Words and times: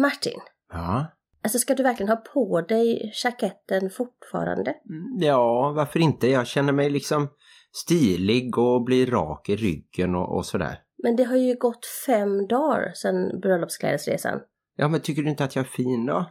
Martin, 0.00 0.40
Ja. 0.72 1.06
alltså 1.44 1.58
ska 1.58 1.74
du 1.74 1.82
verkligen 1.82 2.08
ha 2.10 2.16
på 2.16 2.60
dig 2.60 3.12
jaketten 3.24 3.90
fortfarande? 3.90 4.70
Mm, 4.70 5.18
Ja, 5.28 5.72
varför 5.76 6.00
inte? 6.00 6.26
Jag 6.28 6.46
känner 6.46 6.72
mig 6.72 6.90
liksom 6.90 7.28
stilig 7.72 8.58
och 8.58 8.84
blir 8.84 9.06
rak 9.06 9.48
i 9.48 9.56
ryggen 9.56 10.14
och, 10.14 10.36
och 10.36 10.46
sådär. 10.46 10.78
Men 11.02 11.16
det 11.16 11.24
har 11.24 11.36
ju 11.36 11.54
gått 11.54 11.86
fem 12.06 12.46
dagar 12.46 12.92
sedan 12.94 13.40
bröllopsklädesresan. 13.40 14.40
Ja, 14.76 14.88
men 14.88 15.00
tycker 15.00 15.22
du 15.22 15.30
inte 15.30 15.44
att 15.44 15.56
jag 15.56 15.64
är 15.64 15.68
fin 15.68 16.06
då? 16.06 16.24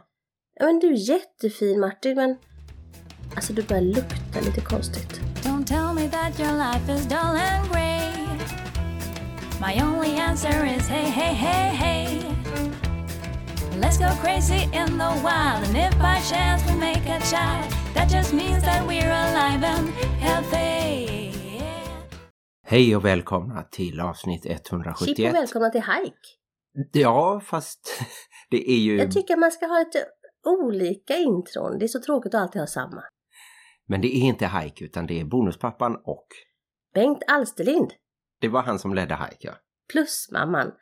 Ja, 0.54 0.66
men 0.66 0.78
du 0.78 0.86
är 0.88 1.10
jättefin 1.10 1.80
Martin, 1.80 2.16
men 2.16 2.36
alltså 3.36 3.52
du 3.52 3.62
börjar 3.62 3.82
lukta 3.82 4.40
lite 4.44 4.60
konstigt. 4.60 5.20
Don't 5.42 5.64
tell 5.66 5.94
me 5.94 6.08
that 6.10 6.40
your 6.40 6.52
life 6.52 6.92
is 6.94 7.06
dull 7.08 7.18
and 7.52 7.72
grey. 7.72 8.12
My 9.60 9.82
only 9.82 10.16
answer 10.20 10.76
is 10.76 10.88
hey, 10.88 11.04
hey, 11.10 11.34
hey, 11.34 11.76
hey. 11.76 12.31
Let's 13.82 13.98
go 13.98 14.10
crazy 14.22 14.62
in 14.62 14.98
the 14.98 15.12
wild, 15.24 15.64
and 15.66 15.76
if 15.76 15.98
by 15.98 16.20
chance 16.30 16.62
we 16.68 16.74
make 16.78 17.04
a 17.08 17.20
child, 17.20 17.66
that 17.94 18.08
just 18.10 18.32
means 18.32 18.62
that 18.62 18.86
we're 18.86 19.12
alive 19.12 19.64
and 19.64 19.88
healthy. 20.20 21.32
Hej 22.66 22.96
och 22.96 23.04
välkomna 23.04 23.62
till 23.62 24.00
avsnitt 24.00 24.42
Chip 24.42 24.60
och 24.60 24.72
171. 24.72 25.34
välkomna 25.34 25.70
till 25.70 25.80
Hike. 25.80 26.28
Ja, 26.92 27.40
fast 27.44 28.02
det 28.50 28.70
är 28.70 28.78
ju... 28.78 28.96
Jag 28.96 29.12
tycker 29.12 29.36
man 29.36 29.52
ska 29.52 29.66
ha 29.66 29.78
lite 29.78 30.04
olika 30.44 31.16
intron. 31.16 31.78
Det 31.78 31.84
är 31.84 31.88
så 31.88 32.00
tråkigt 32.00 32.34
att 32.34 32.40
alltid 32.40 32.60
ha 32.60 32.66
samma. 32.66 33.02
Men 33.88 34.00
det 34.00 34.16
är 34.16 34.22
inte 34.22 34.46
Hike 34.46 34.84
utan 34.84 35.06
det 35.06 35.20
är 35.20 35.24
Bonuspappan 35.24 35.96
och 36.04 36.26
Bengt 36.94 37.22
Alsterlind, 37.26 37.92
det 38.40 38.48
var 38.48 38.62
han 38.62 38.78
som 38.78 38.94
ledde 38.94 39.14
Hike, 39.14 39.48
ja. 39.48 39.52
Plusmamman. 39.92 40.72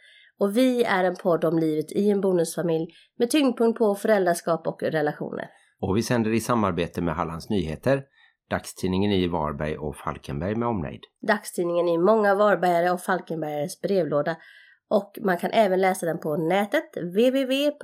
Och 0.41 0.57
vi 0.57 0.85
är 0.85 1.05
en 1.05 1.17
podd 1.17 1.45
om 1.45 1.59
livet 1.59 1.93
i 1.93 2.11
en 2.11 2.21
bonusfamilj 2.21 2.87
med 3.19 3.31
tyngdpunkt 3.31 3.79
på 3.79 3.95
föräldraskap 3.95 4.67
och 4.67 4.83
relationer. 4.83 5.51
Och 5.81 5.97
vi 5.97 6.03
sänder 6.03 6.31
i 6.31 6.41
samarbete 6.41 7.01
med 7.01 7.15
Hallands 7.15 7.51
Nyheter, 7.51 8.03
dagstidningen 8.51 9.13
i 9.13 9.29
Varberg 9.29 9.79
och 9.79 9.97
Falkenberg 9.97 10.55
med 10.55 10.69
omnejd. 10.69 11.01
Dagstidningen 11.27 11.89
i 11.89 11.99
många 11.99 12.35
Varbergare 12.35 12.91
och 12.91 13.01
Falkenbergares 13.01 13.81
brevlåda 13.81 14.37
och 14.89 15.19
man 15.23 15.39
kan 15.39 15.51
även 15.51 15.81
läsa 15.81 16.07
den 16.07 16.19
på 16.19 16.37
nätet 16.37 16.97
www.hn.se. 16.97 17.77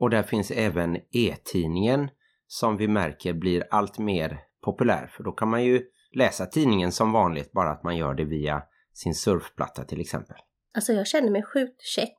Och 0.00 0.10
där 0.10 0.22
finns 0.22 0.50
även 0.50 0.96
e-tidningen 0.96 2.10
som 2.46 2.76
vi 2.76 2.88
märker 2.88 3.32
blir 3.32 3.64
allt 3.70 3.98
mer 3.98 4.40
populär. 4.64 5.06
För 5.06 5.24
då 5.24 5.32
kan 5.32 5.48
man 5.48 5.64
ju 5.64 5.82
läsa 6.12 6.46
tidningen 6.46 6.92
som 6.92 7.12
vanligt, 7.12 7.52
bara 7.52 7.70
att 7.70 7.82
man 7.82 7.96
gör 7.96 8.14
det 8.14 8.24
via 8.24 8.62
sin 8.92 9.14
surfplatta 9.14 9.84
till 9.84 10.00
exempel. 10.00 10.36
Alltså 10.74 10.92
jag 10.92 11.06
känner 11.06 11.30
mig 11.30 11.42
sjukt 11.42 11.82
check. 11.82 12.16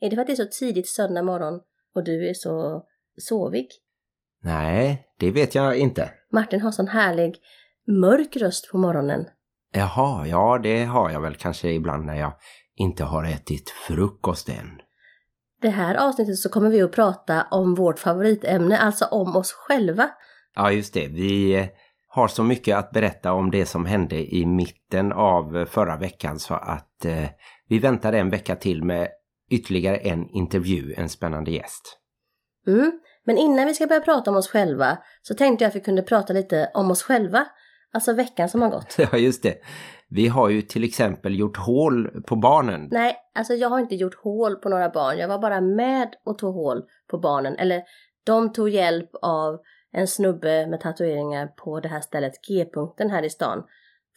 Är 0.00 0.10
det 0.10 0.16
för 0.16 0.20
att 0.20 0.26
det 0.26 0.32
är 0.32 0.44
så 0.44 0.58
tidigt 0.58 0.88
söndag 0.88 1.22
morgon 1.22 1.60
och 1.94 2.04
du 2.04 2.28
är 2.28 2.34
så 2.34 2.84
sovig? 3.18 3.68
Nej, 4.42 5.06
det 5.18 5.30
vet 5.30 5.54
jag 5.54 5.76
inte. 5.76 6.10
Martin 6.32 6.60
har 6.60 6.70
sån 6.70 6.88
härlig 6.88 7.36
mörk 7.86 8.36
röst 8.36 8.70
på 8.70 8.78
morgonen. 8.78 9.26
Jaha, 9.72 10.26
ja 10.26 10.60
det 10.62 10.84
har 10.84 11.10
jag 11.10 11.20
väl 11.20 11.34
kanske 11.34 11.68
ibland 11.68 12.06
när 12.06 12.14
jag 12.14 12.32
inte 12.76 13.04
har 13.04 13.24
ätit 13.24 13.70
frukost 13.70 14.48
än. 14.48 14.80
Det 15.62 15.70
här 15.70 15.94
avsnittet 15.94 16.38
så 16.38 16.48
kommer 16.48 16.70
vi 16.70 16.82
att 16.82 16.92
prata 16.92 17.46
om 17.50 17.74
vårt 17.74 17.98
favoritämne, 17.98 18.78
alltså 18.78 19.04
om 19.04 19.36
oss 19.36 19.52
själva. 19.52 20.10
Ja, 20.54 20.72
just 20.72 20.94
det. 20.94 21.08
Vi 21.08 21.54
eh, 21.54 21.66
har 22.08 22.28
så 22.28 22.42
mycket 22.42 22.76
att 22.76 22.90
berätta 22.90 23.32
om 23.32 23.50
det 23.50 23.66
som 23.66 23.86
hände 23.86 24.34
i 24.34 24.46
mitten 24.46 25.12
av 25.12 25.56
eh, 25.56 25.64
förra 25.64 25.96
veckan 25.96 26.38
så 26.38 26.54
att 26.54 27.04
eh, 27.04 27.28
vi 27.68 27.78
väntar 27.78 28.12
en 28.12 28.30
vecka 28.30 28.56
till 28.56 28.84
med 28.84 29.08
ytterligare 29.50 29.96
en 29.96 30.28
intervju, 30.28 30.94
en 30.96 31.08
spännande 31.08 31.50
gäst. 31.50 31.98
Mm. 32.66 33.00
Men 33.24 33.38
innan 33.38 33.66
vi 33.66 33.74
ska 33.74 33.86
börja 33.86 34.00
prata 34.00 34.30
om 34.30 34.36
oss 34.36 34.48
själva 34.48 34.98
så 35.22 35.34
tänkte 35.34 35.64
jag 35.64 35.68
att 35.68 35.76
vi 35.76 35.80
kunde 35.80 36.02
prata 36.02 36.32
lite 36.32 36.70
om 36.74 36.90
oss 36.90 37.02
själva. 37.02 37.46
Alltså 37.92 38.12
veckan 38.12 38.48
som 38.48 38.62
har 38.62 38.70
gått. 38.70 38.96
Ja, 38.98 39.18
just 39.18 39.42
det. 39.42 39.54
Vi 40.08 40.28
har 40.28 40.48
ju 40.48 40.62
till 40.62 40.84
exempel 40.84 41.38
gjort 41.38 41.56
hål 41.56 42.22
på 42.26 42.36
barnen. 42.36 42.88
Nej, 42.90 43.16
alltså 43.34 43.54
jag 43.54 43.68
har 43.68 43.78
inte 43.78 43.94
gjort 43.94 44.14
hål 44.14 44.56
på 44.56 44.68
några 44.68 44.88
barn. 44.88 45.18
Jag 45.18 45.28
var 45.28 45.38
bara 45.38 45.60
med 45.60 46.14
och 46.24 46.38
tog 46.38 46.54
hål 46.54 46.82
på 47.10 47.18
barnen. 47.18 47.56
Eller 47.56 47.82
de 48.24 48.52
tog 48.52 48.68
hjälp 48.68 49.10
av 49.22 49.58
en 49.92 50.08
snubbe 50.08 50.66
med 50.66 50.80
tatueringar 50.80 51.46
på 51.46 51.80
det 51.80 51.88
här 51.88 52.00
stället 52.00 52.32
G-punkten 52.48 53.10
här 53.10 53.22
i 53.22 53.30
stan 53.30 53.64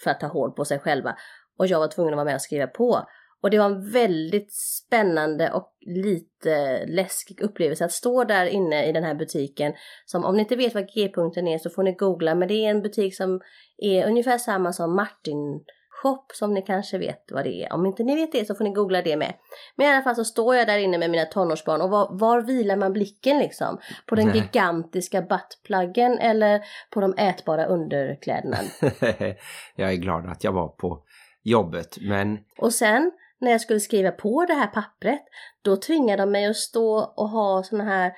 för 0.03 0.11
att 0.11 0.19
ta 0.19 0.27
hål 0.27 0.51
på 0.51 0.65
sig 0.65 0.79
själva. 0.79 1.15
Och 1.57 1.67
jag 1.67 1.79
var 1.79 1.87
tvungen 1.87 2.13
att 2.13 2.17
vara 2.17 2.25
med 2.25 2.35
och 2.35 2.41
skriva 2.41 2.67
på. 2.67 3.07
Och 3.41 3.49
det 3.49 3.59
var 3.59 3.65
en 3.65 3.91
väldigt 3.91 4.53
spännande 4.53 5.51
och 5.51 5.73
lite 5.85 6.85
läskig 6.85 7.41
upplevelse 7.41 7.85
att 7.85 7.91
stå 7.91 8.23
där 8.23 8.45
inne 8.45 8.85
i 8.85 8.91
den 8.91 9.03
här 9.03 9.15
butiken. 9.15 9.73
Som 10.05 10.25
om 10.25 10.35
ni 10.35 10.39
inte 10.39 10.55
vet 10.55 10.73
vad 10.73 10.87
G-punkten 10.93 11.47
är 11.47 11.57
så 11.57 11.69
får 11.69 11.83
ni 11.83 11.91
googla. 11.91 12.35
Men 12.35 12.47
det 12.47 12.53
är 12.53 12.69
en 12.69 12.81
butik 12.81 13.15
som 13.15 13.41
är 13.77 14.07
ungefär 14.07 14.37
samma 14.37 14.73
som 14.73 14.95
Martin 14.95 15.63
shop 16.01 16.25
som 16.33 16.53
ni 16.53 16.61
kanske 16.61 16.97
vet 16.97 17.31
vad 17.31 17.43
det 17.43 17.63
är. 17.63 17.73
Om 17.73 17.85
inte 17.85 18.03
ni 18.03 18.15
vet 18.15 18.31
det 18.31 18.45
så 18.45 18.55
får 18.55 18.63
ni 18.63 18.69
googla 18.69 19.01
det 19.01 19.17
med. 19.17 19.33
Men 19.75 19.87
i 19.87 19.89
alla 19.89 20.01
fall 20.01 20.15
så 20.15 20.25
står 20.25 20.55
jag 20.55 20.67
där 20.67 20.77
inne 20.77 20.97
med 20.97 21.09
mina 21.09 21.25
tonårsbarn 21.25 21.81
och 21.81 21.89
var, 21.89 22.07
var 22.11 22.41
vilar 22.41 22.75
man 22.75 22.93
blicken 22.93 23.39
liksom? 23.39 23.77
På 24.05 24.15
den 24.15 24.27
Nej. 24.27 24.37
gigantiska 24.37 25.21
buttpluggen 25.21 26.17
eller 26.17 26.61
på 26.93 27.01
de 27.01 27.13
ätbara 27.17 27.65
underkläderna? 27.65 28.57
jag 29.75 29.91
är 29.91 29.95
glad 29.95 30.29
att 30.29 30.43
jag 30.43 30.51
var 30.51 30.67
på 30.67 31.03
jobbet, 31.43 31.97
men 32.01 32.39
Och 32.57 32.73
sen 32.73 33.11
när 33.39 33.51
jag 33.51 33.61
skulle 33.61 33.79
skriva 33.79 34.11
på 34.11 34.45
det 34.45 34.53
här 34.53 34.67
pappret 34.67 35.21
då 35.61 35.77
tvingade 35.77 36.21
de 36.21 36.31
mig 36.31 36.45
att 36.45 36.55
stå 36.55 37.13
och 37.17 37.29
ha 37.29 37.63
såna 37.63 37.83
här 37.83 38.13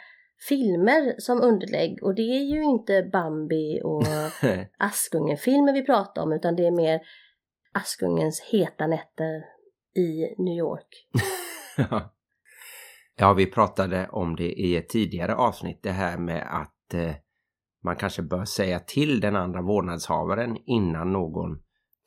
filmer 0.47 1.15
som 1.17 1.41
underlägg 1.41 2.03
och 2.03 2.15
det 2.15 2.21
är 2.21 2.43
ju 2.43 2.63
inte 2.63 3.09
Bambi 3.11 3.81
och 3.83 4.03
Askungen-filmer 4.77 5.73
vi 5.73 5.85
pratar 5.85 6.21
om 6.21 6.33
utan 6.33 6.55
det 6.55 6.67
är 6.67 6.71
mer 6.71 7.01
Askungens 7.71 8.41
heta 8.41 8.87
nätter 8.87 9.45
i 9.95 10.35
New 10.37 10.57
York. 10.57 11.07
ja, 13.15 13.33
vi 13.33 13.45
pratade 13.45 14.07
om 14.11 14.35
det 14.35 14.51
i 14.51 14.75
ett 14.75 14.89
tidigare 14.89 15.35
avsnitt, 15.35 15.83
det 15.83 15.91
här 15.91 16.17
med 16.17 16.61
att 16.61 16.93
eh, 16.93 17.15
man 17.83 17.95
kanske 17.95 18.21
bör 18.21 18.45
säga 18.45 18.79
till 18.79 19.19
den 19.19 19.35
andra 19.35 19.61
vårdnadshavaren 19.61 20.57
innan 20.65 21.13
någon 21.13 21.59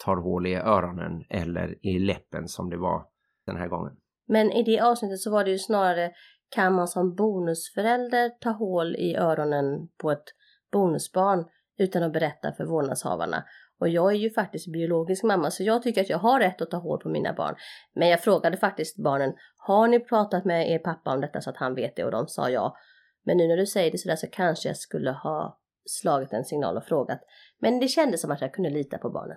tar 0.04 0.16
hål 0.16 0.46
i 0.46 0.54
öronen 0.54 1.24
eller 1.28 1.86
i 1.86 1.98
läppen 1.98 2.48
som 2.48 2.70
det 2.70 2.76
var 2.76 3.04
den 3.46 3.56
här 3.56 3.68
gången. 3.68 3.92
Men 4.28 4.52
i 4.52 4.62
det 4.62 4.80
avsnittet 4.80 5.20
så 5.20 5.30
var 5.30 5.44
det 5.44 5.50
ju 5.50 5.58
snarare 5.58 6.12
kan 6.48 6.74
man 6.74 6.88
som 6.88 7.14
bonusförälder 7.14 8.30
ta 8.40 8.50
hål 8.50 8.96
i 8.96 9.16
öronen 9.16 9.88
på 10.02 10.10
ett 10.10 10.24
bonusbarn 10.72 11.44
utan 11.78 12.02
att 12.02 12.12
berätta 12.12 12.52
för 12.52 12.64
vårdnadshavarna. 12.64 13.44
Och 13.80 13.88
jag 13.88 14.12
är 14.12 14.16
ju 14.16 14.30
faktiskt 14.30 14.72
biologisk 14.72 15.24
mamma 15.24 15.50
så 15.50 15.62
jag 15.62 15.82
tycker 15.82 16.00
att 16.00 16.10
jag 16.10 16.18
har 16.18 16.40
rätt 16.40 16.62
att 16.62 16.70
ta 16.70 16.76
hål 16.76 17.00
på 17.00 17.08
mina 17.08 17.32
barn. 17.32 17.54
Men 17.94 18.08
jag 18.08 18.20
frågade 18.20 18.56
faktiskt 18.56 18.96
barnen, 18.96 19.32
har 19.56 19.88
ni 19.88 20.00
pratat 20.00 20.44
med 20.44 20.70
er 20.70 20.78
pappa 20.78 21.14
om 21.14 21.20
detta 21.20 21.40
så 21.40 21.50
att 21.50 21.56
han 21.56 21.74
vet 21.74 21.96
det? 21.96 22.04
Och 22.04 22.10
de 22.10 22.26
sa 22.28 22.50
ja. 22.50 22.76
Men 23.24 23.36
nu 23.36 23.48
när 23.48 23.56
du 23.56 23.66
säger 23.66 23.90
det 23.90 23.98
sådär 23.98 24.16
så 24.16 24.26
kanske 24.26 24.68
jag 24.68 24.76
skulle 24.76 25.10
ha 25.10 25.58
slagit 25.84 26.32
en 26.32 26.44
signal 26.44 26.76
och 26.76 26.84
frågat. 26.84 27.20
Men 27.58 27.80
det 27.80 27.88
kändes 27.88 28.20
som 28.20 28.30
att 28.30 28.40
jag 28.40 28.54
kunde 28.54 28.70
lita 28.70 28.98
på 28.98 29.10
barnen. 29.10 29.36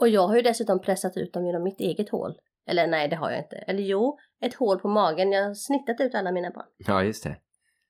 Och 0.00 0.08
jag 0.08 0.26
har 0.26 0.36
ju 0.36 0.42
dessutom 0.42 0.80
pressat 0.80 1.16
ut 1.16 1.32
dem 1.32 1.46
genom 1.46 1.62
mitt 1.62 1.80
eget 1.80 2.10
hål. 2.10 2.34
Eller 2.66 2.86
nej, 2.86 3.08
det 3.08 3.16
har 3.16 3.30
jag 3.30 3.40
inte. 3.40 3.56
Eller 3.56 3.82
jo, 3.82 4.18
ett 4.40 4.54
hål 4.54 4.78
på 4.78 4.88
magen. 4.88 5.32
Jag 5.32 5.46
har 5.46 5.54
snittat 5.54 6.00
ut 6.00 6.14
alla 6.14 6.32
mina 6.32 6.50
barn. 6.50 6.66
Ja, 6.76 7.02
just 7.02 7.24
det. 7.24 7.36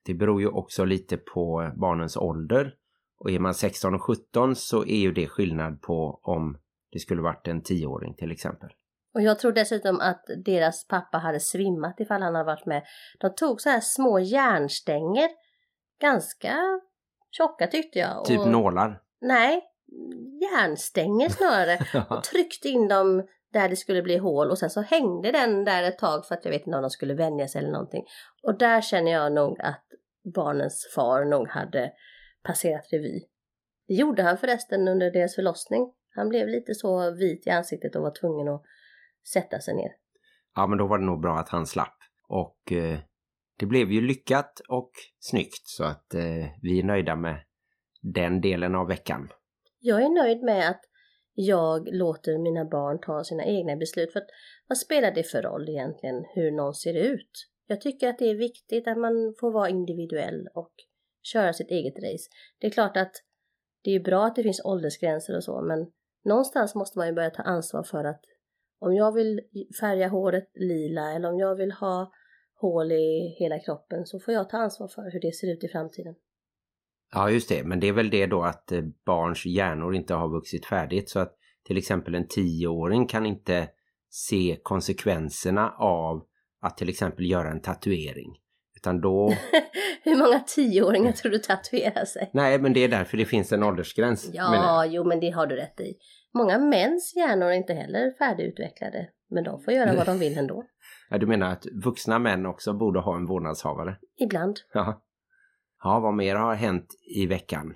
Det 0.06 0.14
beror 0.14 0.40
ju 0.40 0.48
också 0.48 0.84
lite 0.84 1.16
på 1.16 1.72
barnens 1.76 2.16
ålder. 2.16 2.74
Och 3.18 3.30
är 3.30 3.38
man 3.38 3.54
16 3.54 3.94
och 3.94 4.02
17 4.02 4.56
så 4.56 4.82
är 4.82 4.96
ju 4.96 5.12
det 5.12 5.26
skillnad 5.26 5.82
på 5.82 6.20
om 6.22 6.58
det 6.92 6.98
skulle 6.98 7.22
varit 7.22 7.48
en 7.48 7.62
10-åring 7.62 8.14
till 8.14 8.32
exempel. 8.32 8.70
Och 9.14 9.22
jag 9.22 9.38
tror 9.38 9.52
dessutom 9.52 10.00
att 10.00 10.24
deras 10.44 10.86
pappa 10.86 11.18
hade 11.18 11.40
svimmat 11.40 12.00
ifall 12.00 12.22
han 12.22 12.34
hade 12.34 12.46
varit 12.46 12.66
med. 12.66 12.82
De 13.20 13.34
tog 13.34 13.60
så 13.60 13.68
här 13.68 13.80
små 13.80 14.18
järnstänger. 14.18 15.28
Ganska 16.00 16.56
tjocka 17.30 17.66
tyckte 17.66 17.98
jag. 17.98 18.24
Typ 18.24 18.40
och... 18.40 18.48
nålar. 18.48 19.00
Nej, 19.20 19.62
järnstänger 20.40 21.28
snarare. 21.28 22.04
Och 22.10 22.24
tryckte 22.24 22.68
in 22.68 22.88
dem 22.88 23.26
där 23.52 23.68
det 23.68 23.76
skulle 23.76 24.02
bli 24.02 24.16
hål 24.16 24.50
och 24.50 24.58
sen 24.58 24.70
så 24.70 24.80
hängde 24.80 25.32
den 25.32 25.64
där 25.64 25.82
ett 25.82 25.98
tag 25.98 26.26
för 26.26 26.34
att 26.34 26.44
jag 26.44 26.52
vet 26.52 26.66
inte 26.66 26.76
om 26.76 26.82
de 26.82 26.90
skulle 26.90 27.14
vänja 27.14 27.48
sig 27.48 27.58
eller 27.58 27.72
någonting. 27.72 28.04
Och 28.42 28.58
där 28.58 28.80
känner 28.80 29.10
jag 29.10 29.32
nog 29.32 29.60
att 29.60 29.84
barnens 30.34 30.92
far 30.94 31.24
nog 31.24 31.48
hade 31.48 31.92
passerat 32.42 32.88
revy. 32.92 33.20
Det 33.88 33.94
gjorde 33.94 34.22
han 34.22 34.38
förresten 34.38 34.88
under 34.88 35.10
deras 35.10 35.34
förlossning. 35.34 35.92
Han 36.14 36.28
blev 36.28 36.48
lite 36.48 36.74
så 36.74 37.10
vit 37.10 37.46
i 37.46 37.50
ansiktet 37.50 37.96
och 37.96 38.02
var 38.02 38.14
tvungen 38.20 38.48
att 38.48 38.62
sätta 39.32 39.60
sig 39.60 39.74
ner. 39.74 39.90
ja, 40.56 40.66
men 40.66 40.78
då 40.78 40.86
var 40.86 40.98
det 40.98 41.04
nog 41.04 41.20
bra 41.20 41.38
att 41.38 41.48
han 41.48 41.66
slapp. 41.66 41.96
Och 42.28 42.72
eh, 42.72 42.98
det 43.58 43.66
blev 43.66 43.92
ju 43.92 44.00
lyckat 44.00 44.60
och 44.68 44.90
snyggt 45.18 45.66
så 45.66 45.84
att 45.84 46.14
eh, 46.14 46.46
vi 46.62 46.78
är 46.78 46.84
nöjda 46.84 47.16
med 47.16 47.44
den 48.02 48.40
delen 48.40 48.74
av 48.74 48.86
veckan. 48.86 49.28
Jag 49.80 50.02
är 50.02 50.08
nöjd 50.08 50.42
med 50.42 50.70
att 50.70 50.80
jag 51.34 51.88
låter 51.92 52.38
mina 52.38 52.64
barn 52.64 53.00
ta 53.00 53.24
sina 53.24 53.44
egna 53.44 53.76
beslut. 53.76 54.12
För 54.12 54.20
att, 54.20 54.28
vad 54.68 54.78
spelar 54.78 55.10
det 55.10 55.22
för 55.22 55.42
roll 55.42 55.68
egentligen 55.68 56.24
hur 56.34 56.50
någon 56.50 56.74
ser 56.74 56.94
ut? 56.94 57.30
Jag 57.66 57.80
tycker 57.80 58.08
att 58.08 58.18
det 58.18 58.30
är 58.30 58.34
viktigt 58.34 58.88
att 58.88 58.98
man 58.98 59.34
får 59.40 59.52
vara 59.52 59.68
individuell 59.68 60.48
och 60.54 60.72
köra 61.22 61.52
sitt 61.52 61.70
eget 61.70 61.94
race. 61.94 62.28
Det 62.58 62.66
är 62.66 62.70
klart 62.70 62.96
att 62.96 63.12
det 63.84 63.90
är 63.90 64.00
bra 64.00 64.26
att 64.26 64.36
det 64.36 64.42
finns 64.42 64.64
åldersgränser 64.64 65.36
och 65.36 65.44
så, 65.44 65.62
men 65.62 65.92
någonstans 66.24 66.74
måste 66.74 66.98
man 66.98 67.06
ju 67.06 67.12
börja 67.12 67.30
ta 67.30 67.42
ansvar 67.42 67.82
för 67.82 68.04
att 68.04 68.20
om 68.78 68.94
jag 68.94 69.12
vill 69.12 69.40
färga 69.80 70.08
håret 70.08 70.50
lila 70.54 71.12
eller 71.12 71.28
om 71.28 71.38
jag 71.38 71.56
vill 71.56 71.72
ha 71.72 72.12
hål 72.54 72.92
i 72.92 73.36
hela 73.38 73.58
kroppen 73.58 74.06
så 74.06 74.20
får 74.20 74.34
jag 74.34 74.48
ta 74.48 74.56
ansvar 74.56 74.88
för 74.88 75.10
hur 75.10 75.20
det 75.20 75.32
ser 75.32 75.52
ut 75.52 75.64
i 75.64 75.68
framtiden. 75.68 76.14
Ja, 77.12 77.30
just 77.30 77.48
det. 77.48 77.64
Men 77.64 77.80
det 77.80 77.88
är 77.88 77.92
väl 77.92 78.10
det 78.10 78.26
då 78.26 78.42
att 78.42 78.72
eh, 78.72 78.82
barns 79.06 79.46
hjärnor 79.46 79.94
inte 79.94 80.14
har 80.14 80.28
vuxit 80.28 80.66
färdigt 80.66 81.10
så 81.10 81.18
att 81.18 81.36
till 81.66 81.76
exempel 81.76 82.14
en 82.14 82.28
tioåring 82.28 83.06
kan 83.06 83.26
inte 83.26 83.68
se 84.10 84.58
konsekvenserna 84.62 85.70
av 85.78 86.22
att 86.60 86.76
till 86.76 86.88
exempel 86.88 87.30
göra 87.30 87.50
en 87.50 87.60
tatuering. 87.60 88.36
Utan 88.76 89.00
då... 89.00 89.34
Hur 90.02 90.16
många 90.16 90.40
tioåringar 90.40 91.12
tror 91.12 91.32
du 91.32 91.38
tatuerar 91.38 92.04
sig? 92.04 92.30
Nej, 92.32 92.58
men 92.58 92.72
det 92.72 92.84
är 92.84 92.88
därför 92.88 93.16
det 93.16 93.24
finns 93.24 93.52
en 93.52 93.62
åldersgräns. 93.62 94.30
Ja, 94.32 94.86
jo 94.86 95.04
men 95.04 95.20
det 95.20 95.30
har 95.30 95.46
du 95.46 95.56
rätt 95.56 95.80
i. 95.80 95.94
Många 96.34 96.58
mäns 96.58 97.16
hjärnor 97.16 97.46
är 97.46 97.52
inte 97.52 97.74
heller 97.74 98.10
färdigutvecklade. 98.18 99.08
Men 99.30 99.44
de 99.44 99.60
får 99.60 99.74
göra 99.74 99.94
vad 99.94 100.06
de 100.06 100.18
vill 100.18 100.38
ändå. 100.38 100.64
Ja, 101.12 101.18
du 101.18 101.26
menar 101.26 101.52
att 101.52 101.66
vuxna 101.84 102.18
män 102.18 102.46
också 102.46 102.72
borde 102.72 103.00
ha 103.00 103.16
en 103.16 103.26
vårdnadshavare? 103.26 103.96
Ibland. 104.16 104.56
Ja. 104.72 105.02
Ja, 105.82 106.00
vad 106.00 106.14
mer 106.14 106.34
har 106.36 106.54
hänt 106.54 106.86
i 107.16 107.26
veckan? 107.26 107.74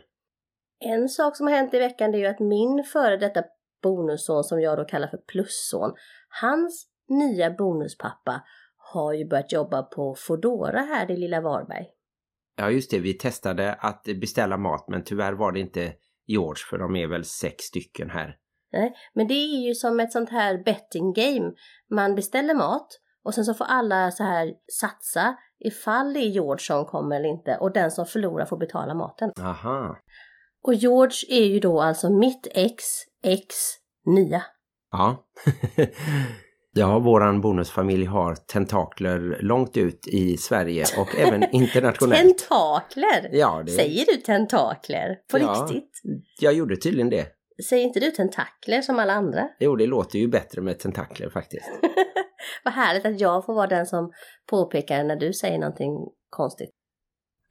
En 0.81 1.09
sak 1.09 1.37
som 1.37 1.47
har 1.47 1.55
hänt 1.55 1.75
i 1.75 1.79
veckan 1.79 2.13
det 2.13 2.19
är 2.19 2.21
ju 2.21 2.27
att 2.27 2.41
min 2.41 2.85
före 2.93 3.17
detta 3.17 3.43
bonusson 3.83 4.45
som 4.45 4.61
jag 4.61 4.79
då 4.79 4.85
kallar 4.85 5.09
för 5.09 5.17
plusson, 5.17 5.95
hans 6.29 6.87
nya 7.09 7.51
bonuspappa 7.51 8.43
har 8.77 9.13
ju 9.13 9.29
börjat 9.29 9.53
jobba 9.53 9.83
på 9.83 10.15
Fodora 10.19 10.81
här 10.81 11.11
i 11.11 11.17
lilla 11.17 11.41
Varberg. 11.41 11.87
Ja 12.57 12.71
just 12.71 12.91
det, 12.91 12.99
vi 12.99 13.15
testade 13.15 13.75
att 13.75 14.05
beställa 14.21 14.57
mat 14.57 14.89
men 14.89 15.05
tyvärr 15.05 15.33
var 15.33 15.53
det 15.53 15.61
inte 15.61 15.93
George 16.27 16.63
för 16.71 16.79
de 16.79 16.97
är 16.97 17.07
väl 17.07 17.25
sex 17.25 17.65
stycken 17.65 18.11
här. 18.11 18.37
Nej, 18.73 18.95
men 19.15 19.29
det 19.29 19.35
är 19.35 19.67
ju 19.67 19.75
som 19.75 20.01
ett 20.01 20.13
sånt 20.13 20.31
här 20.31 20.63
betting 20.65 21.13
game. 21.13 21.53
Man 21.91 22.15
beställer 22.15 22.55
mat 22.55 22.89
och 23.25 23.35
sen 23.35 23.45
så 23.45 23.55
får 23.55 23.65
alla 23.65 24.11
så 24.11 24.25
här 24.25 24.53
satsa 24.81 25.37
ifall 25.65 26.13
det 26.13 26.21
är 26.21 26.29
George 26.29 26.65
som 26.65 26.85
kommer 26.85 27.17
eller 27.17 27.29
inte 27.29 27.57
och 27.61 27.73
den 27.73 27.91
som 27.91 28.07
förlorar 28.07 28.47
får 28.47 28.57
betala 28.57 28.95
maten. 28.95 29.33
Aha. 29.41 29.97
Och 30.63 30.75
George 30.75 31.17
är 31.29 31.45
ju 31.45 31.61
då 31.61 31.81
alltså 31.81 32.11
mitt 32.11 32.47
ex, 32.51 32.85
ex, 33.23 33.55
nya. 34.07 34.43
Ja. 34.91 35.25
Ja, 36.77 36.99
våran 36.99 37.41
bonusfamilj 37.41 38.05
har 38.05 38.35
tentakler 38.35 39.39
långt 39.41 39.77
ut 39.77 40.09
i 40.09 40.37
Sverige 40.37 40.85
och 40.99 41.15
även 41.19 41.43
internationellt. 41.53 42.39
tentakler? 42.39 43.29
Ja, 43.33 43.63
det... 43.67 43.73
Säger 43.73 44.07
du 44.07 44.17
tentakler? 44.17 45.17
På 45.31 45.39
ja, 45.39 45.67
riktigt? 45.71 45.91
Jag 46.41 46.55
gjorde 46.55 46.77
tydligen 46.77 47.11
det. 47.11 47.27
Säger 47.69 47.85
inte 47.85 48.01
du 48.01 48.11
tentakler 48.11 48.83
som 48.83 48.99
alla 48.99 49.13
andra? 49.13 49.49
Jo, 49.59 49.77
det 49.77 49.87
låter 49.87 50.19
ju 50.19 50.29
bättre 50.29 50.63
med 50.63 50.79
tentakler 50.79 51.31
faktiskt. 51.31 51.65
Vad 52.65 52.75
härligt 52.75 53.07
att 53.07 53.21
jag 53.21 53.45
får 53.45 53.55
vara 53.55 53.67
den 53.67 53.87
som 53.87 54.13
påpekar 54.51 55.05
när 55.05 55.17
du 55.17 55.33
säger 55.33 55.59
någonting 55.59 55.97
konstigt. 56.31 56.71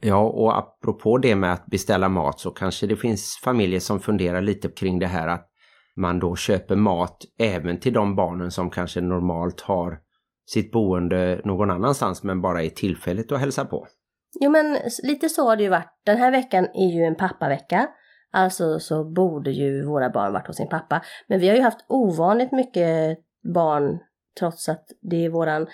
Ja, 0.01 0.29
och 0.29 0.57
apropå 0.57 1.17
det 1.17 1.35
med 1.35 1.53
att 1.53 1.65
beställa 1.65 2.09
mat 2.09 2.39
så 2.39 2.51
kanske 2.51 2.87
det 2.87 2.95
finns 2.95 3.39
familjer 3.43 3.79
som 3.79 3.99
funderar 3.99 4.41
lite 4.41 4.69
kring 4.69 4.99
det 4.99 5.07
här 5.07 5.27
att 5.27 5.49
man 5.95 6.19
då 6.19 6.35
köper 6.35 6.75
mat 6.75 7.17
även 7.39 7.79
till 7.79 7.93
de 7.93 8.15
barnen 8.15 8.51
som 8.51 8.69
kanske 8.69 9.01
normalt 9.01 9.61
har 9.61 9.99
sitt 10.45 10.71
boende 10.71 11.41
någon 11.45 11.71
annanstans 11.71 12.23
men 12.23 12.41
bara 12.41 12.63
är 12.63 12.69
tillfälligt 12.69 13.31
att 13.31 13.39
hälsa 13.39 13.65
på. 13.65 13.87
Jo 14.39 14.51
men 14.51 14.77
lite 15.03 15.29
så 15.29 15.47
har 15.49 15.55
det 15.55 15.63
ju 15.63 15.69
varit. 15.69 16.01
Den 16.05 16.17
här 16.17 16.31
veckan 16.31 16.67
är 16.73 16.95
ju 16.95 17.03
en 17.03 17.15
pappavecka. 17.15 17.87
Alltså 18.31 18.79
så 18.79 19.03
borde 19.03 19.51
ju 19.51 19.85
våra 19.85 20.09
barn 20.09 20.33
varit 20.33 20.47
hos 20.47 20.57
sin 20.57 20.69
pappa. 20.69 21.01
Men 21.27 21.39
vi 21.39 21.49
har 21.49 21.55
ju 21.55 21.61
haft 21.61 21.85
ovanligt 21.87 22.51
mycket 22.51 23.17
barn 23.53 23.99
trots 24.39 24.69
att 24.69 24.85
det 25.01 25.25
är 25.25 25.29
våran 25.29 25.67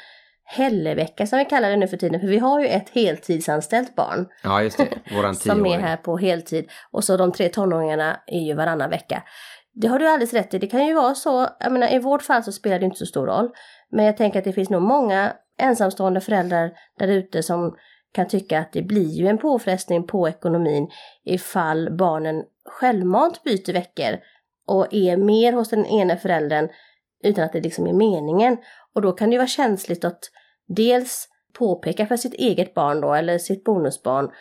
Hellevecka 0.52 1.28
som 1.28 1.40
vi 1.40 1.46
kallar 1.46 1.70
det 1.70 1.76
nu 1.76 1.88
för 1.88 1.98
tiden. 1.98 2.20
För 2.20 2.28
vi 2.28 2.38
har 2.38 2.60
ju 2.60 2.68
ett 2.68 2.90
heltidsanställt 2.90 3.96
barn. 3.96 4.28
Ja 4.44 4.64
just 4.64 4.78
det, 4.78 4.88
våran 5.16 5.36
Som 5.36 5.66
är 5.66 5.80
här 5.80 5.98
på 5.98 6.18
heltid. 6.18 6.70
Och 6.92 7.04
så 7.04 7.18
de 7.18 7.32
tre 7.32 7.50
tonåringarna 7.50 8.20
är 8.28 8.40
ju 8.40 8.54
varannan 8.54 8.90
vecka. 8.90 9.24
Det 9.74 9.88
har 9.88 10.00
du 10.00 10.08
alldeles 10.08 10.34
rätt 10.34 10.54
i. 10.54 10.60
Det 10.60 10.68
kan 10.68 10.86
ju 10.86 10.94
vara 10.94 11.16
så, 11.16 11.48
jag 11.60 11.72
menar 11.72 11.94
i 11.94 12.00
vårt 12.00 12.22
fall 12.22 12.44
så 12.44 12.52
spelar 12.52 12.80
det 12.80 12.86
inte 12.86 12.98
så 12.98 13.06
stor 13.06 13.28
roll. 13.28 13.50
Men 13.92 14.06
jag 14.06 14.18
tänker 14.18 14.40
att 14.40 14.46
det 14.46 14.54
finns 14.54 14.70
nog 14.70 14.82
många 14.82 15.34
ensamstående 15.58 16.22
föräldrar 16.22 16.72
där 17.00 17.08
ute 17.08 17.44
som 17.44 17.76
kan 18.14 18.28
tycka 18.28 18.60
att 18.60 18.74
det 18.74 18.82
blir 18.82 19.12
ju 19.12 19.28
en 19.28 19.38
påfrestning 19.38 20.08
på 20.08 20.30
ekonomin 20.30 20.90
ifall 21.26 21.98
barnen 21.98 22.44
självmant 22.66 23.44
byter 23.44 23.74
veckor 23.74 24.20
och 24.68 24.94
är 24.94 25.18
mer 25.18 25.54
hos 25.54 25.70
den 25.70 25.86
ena 25.86 26.18
föräldern 26.18 26.70
utan 27.24 27.44
att 27.44 27.54
det 27.54 27.62
liksom 27.62 27.88
är 27.88 27.94
meningen. 27.94 28.58
Och 28.96 29.02
då 29.02 29.12
kan 29.12 29.30
det 29.30 29.34
ju 29.34 29.38
vara 29.38 29.48
känsligt 29.48 30.06
att 30.06 30.20
dels 30.68 31.28
påpeka 31.54 32.06
för 32.06 32.18
sitt 32.18 32.34
eget 32.34 32.74
barn 32.74 33.02
då, 33.02 33.14
eller 33.14 33.38
sitt 33.38 33.64
bonusbarn, 33.64 34.32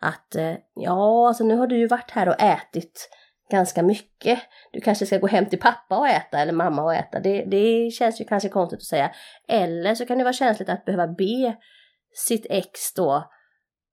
att 0.00 0.34
eh, 0.34 0.54
ja, 0.74 1.28
alltså 1.28 1.44
nu 1.44 1.56
har 1.56 1.66
du 1.66 1.78
ju 1.78 1.86
varit 1.86 2.10
här 2.10 2.28
och 2.28 2.42
ätit 2.42 3.08
ganska 3.50 3.82
mycket. 3.82 4.38
Du 4.72 4.80
kanske 4.80 5.06
ska 5.06 5.18
gå 5.18 5.26
hem 5.26 5.46
till 5.46 5.60
pappa 5.60 5.98
och 5.98 6.08
äta 6.08 6.38
eller 6.38 6.52
mamma 6.52 6.82
och 6.82 6.94
äta. 6.94 7.20
Det, 7.20 7.44
det 7.44 7.90
känns 7.90 8.20
ju 8.20 8.24
kanske 8.24 8.48
konstigt 8.48 8.78
att 8.78 8.84
säga. 8.84 9.10
Eller 9.48 9.94
så 9.94 10.06
kan 10.06 10.18
det 10.18 10.24
vara 10.24 10.32
känsligt 10.32 10.68
att 10.68 10.84
behöva 10.84 11.06
be 11.06 11.56
sitt 12.14 12.46
ex 12.50 12.94
då, 12.96 13.30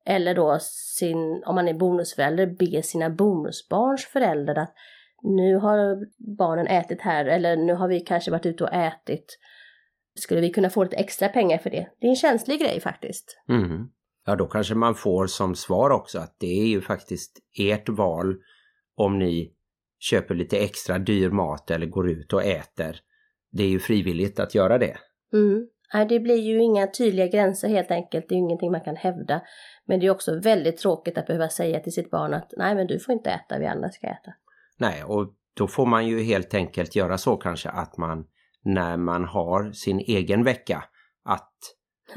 eller 0.06 0.36
då 0.36 0.57
sin, 0.62 1.44
om 1.45 1.56
man 1.56 1.68
är 1.68 1.74
bonusförälder, 1.74 2.45
be 2.45 2.83
sina 2.83 3.09
bonusbarns 3.09 4.06
föräldrar 4.06 4.56
att 4.56 4.74
nu 5.25 5.56
har 5.56 5.98
barnen 6.38 6.68
ätit 6.68 7.01
här 7.01 7.25
eller 7.25 7.56
nu 7.56 7.74
har 7.74 7.88
vi 7.88 8.00
kanske 8.00 8.31
varit 8.31 8.45
ute 8.45 8.63
och 8.63 8.74
ätit. 8.74 9.38
Skulle 10.19 10.42
vi 10.42 10.50
kunna 10.50 10.69
få 10.69 10.83
lite 10.83 10.95
extra 10.95 11.30
pengar 11.30 11.57
för 11.57 11.69
det? 11.69 11.88
Det 12.00 12.07
är 12.07 12.10
en 12.10 12.16
känslig 12.16 12.60
grej 12.60 12.80
faktiskt. 12.80 13.42
Mm. 13.50 13.88
Ja, 14.25 14.36
då 14.36 14.45
kanske 14.45 14.75
man 14.75 14.95
får 14.95 15.27
som 15.27 15.56
svar 15.56 15.89
också 15.89 16.19
att 16.19 16.36
det 16.39 16.62
är 16.62 16.68
ju 16.68 16.81
faktiskt 16.81 17.39
ert 17.60 17.89
val 17.89 18.36
om 18.95 19.19
ni 19.19 19.54
köper 20.00 20.36
lite 20.36 20.57
extra 20.57 21.00
dyr 21.00 21.30
mat 21.30 21.72
eller 21.72 21.86
går 21.86 22.10
ut 22.10 22.33
och 22.33 22.44
äter. 22.44 23.00
Det 23.51 23.63
är 23.63 23.69
ju 23.69 23.80
frivilligt 23.80 24.39
att 24.39 24.56
göra 24.56 24.77
det. 24.77 24.98
Mm. 25.33 25.68
Det 26.10 26.19
blir 26.19 26.42
ju 26.42 26.63
inga 26.63 26.88
tydliga 26.88 27.27
gränser 27.27 27.69
helt 27.69 27.92
enkelt. 27.92 28.30
Det 28.30 28.36
är 28.36 28.38
ju 28.38 28.44
ingenting 28.44 28.72
man 28.72 28.81
kan 28.81 28.95
hävda. 28.95 29.42
Men 29.86 30.00
det 30.00 30.06
är 30.06 30.10
också 30.10 30.39
väldigt 30.39 30.77
tråkigt 30.77 31.17
att 31.17 31.27
behöva 31.27 31.50
säga 31.50 31.79
till 31.79 31.94
sitt 31.94 32.12
barn 32.12 32.34
att 32.34 32.53
nej 32.58 32.75
men 32.75 32.88
du 32.88 33.00
får 33.00 33.13
inte 33.13 33.29
äta, 33.29 33.60
vi 33.60 33.65
andra 33.65 33.89
ska 33.89 34.08
äta. 34.08 34.32
Nej, 34.77 35.03
och 35.03 35.34
då 35.53 35.67
får 35.67 35.86
man 35.86 36.08
ju 36.08 36.24
helt 36.24 36.53
enkelt 36.53 36.96
göra 36.96 37.17
så 37.17 37.38
kanske 37.38 37.70
att 37.70 37.98
man 37.98 38.25
när 38.63 38.98
man 38.98 39.25
har 39.25 39.72
sin 39.72 40.00
egen 40.00 40.44
vecka 40.44 40.84
att 41.24 41.51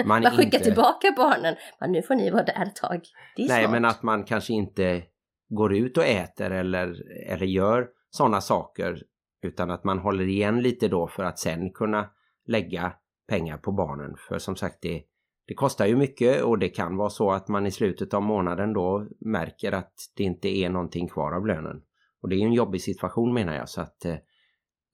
man, 0.04 0.22
man 0.22 0.32
skickar 0.32 0.58
inte... 0.58 0.58
tillbaka 0.58 1.14
barnen. 1.16 1.56
Men 1.80 1.92
nu 1.92 2.02
får 2.02 2.14
ni 2.14 2.30
vara 2.30 2.42
där 2.42 2.62
ett 2.62 2.76
tag. 2.76 3.00
Nej, 3.36 3.48
smart. 3.48 3.70
men 3.70 3.84
att 3.84 4.02
man 4.02 4.24
kanske 4.24 4.52
inte 4.52 5.02
går 5.48 5.74
ut 5.74 5.98
och 5.98 6.04
äter 6.04 6.50
eller, 6.50 6.94
eller 7.26 7.46
gör 7.46 7.88
sådana 8.10 8.40
saker 8.40 9.02
utan 9.42 9.70
att 9.70 9.84
man 9.84 9.98
håller 9.98 10.28
igen 10.28 10.60
lite 10.60 10.88
då 10.88 11.08
för 11.08 11.24
att 11.24 11.38
sen 11.38 11.72
kunna 11.72 12.10
lägga 12.46 12.92
pengar 13.28 13.56
på 13.56 13.72
barnen. 13.72 14.16
För 14.28 14.38
som 14.38 14.56
sagt 14.56 14.78
det, 14.82 15.02
det 15.46 15.54
kostar 15.54 15.86
ju 15.86 15.96
mycket 15.96 16.42
och 16.42 16.58
det 16.58 16.68
kan 16.68 16.96
vara 16.96 17.10
så 17.10 17.30
att 17.30 17.48
man 17.48 17.66
i 17.66 17.70
slutet 17.70 18.14
av 18.14 18.22
månaden 18.22 18.72
då 18.72 19.08
märker 19.20 19.72
att 19.72 19.92
det 20.16 20.22
inte 20.22 20.48
är 20.48 20.68
någonting 20.68 21.08
kvar 21.08 21.32
av 21.32 21.46
lönen. 21.46 21.82
Och 22.22 22.28
det 22.28 22.36
är 22.36 22.46
en 22.46 22.52
jobbig 22.52 22.82
situation 22.82 23.34
menar 23.34 23.54
jag 23.54 23.68
så 23.68 23.80
att 23.80 24.04
eh, 24.04 24.16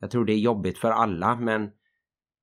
jag 0.01 0.11
tror 0.11 0.25
det 0.25 0.33
är 0.33 0.39
jobbigt 0.39 0.79
för 0.79 0.91
alla 0.91 1.37
men 1.37 1.71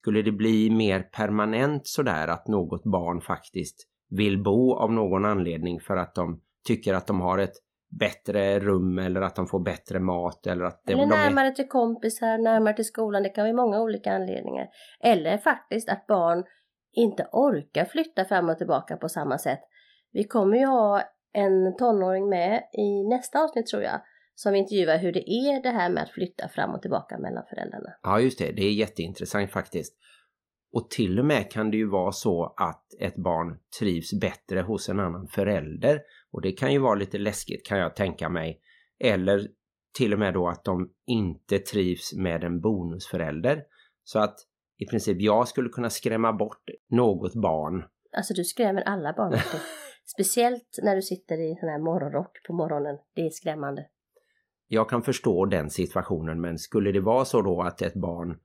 skulle 0.01 0.21
det 0.21 0.31
bli 0.31 0.69
mer 0.69 0.99
permanent 0.99 1.87
sådär 1.87 2.27
att 2.27 2.47
något 2.47 2.83
barn 2.83 3.21
faktiskt 3.21 3.87
vill 4.09 4.43
bo 4.43 4.75
av 4.75 4.91
någon 4.91 5.25
anledning 5.25 5.79
för 5.79 5.97
att 5.97 6.15
de 6.15 6.41
tycker 6.67 6.93
att 6.93 7.07
de 7.07 7.21
har 7.21 7.37
ett 7.37 7.55
bättre 7.99 8.59
rum 8.59 8.99
eller 8.99 9.21
att 9.21 9.35
de 9.35 9.47
får 9.47 9.59
bättre 9.59 9.99
mat 9.99 10.47
eller 10.47 10.65
att 10.65 10.81
det, 10.85 10.93
eller 10.93 11.05
närmare 11.05 11.47
är... 11.47 11.51
till 11.51 11.67
kompisar, 11.67 12.37
närmare 12.37 12.73
till 12.73 12.85
skolan. 12.85 13.23
Det 13.23 13.29
kan 13.29 13.43
vara 13.43 13.65
många 13.65 13.81
olika 13.81 14.13
anledningar. 14.13 14.67
Eller 15.03 15.37
faktiskt 15.37 15.89
att 15.89 16.07
barn 16.07 16.43
inte 16.91 17.27
orkar 17.31 17.85
flytta 17.85 18.25
fram 18.25 18.49
och 18.49 18.57
tillbaka 18.57 18.97
på 18.97 19.09
samma 19.09 19.37
sätt. 19.37 19.59
Vi 20.11 20.23
kommer 20.23 20.57
ju 20.57 20.65
ha 20.65 21.01
en 21.33 21.77
tonåring 21.77 22.29
med 22.29 22.63
i 22.73 23.03
nästa 23.03 23.43
avsnitt 23.43 23.67
tror 23.67 23.83
jag 23.83 24.01
som 24.35 24.55
intervjuar 24.55 24.97
hur 24.97 25.11
det 25.11 25.29
är 25.29 25.63
det 25.63 25.69
här 25.69 25.89
med 25.89 26.03
att 26.03 26.09
flytta 26.09 26.47
fram 26.47 26.75
och 26.75 26.81
tillbaka 26.81 27.17
mellan 27.17 27.43
föräldrarna. 27.49 27.93
Ja 28.03 28.19
just 28.19 28.39
det, 28.39 28.51
det 28.51 28.65
är 28.65 28.71
jätteintressant 28.71 29.51
faktiskt. 29.51 29.97
Och 30.73 30.89
till 30.89 31.19
och 31.19 31.25
med 31.25 31.51
kan 31.51 31.71
det 31.71 31.77
ju 31.77 31.89
vara 31.89 32.11
så 32.11 32.53
att 32.57 32.85
ett 32.99 33.15
barn 33.15 33.59
trivs 33.79 34.13
bättre 34.13 34.61
hos 34.61 34.89
en 34.89 34.99
annan 34.99 35.27
förälder. 35.27 36.01
Och 36.31 36.41
det 36.41 36.51
kan 36.51 36.73
ju 36.73 36.79
vara 36.79 36.95
lite 36.95 37.17
läskigt 37.17 37.65
kan 37.65 37.77
jag 37.77 37.95
tänka 37.95 38.29
mig. 38.29 38.61
Eller 39.03 39.47
till 39.97 40.13
och 40.13 40.19
med 40.19 40.33
då 40.33 40.47
att 40.47 40.63
de 40.63 40.89
inte 41.07 41.59
trivs 41.59 42.13
med 42.13 42.43
en 42.43 42.61
bonusförälder. 42.61 43.63
Så 44.03 44.19
att 44.19 44.35
i 44.77 44.85
princip 44.85 45.21
jag 45.21 45.47
skulle 45.47 45.69
kunna 45.69 45.89
skrämma 45.89 46.33
bort 46.33 46.63
något 46.89 47.35
barn 47.35 47.83
Alltså 48.17 48.33
du 48.33 48.43
skrämmer 48.43 48.81
alla 48.81 49.13
barn. 49.13 49.37
Speciellt 50.05 50.79
när 50.83 50.95
du 50.95 51.01
sitter 51.01 51.37
i 51.37 51.55
sån 51.59 51.69
här 51.69 51.79
morgonrock 51.79 52.47
på 52.47 52.53
morgonen. 52.53 52.97
Det 53.15 53.21
är 53.21 53.29
skrämmande. 53.29 53.85
Jag 54.73 54.89
kan 54.89 55.01
förstå 55.01 55.45
den 55.45 55.69
situationen 55.69 56.41
men 56.41 56.57
skulle 56.57 56.91
det 56.91 56.99
vara 56.99 57.25
så 57.25 57.41
då 57.41 57.61
att 57.61 57.81
ett 57.81 57.93
barn 57.93 58.37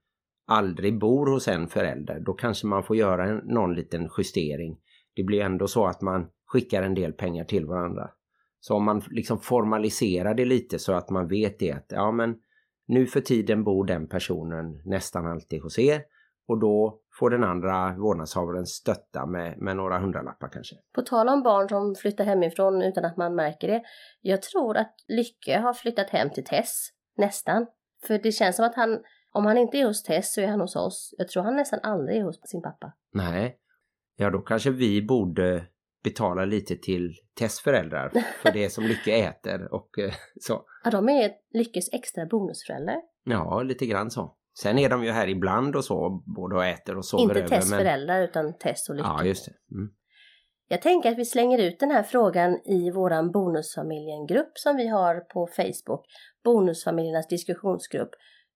aldrig 0.47 0.99
bor 0.99 1.27
hos 1.27 1.47
en 1.47 1.67
förälder 1.67 2.19
då 2.19 2.33
kanske 2.33 2.67
man 2.67 2.83
får 2.83 2.95
göra 2.95 3.25
en, 3.25 3.37
någon 3.37 3.75
liten 3.75 4.09
justering. 4.17 4.77
Det 5.15 5.23
blir 5.23 5.41
ändå 5.41 5.67
så 5.67 5.85
att 5.85 6.01
man 6.01 6.27
skickar 6.45 6.83
en 6.83 6.93
del 6.93 7.13
pengar 7.13 7.43
till 7.43 7.65
varandra. 7.65 8.09
Så 8.59 8.75
om 8.75 8.83
man 8.83 9.03
liksom 9.09 9.39
formaliserar 9.39 10.33
det 10.33 10.45
lite 10.45 10.79
så 10.79 10.93
att 10.93 11.09
man 11.09 11.27
vet 11.27 11.59
det 11.59 11.71
att 11.71 11.85
ja 11.89 12.11
men 12.11 12.35
nu 12.87 13.05
för 13.05 13.21
tiden 13.21 13.63
bor 13.63 13.85
den 13.85 14.07
personen 14.07 14.81
nästan 14.85 15.27
alltid 15.27 15.61
hos 15.61 15.79
er 15.79 16.01
och 16.47 16.59
då 16.59 16.99
får 17.19 17.29
den 17.29 17.43
andra 17.43 17.95
vårdnadshavaren 17.97 18.65
stötta 18.65 19.25
med, 19.25 19.57
med 19.57 19.75
några 19.75 19.99
hundralappar 19.99 20.49
kanske. 20.49 20.75
På 20.95 21.01
tal 21.01 21.29
om 21.29 21.43
barn 21.43 21.69
som 21.69 21.95
flyttar 21.95 22.23
hemifrån 22.23 22.81
utan 22.81 23.05
att 23.05 23.17
man 23.17 23.35
märker 23.35 23.67
det. 23.67 23.83
Jag 24.21 24.41
tror 24.41 24.77
att 24.77 24.95
Lycke 25.07 25.57
har 25.59 25.73
flyttat 25.73 26.09
hem 26.09 26.29
till 26.29 26.43
Tess. 26.43 26.89
Nästan. 27.17 27.67
För 28.07 28.19
det 28.19 28.31
känns 28.31 28.55
som 28.55 28.65
att 28.65 28.75
han, 28.75 28.99
om 29.31 29.45
han 29.45 29.57
inte 29.57 29.77
är 29.77 29.85
hos 29.85 30.03
Tess 30.03 30.33
så 30.33 30.41
är 30.41 30.47
han 30.47 30.61
hos 30.61 30.75
oss. 30.75 31.15
Jag 31.17 31.27
tror 31.27 31.43
han 31.43 31.55
nästan 31.55 31.79
aldrig 31.83 32.17
är 32.17 32.23
hos 32.23 32.39
sin 32.43 32.61
pappa. 32.61 32.93
Nej, 33.13 33.57
ja 34.15 34.29
då 34.29 34.39
kanske 34.39 34.71
vi 34.71 35.01
borde 35.01 35.65
betala 36.03 36.45
lite 36.45 36.75
till 36.75 37.13
Tess 37.39 37.59
föräldrar 37.59 38.11
för 38.41 38.51
det 38.51 38.69
som 38.69 38.83
Lycke 38.83 39.11
äter 39.11 39.73
och 39.73 39.99
eh, 39.99 40.13
så. 40.41 40.65
Ja, 40.83 40.91
de 40.91 41.09
är 41.09 41.31
Lyckes 41.53 41.93
extra 41.93 42.25
bonusföräldrar. 42.25 43.01
Ja, 43.23 43.63
lite 43.63 43.85
grann 43.85 44.11
så. 44.11 44.36
Sen 44.61 44.79
är 44.79 44.89
de 44.89 45.03
ju 45.03 45.11
här 45.11 45.27
ibland 45.27 45.75
och 45.75 45.85
så, 45.85 46.23
både 46.25 46.55
och 46.55 46.65
äter 46.65 46.97
och 46.97 47.05
sover 47.05 47.23
Inte 47.23 47.39
över. 47.39 47.47
Tess 47.47 47.69
men... 47.69 47.79
föräldrar 47.79 48.21
utan 48.21 48.57
Tess 48.57 48.89
och 48.89 48.95
Lycke. 48.95 49.07
Ja, 49.07 49.23
just 49.23 49.45
det. 49.45 49.75
Mm. 49.75 49.89
Jag 50.67 50.81
tänker 50.81 51.11
att 51.11 51.17
vi 51.17 51.25
slänger 51.25 51.57
ut 51.59 51.79
den 51.79 51.91
här 51.91 52.03
frågan 52.03 52.59
i 52.65 52.91
våran 52.91 53.31
Bonusfamiljen-grupp 53.31 54.51
som 54.53 54.75
vi 54.75 54.87
har 54.87 55.19
på 55.19 55.47
Facebook. 55.47 56.05
Bonusfamiljernas 56.43 57.27
diskussionsgrupp. 57.27 58.09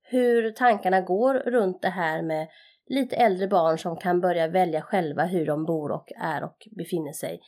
Hur 0.03 0.51
tankarna 0.51 1.01
går 1.01 1.33
runt 1.33 1.81
det 1.81 1.89
här 1.89 2.21
med 2.21 2.47
lite 2.87 3.15
äldre 3.15 3.47
barn 3.47 3.77
som 3.77 3.97
kan 3.97 4.21
börja 4.21 4.47
välja 4.47 4.81
själva 4.81 5.25
hur 5.25 5.45
de 5.45 5.65
bor 5.65 5.91
och 5.91 6.11
är 6.21 6.43
och 6.43 6.67
befinner 6.77 7.13
sig. 7.13 7.39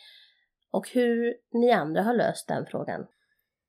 Och 0.71 0.89
hur 0.89 1.33
ni 1.53 1.71
andra 1.71 2.01
har 2.01 2.13
löst 2.13 2.47
den 2.47 2.65
frågan. 2.65 3.05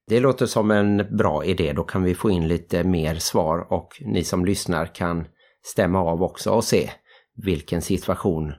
Det 0.06 0.20
låter 0.20 0.46
som 0.46 0.70
en 0.70 1.16
bra 1.16 1.44
idé. 1.44 1.73
Då 1.73 1.84
kan 1.84 2.02
vi 2.02 2.14
få 2.14 2.30
in 2.30 2.49
lite 2.49 2.84
mer 2.84 3.14
svar 3.14 3.73
och 3.73 3.88
ni 4.00 4.25
som 4.25 4.44
lyssnar 4.44 4.87
kan 4.87 5.26
stämma 5.62 5.99
av 5.99 6.23
också 6.23 6.50
och 6.50 6.64
se 6.64 6.90
vilken 7.37 7.82
situation 7.82 8.52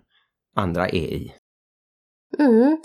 andra 0.56 0.88
är 0.88 1.14
i. 1.14 1.34
Mm. 2.40 2.78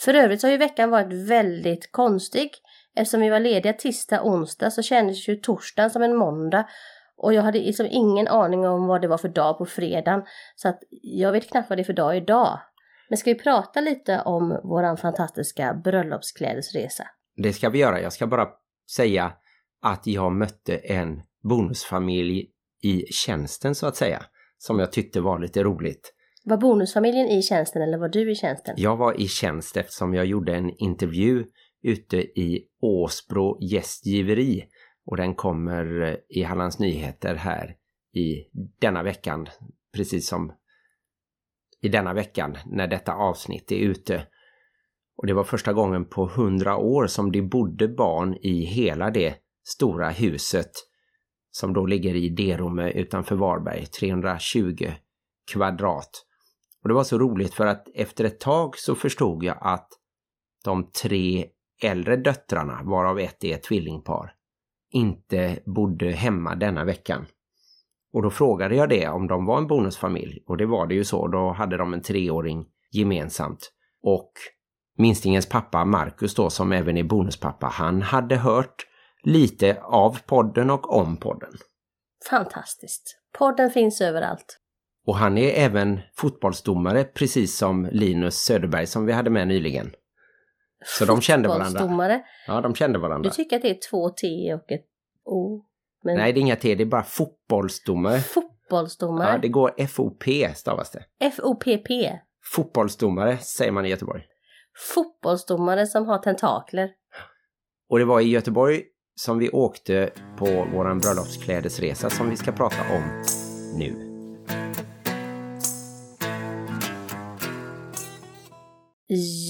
För 0.00 0.14
övrigt 0.14 0.40
så 0.40 0.46
har 0.46 0.52
ju 0.52 0.58
veckan 0.58 0.90
varit 0.90 1.28
väldigt 1.28 1.92
konstig. 1.92 2.50
Eftersom 2.96 3.20
vi 3.20 3.28
var 3.28 3.40
lediga 3.40 3.72
tisdag, 3.72 4.22
onsdag 4.22 4.70
så 4.70 4.82
kändes 4.82 5.28
ju 5.28 5.36
torsdagen 5.36 5.90
som 5.90 6.02
en 6.02 6.16
måndag. 6.16 6.68
Och 7.16 7.34
jag 7.34 7.42
hade 7.42 7.58
liksom 7.58 7.86
ingen 7.90 8.28
aning 8.28 8.66
om 8.66 8.86
vad 8.86 9.02
det 9.02 9.08
var 9.08 9.18
för 9.18 9.28
dag 9.28 9.58
på 9.58 9.66
fredagen. 9.66 10.22
Så 10.56 10.68
att 10.68 10.78
jag 10.90 11.32
vet 11.32 11.50
knappt 11.50 11.70
vad 11.70 11.78
det 11.78 11.82
är 11.82 11.84
för 11.84 11.92
dag 11.92 12.16
idag. 12.16 12.60
Men 13.08 13.16
ska 13.18 13.30
vi 13.30 13.38
prata 13.38 13.80
lite 13.80 14.20
om 14.20 14.60
våran 14.64 14.96
fantastiska 14.96 15.74
bröllopsklädesresa? 15.74 17.04
Det 17.42 17.52
ska 17.52 17.70
vi 17.70 17.78
göra. 17.78 18.00
Jag 18.00 18.12
ska 18.12 18.26
bara 18.26 18.48
säga 18.90 19.32
att 19.82 20.06
jag 20.06 20.32
mötte 20.32 20.76
en 20.76 21.22
bonusfamilj 21.42 22.50
i 22.82 23.04
tjänsten 23.10 23.74
så 23.74 23.86
att 23.86 23.96
säga. 23.96 24.22
Som 24.58 24.78
jag 24.78 24.92
tyckte 24.92 25.20
var 25.20 25.38
lite 25.38 25.62
roligt. 25.62 26.14
Var 26.44 26.56
bonusfamiljen 26.56 27.26
i 27.26 27.42
tjänsten 27.42 27.82
eller 27.82 27.98
var 27.98 28.08
du 28.08 28.32
i 28.32 28.34
tjänsten? 28.34 28.74
Jag 28.78 28.96
var 28.96 29.20
i 29.20 29.28
tjänst 29.28 29.76
eftersom 29.76 30.14
jag 30.14 30.26
gjorde 30.26 30.56
en 30.56 30.70
intervju 30.70 31.44
ute 31.82 32.16
i 32.16 32.66
Åsbro 32.80 33.58
gästgiveri 33.60 34.64
och 35.06 35.16
den 35.16 35.34
kommer 35.34 36.16
i 36.28 36.42
Hallands 36.42 36.78
Nyheter 36.78 37.34
här 37.34 37.76
i 38.14 38.48
denna 38.80 39.02
veckan, 39.02 39.48
precis 39.94 40.28
som 40.28 40.52
i 41.80 41.88
denna 41.88 42.14
veckan 42.14 42.56
när 42.66 42.86
detta 42.86 43.12
avsnitt 43.12 43.72
är 43.72 43.76
ute. 43.76 44.26
Och 45.18 45.26
det 45.26 45.34
var 45.34 45.44
första 45.44 45.72
gången 45.72 46.04
på 46.04 46.26
hundra 46.26 46.76
år 46.76 47.06
som 47.06 47.32
det 47.32 47.42
bodde 47.42 47.88
barn 47.88 48.34
i 48.34 48.64
hela 48.64 49.10
det 49.10 49.34
stora 49.64 50.10
huset 50.10 50.70
som 51.50 51.72
då 51.72 51.86
ligger 51.86 52.14
i 52.14 52.28
Derome 52.28 52.90
utanför 52.90 53.36
Varberg, 53.36 53.86
320 53.86 54.92
kvadrat. 55.52 56.24
Och 56.82 56.88
det 56.88 56.94
var 56.94 57.04
så 57.04 57.18
roligt 57.18 57.54
för 57.54 57.66
att 57.66 57.88
efter 57.94 58.24
ett 58.24 58.40
tag 58.40 58.76
så 58.76 58.94
förstod 58.94 59.44
jag 59.44 59.58
att 59.60 59.88
de 60.64 60.90
tre 61.02 61.46
äldre 61.82 62.16
döttrarna, 62.16 62.82
varav 62.82 63.18
ett 63.18 63.44
är 63.44 63.54
ett 63.54 63.62
tvillingpar, 63.62 64.32
inte 64.90 65.58
bodde 65.66 66.10
hemma 66.10 66.54
denna 66.54 66.84
veckan. 66.84 67.26
Och 68.12 68.22
då 68.22 68.30
frågade 68.30 68.74
jag 68.74 68.88
det 68.88 69.08
om 69.08 69.26
de 69.26 69.46
var 69.46 69.58
en 69.58 69.66
bonusfamilj 69.66 70.42
och 70.46 70.56
det 70.56 70.66
var 70.66 70.86
det 70.86 70.94
ju 70.94 71.04
så, 71.04 71.28
då 71.28 71.52
hade 71.52 71.76
de 71.76 71.94
en 71.94 72.02
treåring 72.02 72.66
gemensamt. 72.92 73.72
Och 74.02 74.32
minstingens 74.98 75.48
pappa 75.48 75.84
Marcus 75.84 76.34
då 76.34 76.50
som 76.50 76.72
även 76.72 76.96
är 76.96 77.02
bonuspappa, 77.02 77.66
han 77.66 78.02
hade 78.02 78.36
hört 78.36 78.86
lite 79.22 79.78
av 79.82 80.18
podden 80.26 80.70
och 80.70 80.96
om 80.96 81.16
podden. 81.16 81.50
Fantastiskt. 82.30 83.18
Podden 83.38 83.70
finns 83.70 84.00
överallt. 84.00 84.58
Och 85.06 85.16
han 85.16 85.38
är 85.38 85.50
även 85.50 86.00
fotbollsdomare 86.16 87.04
precis 87.04 87.58
som 87.58 87.88
Linus 87.92 88.34
Söderberg 88.34 88.86
som 88.86 89.06
vi 89.06 89.12
hade 89.12 89.30
med 89.30 89.48
nyligen. 89.48 89.90
Så 90.84 91.04
de 91.04 91.20
kände 91.20 91.48
varandra. 91.48 92.20
Ja, 92.46 92.60
de 92.60 92.74
kände 92.74 92.98
varandra. 92.98 93.30
Du 93.30 93.34
tycker 93.34 93.56
att 93.56 93.62
det 93.62 93.70
är 93.70 93.90
två 93.90 94.10
T 94.10 94.54
och 94.54 94.72
ett 94.72 94.86
O? 95.24 95.64
Men 96.02 96.16
Nej, 96.16 96.32
det 96.32 96.40
är 96.40 96.42
inga 96.42 96.56
T, 96.56 96.74
det 96.74 96.82
är 96.82 96.86
bara 96.86 97.02
fotbollsdomare. 97.02 98.18
fotbollsdomare? 98.18 99.32
Ja, 99.32 99.38
det 99.38 99.48
går 99.48 99.74
F-O-P 99.76 100.54
stavas 100.54 100.90
det. 100.90 101.04
F-O-P-P. 101.20 102.18
Fotbollsdomare 102.54 103.38
säger 103.38 103.72
man 103.72 103.86
i 103.86 103.88
Göteborg. 103.88 104.22
Fotbollsdomare 104.78 105.86
som 105.86 106.06
har 106.06 106.18
tentakler. 106.18 106.90
Och 107.90 107.98
det 107.98 108.04
var 108.04 108.20
i 108.20 108.28
Göteborg 108.28 108.82
som 109.14 109.38
vi 109.38 109.50
åkte 109.50 110.10
på 110.38 110.66
våran 110.72 110.98
bröllopsklädesresa 110.98 112.10
som 112.10 112.30
vi 112.30 112.36
ska 112.36 112.52
prata 112.52 112.76
om 112.94 113.24
nu. 113.78 114.08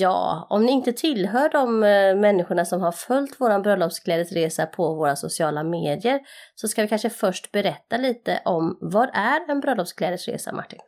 Ja, 0.00 0.46
om 0.50 0.64
ni 0.66 0.72
inte 0.72 0.92
tillhör 0.92 1.50
de 1.50 1.82
eh, 1.82 2.20
människorna 2.20 2.64
som 2.64 2.80
har 2.80 2.92
följt 2.92 3.40
våran 3.40 3.62
bröllopsklädesresa 3.62 4.66
på 4.66 4.94
våra 4.94 5.16
sociala 5.16 5.64
medier 5.64 6.20
så 6.54 6.68
ska 6.68 6.82
vi 6.82 6.88
kanske 6.88 7.10
först 7.10 7.52
berätta 7.52 7.96
lite 7.96 8.42
om 8.44 8.78
vad 8.80 9.10
är 9.12 9.50
en 9.50 9.60
bröllopsklädesresa, 9.60 10.52
Martin? 10.52 10.78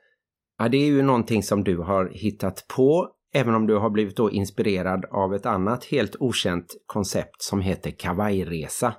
Ja, 0.59 0.69
det 0.69 0.77
är 0.77 0.87
ju 0.87 1.03
någonting 1.03 1.43
som 1.43 1.65
du 1.65 1.79
har 1.79 2.11
hittat 2.15 2.65
på, 2.77 3.09
även 3.33 3.55
om 3.55 3.67
du 3.67 3.77
har 3.77 3.91
blivit 3.91 4.17
då 4.17 4.31
inspirerad 4.31 5.05
av 5.05 5.35
ett 5.35 5.47
annat 5.47 5.85
helt 5.85 6.17
okänt 6.21 6.67
koncept 6.87 7.43
som 7.43 7.61
heter 7.61 7.91
kavajresa. 7.91 8.95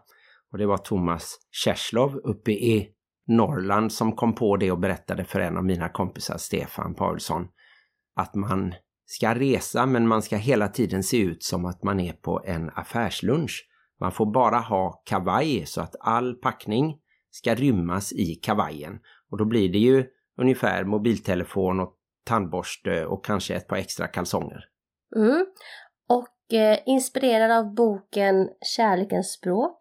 Och 0.51 0.57
det 0.57 0.65
var 0.65 0.77
Thomas 0.77 1.37
Kerslov 1.63 2.15
uppe 2.15 2.51
i 2.51 2.89
Norrland 3.27 3.91
som 3.91 4.11
kom 4.11 4.35
på 4.35 4.57
det 4.57 4.71
och 4.71 4.79
berättade 4.79 5.25
för 5.25 5.39
en 5.39 5.57
av 5.57 5.65
mina 5.65 5.89
kompisar, 5.89 6.37
Stefan 6.37 6.95
Paulsson, 6.95 7.47
att 8.15 8.35
man 8.35 8.73
ska 9.05 9.35
resa 9.35 9.85
men 9.85 10.07
man 10.07 10.21
ska 10.21 10.37
hela 10.37 10.67
tiden 10.67 11.03
se 11.03 11.17
ut 11.17 11.43
som 11.43 11.65
att 11.65 11.83
man 11.83 11.99
är 11.99 12.13
på 12.13 12.41
en 12.45 12.69
affärslunch. 12.69 13.67
Man 13.99 14.11
får 14.11 14.33
bara 14.33 14.59
ha 14.59 15.01
kavaj 15.05 15.65
så 15.65 15.81
att 15.81 15.95
all 15.99 16.35
packning 16.35 16.97
ska 17.31 17.55
rymmas 17.55 18.13
i 18.13 18.35
kavajen. 18.35 18.99
Och 19.31 19.37
då 19.37 19.45
blir 19.45 19.71
det 19.71 19.79
ju 19.79 20.05
ungefär 20.41 20.83
mobiltelefon 20.83 21.79
och 21.79 21.97
tandborste 22.23 23.05
och 23.05 23.25
kanske 23.25 23.55
ett 23.55 23.67
par 23.67 23.75
extra 23.75 24.07
kalsonger. 24.07 24.65
Mm. 25.15 25.45
Och 26.09 26.53
eh, 26.57 26.79
inspirerad 26.85 27.51
av 27.51 27.73
boken 27.73 28.49
Kärlekens 28.75 29.33
språk. 29.33 29.77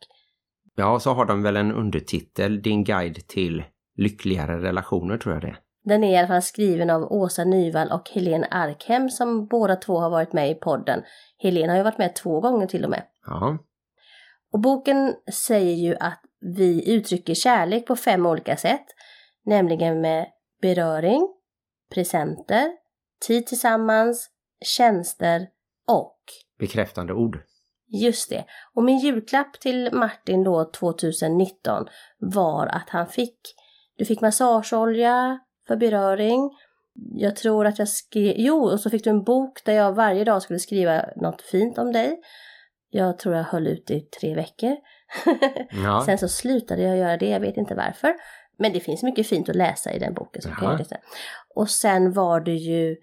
Ja, 0.74 1.00
så 1.00 1.12
har 1.12 1.24
de 1.24 1.42
väl 1.42 1.56
en 1.56 1.72
undertitel, 1.72 2.62
Din 2.62 2.84
guide 2.84 3.26
till 3.26 3.64
lyckligare 3.96 4.62
relationer 4.62 5.18
tror 5.18 5.34
jag 5.34 5.42
det. 5.42 5.56
Den 5.84 6.04
är 6.04 6.12
i 6.12 6.16
alla 6.16 6.28
fall 6.28 6.42
skriven 6.42 6.90
av 6.90 7.12
Åsa 7.12 7.44
Nyvall 7.44 7.92
och 7.92 8.10
Helene 8.10 8.46
Arkhem 8.50 9.08
som 9.08 9.46
båda 9.46 9.76
två 9.76 9.98
har 9.98 10.10
varit 10.10 10.32
med 10.32 10.50
i 10.50 10.54
podden. 10.54 11.02
Helene 11.38 11.72
har 11.72 11.76
ju 11.76 11.82
varit 11.82 11.98
med 11.98 12.16
två 12.16 12.40
gånger 12.40 12.66
till 12.66 12.84
och 12.84 12.90
med. 12.90 13.02
Ja, 13.26 13.58
Och 14.52 14.60
boken 14.60 15.14
säger 15.32 15.74
ju 15.74 15.96
att 16.00 16.20
vi 16.40 16.94
uttrycker 16.94 17.34
kärlek 17.34 17.86
på 17.86 17.96
fem 17.96 18.26
olika 18.26 18.56
sätt. 18.56 18.84
Nämligen 19.44 20.00
med 20.00 20.26
beröring, 20.62 21.28
presenter, 21.94 22.72
tid 23.26 23.46
tillsammans, 23.46 24.30
tjänster 24.64 25.46
och 25.88 26.18
bekräftande 26.58 27.12
ord. 27.12 27.38
Just 27.92 28.30
det. 28.30 28.44
Och 28.74 28.84
min 28.84 28.98
julklapp 28.98 29.60
till 29.60 29.88
Martin 29.92 30.44
då 30.44 30.64
2019 30.64 31.86
var 32.18 32.66
att 32.66 32.88
han 32.88 33.06
fick, 33.06 33.38
du 33.96 34.04
fick 34.04 34.20
massageolja 34.20 35.38
för 35.66 35.76
beröring, 35.76 36.50
jag 37.14 37.36
tror 37.36 37.66
att 37.66 37.78
jag 37.78 37.88
skrev, 37.88 38.34
jo, 38.36 38.64
och 38.64 38.80
så 38.80 38.90
fick 38.90 39.04
du 39.04 39.10
en 39.10 39.24
bok 39.24 39.64
där 39.64 39.72
jag 39.72 39.92
varje 39.92 40.24
dag 40.24 40.42
skulle 40.42 40.58
skriva 40.58 41.04
något 41.16 41.42
fint 41.42 41.78
om 41.78 41.92
dig. 41.92 42.20
Jag 42.90 43.18
tror 43.18 43.34
jag 43.34 43.44
höll 43.44 43.66
ut 43.66 43.90
i 43.90 44.00
tre 44.00 44.34
veckor. 44.34 44.76
Ja. 45.84 46.02
Sen 46.06 46.18
så 46.18 46.28
slutade 46.28 46.82
jag 46.82 46.96
göra 46.96 47.16
det, 47.16 47.28
jag 47.28 47.40
vet 47.40 47.56
inte 47.56 47.74
varför. 47.74 48.14
Men 48.60 48.72
det 48.72 48.80
finns 48.80 49.02
mycket 49.02 49.26
fint 49.26 49.48
att 49.48 49.56
läsa 49.56 49.92
i 49.92 49.98
den 49.98 50.14
boken. 50.14 50.42
Så 50.42 50.48
kan 50.48 50.78
Jaha. 50.78 50.98
Och 51.54 51.70
sen 51.70 52.12
var 52.12 52.40
det 52.40 52.54
ju 52.54 52.96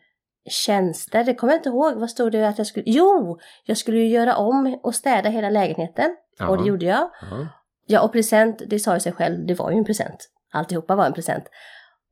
tjänster, 0.50 1.24
det 1.24 1.34
kommer 1.34 1.54
jag 1.54 1.60
inte 1.60 1.70
ihåg. 1.70 1.96
Vad 1.96 2.10
stod 2.10 2.32
det 2.32 2.48
att 2.48 2.58
jag 2.58 2.68
skulle... 2.68 2.84
Jo! 2.88 3.40
Jag 3.66 3.78
skulle 3.78 3.98
ju 3.98 4.08
göra 4.08 4.36
om 4.36 4.80
och 4.84 4.96
städa 4.96 5.30
hela 5.30 5.50
lägenheten. 5.50 6.16
Ja. 6.40 6.48
Och 6.48 6.58
det 6.58 6.68
gjorde 6.68 6.86
jag. 6.86 7.10
Ja. 7.22 7.48
Ja, 7.90 8.02
och 8.02 8.12
present, 8.12 8.62
det 8.68 8.80
sa 8.80 8.94
ju 8.94 9.00
sig 9.00 9.12
själv, 9.12 9.46
det 9.46 9.54
var 9.54 9.72
ju 9.72 9.78
en 9.78 9.86
present. 9.86 10.30
Alltihopa 10.52 10.96
var 10.96 11.06
en 11.06 11.14
present. 11.14 11.44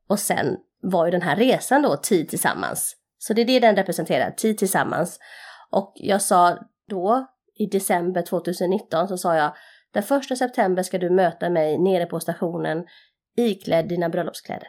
Och 0.08 0.20
sen 0.20 0.58
var 0.82 1.06
ju 1.06 1.12
den 1.12 1.22
här 1.22 1.36
resan 1.36 1.82
då, 1.82 1.98
tid 1.98 2.30
tillsammans. 2.30 2.96
Så 3.18 3.34
det 3.34 3.42
är 3.42 3.46
det 3.46 3.60
den 3.60 3.76
representerar, 3.76 4.32
tid 4.32 4.58
tillsammans. 4.58 5.20
Och 5.72 5.92
jag 5.96 6.22
sa 6.22 6.58
då, 6.90 7.28
i 7.56 7.66
december 7.66 8.22
2019, 8.22 9.08
så 9.08 9.18
sa 9.18 9.36
jag, 9.36 9.54
den 9.94 10.04
första 10.04 10.36
september 10.36 10.84
ska 10.84 10.98
du 10.98 11.10
möta 11.10 11.50
mig 11.50 11.78
nere 11.78 12.06
på 12.06 12.20
stationen 12.20 12.86
iklädd 13.36 13.90
dina 13.90 14.10
bröllopskläder. 14.10 14.68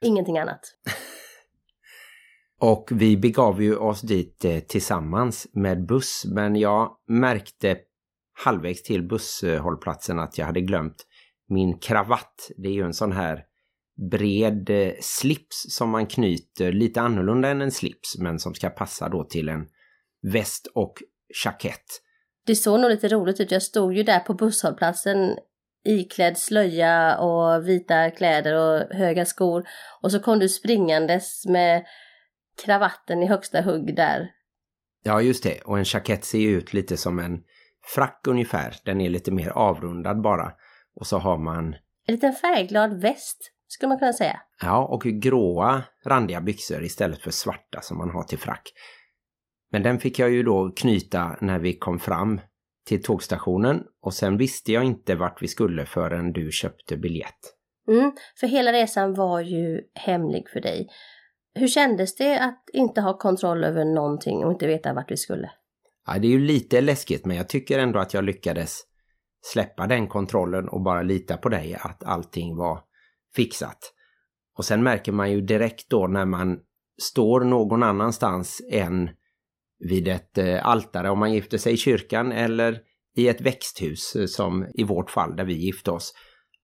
Ingenting 0.00 0.38
annat. 0.38 0.60
Och 2.60 2.88
vi 2.92 3.16
begav 3.16 3.62
ju 3.62 3.76
oss 3.76 4.00
dit 4.00 4.44
eh, 4.44 4.58
tillsammans 4.58 5.46
med 5.52 5.86
buss 5.86 6.24
men 6.26 6.56
jag 6.56 6.96
märkte 7.08 7.76
halvvägs 8.44 8.82
till 8.82 9.08
busshållplatsen 9.08 10.18
att 10.18 10.38
jag 10.38 10.46
hade 10.46 10.60
glömt 10.60 11.06
min 11.48 11.78
kravatt. 11.78 12.50
Det 12.56 12.68
är 12.68 12.72
ju 12.72 12.82
en 12.82 12.94
sån 12.94 13.12
här 13.12 13.44
bred 14.10 14.70
eh, 14.70 14.92
slips 15.00 15.66
som 15.68 15.90
man 15.90 16.06
knyter 16.06 16.72
lite 16.72 17.00
annorlunda 17.00 17.48
än 17.48 17.62
en 17.62 17.72
slips 17.72 18.18
men 18.18 18.38
som 18.38 18.54
ska 18.54 18.70
passa 18.70 19.08
då 19.08 19.24
till 19.24 19.48
en 19.48 19.66
väst 20.32 20.66
och 20.74 20.94
jackett. 21.44 22.02
Det 22.46 22.56
såg 22.56 22.80
nog 22.80 22.90
lite 22.90 23.08
roligt 23.08 23.40
ut. 23.40 23.50
Jag 23.50 23.62
stod 23.62 23.94
ju 23.94 24.02
där 24.02 24.20
på 24.20 24.34
busshållplatsen 24.34 25.36
iklädd 25.88 26.38
slöja 26.38 27.18
och 27.18 27.68
vita 27.68 28.10
kläder 28.10 28.54
och 28.54 28.96
höga 28.96 29.24
skor. 29.24 29.68
Och 30.02 30.12
så 30.12 30.20
kom 30.20 30.38
du 30.38 30.48
springandes 30.48 31.46
med 31.46 31.84
kravatten 32.64 33.22
i 33.22 33.26
högsta 33.26 33.60
hugg 33.60 33.96
där. 33.96 34.30
Ja 35.04 35.22
just 35.22 35.42
det, 35.42 35.60
och 35.60 35.78
en 35.78 35.84
jackett 35.86 36.24
ser 36.24 36.38
ju 36.38 36.50
ut 36.50 36.72
lite 36.72 36.96
som 36.96 37.18
en 37.18 37.42
frack 37.94 38.20
ungefär. 38.28 38.76
Den 38.84 39.00
är 39.00 39.08
lite 39.08 39.30
mer 39.30 39.48
avrundad 39.48 40.22
bara. 40.22 40.52
Och 41.00 41.06
så 41.06 41.18
har 41.18 41.38
man 41.38 41.74
En 42.06 42.14
liten 42.14 42.32
färgglad 42.32 43.00
väst, 43.00 43.52
skulle 43.68 43.88
man 43.88 43.98
kunna 43.98 44.12
säga. 44.12 44.40
Ja, 44.62 44.86
och 44.86 45.02
gråa 45.02 45.82
randiga 46.06 46.40
byxor 46.40 46.84
istället 46.84 47.22
för 47.22 47.30
svarta 47.30 47.80
som 47.80 47.98
man 47.98 48.10
har 48.10 48.22
till 48.22 48.38
frack. 48.38 48.72
Men 49.70 49.82
den 49.82 49.98
fick 49.98 50.18
jag 50.18 50.30
ju 50.30 50.42
då 50.42 50.72
knyta 50.76 51.36
när 51.40 51.58
vi 51.58 51.78
kom 51.78 51.98
fram 51.98 52.40
till 52.88 53.02
tågstationen 53.02 53.84
och 54.02 54.14
sen 54.14 54.36
visste 54.36 54.72
jag 54.72 54.84
inte 54.84 55.14
vart 55.14 55.42
vi 55.42 55.48
skulle 55.48 55.86
förrän 55.86 56.32
du 56.32 56.50
köpte 56.52 56.96
biljett. 56.96 57.38
Mm, 57.88 58.12
för 58.40 58.46
hela 58.46 58.72
resan 58.72 59.14
var 59.14 59.40
ju 59.40 59.80
hemlig 59.94 60.50
för 60.52 60.60
dig. 60.60 60.88
Hur 61.54 61.68
kändes 61.68 62.14
det 62.14 62.38
att 62.40 62.64
inte 62.72 63.00
ha 63.00 63.18
kontroll 63.18 63.64
över 63.64 63.84
någonting 63.84 64.44
och 64.44 64.52
inte 64.52 64.66
veta 64.66 64.92
vart 64.92 65.10
vi 65.10 65.16
skulle? 65.16 65.50
Ja, 66.06 66.18
det 66.18 66.26
är 66.26 66.30
ju 66.30 66.38
lite 66.38 66.80
läskigt 66.80 67.26
men 67.26 67.36
jag 67.36 67.48
tycker 67.48 67.78
ändå 67.78 67.98
att 67.98 68.14
jag 68.14 68.24
lyckades 68.24 68.80
släppa 69.52 69.86
den 69.86 70.08
kontrollen 70.08 70.68
och 70.68 70.82
bara 70.82 71.02
lita 71.02 71.36
på 71.36 71.48
dig 71.48 71.76
att 71.80 72.04
allting 72.04 72.56
var 72.56 72.80
fixat. 73.36 73.78
Och 74.56 74.64
sen 74.64 74.82
märker 74.82 75.12
man 75.12 75.30
ju 75.30 75.40
direkt 75.40 75.90
då 75.90 76.06
när 76.06 76.24
man 76.24 76.58
står 77.02 77.40
någon 77.40 77.82
annanstans 77.82 78.60
än 78.72 79.10
vid 79.78 80.08
ett 80.08 80.38
eh, 80.38 80.66
altare 80.66 81.10
om 81.10 81.18
man 81.18 81.32
gifter 81.32 81.58
sig 81.58 81.72
i 81.72 81.76
kyrkan 81.76 82.32
eller 82.32 82.80
i 83.16 83.28
ett 83.28 83.40
växthus 83.40 84.16
eh, 84.16 84.26
som 84.26 84.66
i 84.74 84.84
vårt 84.84 85.10
fall 85.10 85.36
där 85.36 85.44
vi 85.44 85.54
gifte 85.54 85.90
oss. 85.90 86.14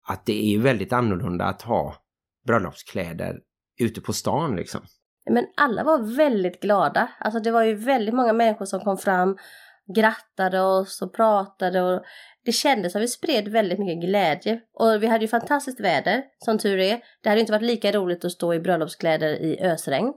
Att 0.09 0.27
det 0.27 0.44
är 0.44 0.51
ju 0.51 0.61
väldigt 0.61 0.92
annorlunda 0.92 1.44
att 1.44 1.62
ha 1.62 1.94
bröllopskläder 2.46 3.38
ute 3.81 4.01
på 4.01 4.12
stan 4.12 4.57
liksom. 4.57 4.81
Men 5.31 5.46
alla 5.57 5.85
var 5.85 6.16
väldigt 6.16 6.61
glada. 6.61 7.09
Alltså 7.20 7.40
det 7.40 7.51
var 7.51 7.62
ju 7.62 7.75
väldigt 7.75 8.14
många 8.14 8.33
människor 8.33 8.64
som 8.64 8.81
kom 8.81 8.98
fram, 8.98 9.37
grattade 9.96 10.61
oss 10.61 11.03
och 11.03 11.14
pratade 11.14 11.83
och 11.83 12.03
det 12.44 12.53
kändes 12.53 12.92
som 12.92 13.01
vi 13.01 13.09
spred 13.09 13.48
väldigt 13.48 13.79
mycket 13.79 14.09
glädje. 14.09 14.61
Och 14.75 15.03
vi 15.03 15.07
hade 15.07 15.25
ju 15.25 15.29
fantastiskt 15.29 15.81
väder, 15.81 16.22
som 16.38 16.59
tur 16.59 16.79
är. 16.79 17.01
Det 17.22 17.29
hade 17.29 17.40
inte 17.40 17.53
varit 17.53 17.62
lika 17.62 17.92
roligt 17.92 18.25
att 18.25 18.33
stå 18.33 18.55
i 18.55 18.61
bröllopskläder 18.61 19.29
i 19.29 19.61
ösregn. 19.61 20.12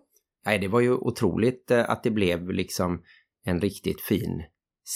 Nej, 0.46 0.60
det 0.60 0.68
var 0.68 0.80
ju 0.80 0.94
otroligt 0.94 1.72
eh, 1.72 1.90
att 1.90 2.04
det 2.04 2.12
blev 2.12 2.52
liksom 2.52 3.04
en 3.46 3.62
riktigt 3.62 4.02
fin 4.02 4.44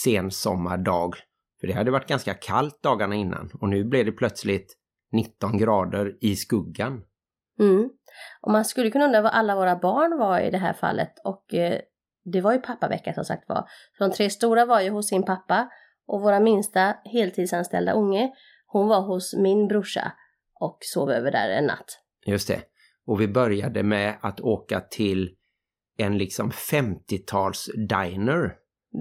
sensommardag. 0.04 1.14
För 1.60 1.66
det 1.66 1.72
hade 1.72 1.90
varit 1.90 2.08
ganska 2.08 2.34
kallt 2.34 2.82
dagarna 2.82 3.14
innan 3.14 3.50
och 3.60 3.68
nu 3.68 3.84
blev 3.84 4.06
det 4.06 4.12
plötsligt 4.12 4.76
19 5.12 5.58
grader 5.58 6.16
i 6.20 6.36
skuggan. 6.36 7.02
Mm. 7.60 7.90
Och 8.40 8.52
man 8.52 8.64
skulle 8.64 8.90
kunna 8.90 9.04
undra 9.04 9.22
vad 9.22 9.32
alla 9.32 9.54
våra 9.54 9.76
barn 9.76 10.18
var 10.18 10.40
i 10.40 10.50
det 10.50 10.58
här 10.58 10.72
fallet 10.72 11.12
och 11.24 11.54
eh, 11.54 11.80
det 12.24 12.40
var 12.40 12.52
ju 12.52 12.58
pappavecka 12.58 13.14
som 13.14 13.24
sagt 13.24 13.48
var. 13.48 13.64
Så 13.98 14.04
de 14.04 14.12
tre 14.12 14.30
stora 14.30 14.66
var 14.66 14.80
ju 14.80 14.90
hos 14.90 15.08
sin 15.08 15.24
pappa 15.24 15.68
och 16.06 16.20
våra 16.20 16.40
minsta 16.40 16.96
heltidsanställda 17.04 17.92
unge, 17.92 18.32
hon 18.66 18.88
var 18.88 19.00
hos 19.00 19.36
min 19.36 19.68
brorsa 19.68 20.12
och 20.60 20.78
sov 20.80 21.10
över 21.10 21.30
där 21.30 21.48
en 21.48 21.64
natt. 21.64 21.98
Just 22.26 22.48
det. 22.48 22.60
Och 23.06 23.20
vi 23.20 23.28
började 23.28 23.82
med 23.82 24.18
att 24.20 24.40
åka 24.40 24.80
till 24.80 25.36
en 26.00 26.18
liksom 26.18 26.50
50-tals 26.50 27.70
diner. 27.88 28.54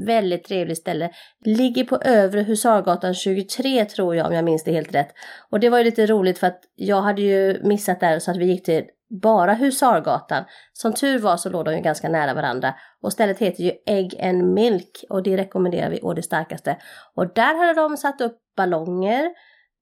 Väldigt 0.05 0.43
trevligt 0.43 0.77
ställe. 0.77 1.11
Ligger 1.45 1.83
på 1.83 1.97
övre 1.97 2.41
Husargatan 2.41 3.13
23 3.13 3.85
tror 3.85 4.15
jag 4.15 4.27
om 4.27 4.33
jag 4.33 4.45
minns 4.45 4.63
det 4.63 4.71
helt 4.71 4.95
rätt. 4.95 5.09
Och 5.49 5.59
det 5.59 5.69
var 5.69 5.77
ju 5.77 5.83
lite 5.83 6.05
roligt 6.05 6.37
för 6.37 6.47
att 6.47 6.61
jag 6.75 7.01
hade 7.01 7.21
ju 7.21 7.63
missat 7.63 7.99
där 7.99 8.19
så 8.19 8.31
att 8.31 8.37
vi 8.37 8.45
gick 8.45 8.65
till 8.65 8.83
bara 9.21 9.53
Husargatan. 9.53 10.43
Som 10.73 10.93
tur 10.93 11.19
var 11.19 11.37
så 11.37 11.49
låg 11.49 11.65
de 11.65 11.75
ju 11.75 11.81
ganska 11.81 12.09
nära 12.09 12.33
varandra. 12.33 12.75
Och 13.01 13.13
stället 13.13 13.39
heter 13.39 13.63
ju 13.63 13.71
Egg 13.85 14.21
and 14.21 14.53
Milk 14.53 15.05
och 15.09 15.23
det 15.23 15.37
rekommenderar 15.37 15.89
vi 15.89 15.99
å 16.01 16.13
det 16.13 16.23
starkaste. 16.23 16.77
Och 17.15 17.33
där 17.33 17.55
hade 17.57 17.81
de 17.81 17.97
satt 17.97 18.21
upp 18.21 18.37
ballonger 18.57 19.29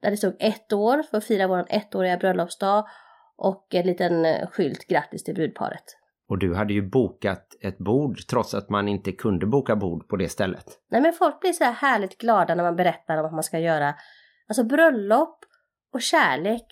där 0.02 0.12
det 0.12 0.18
stod 0.18 0.36
ett 0.40 0.74
år 0.74 1.04
för 1.04 1.18
att 1.18 1.26
fira 1.26 1.48
vår 1.48 1.66
ettåriga 1.70 2.18
bröllopsdag 2.18 2.86
och 3.38 3.76
en 3.76 3.88
liten 3.88 4.48
skylt 4.48 4.88
grattis 4.88 5.24
till 5.24 5.36
brudparet. 5.36 5.97
Och 6.30 6.38
du 6.38 6.56
hade 6.56 6.74
ju 6.74 6.90
bokat 6.90 7.58
ett 7.62 7.78
bord 7.78 8.18
trots 8.30 8.54
att 8.54 8.70
man 8.70 8.88
inte 8.88 9.12
kunde 9.12 9.46
boka 9.46 9.76
bord 9.76 10.08
på 10.08 10.16
det 10.16 10.30
stället. 10.30 10.66
Nej 10.92 11.02
men 11.02 11.14
folk 11.14 11.40
blir 11.40 11.52
så 11.52 11.64
här 11.64 11.74
härligt 11.74 12.18
glada 12.18 12.56
när 12.56 12.64
man 12.64 12.76
berättar 12.76 13.18
om 13.18 13.26
att 13.26 13.34
man 13.34 13.44
ska 13.44 13.60
göra 13.60 13.96
Alltså 14.48 14.64
bröllop 14.64 15.40
och 15.94 16.02
kärlek 16.02 16.66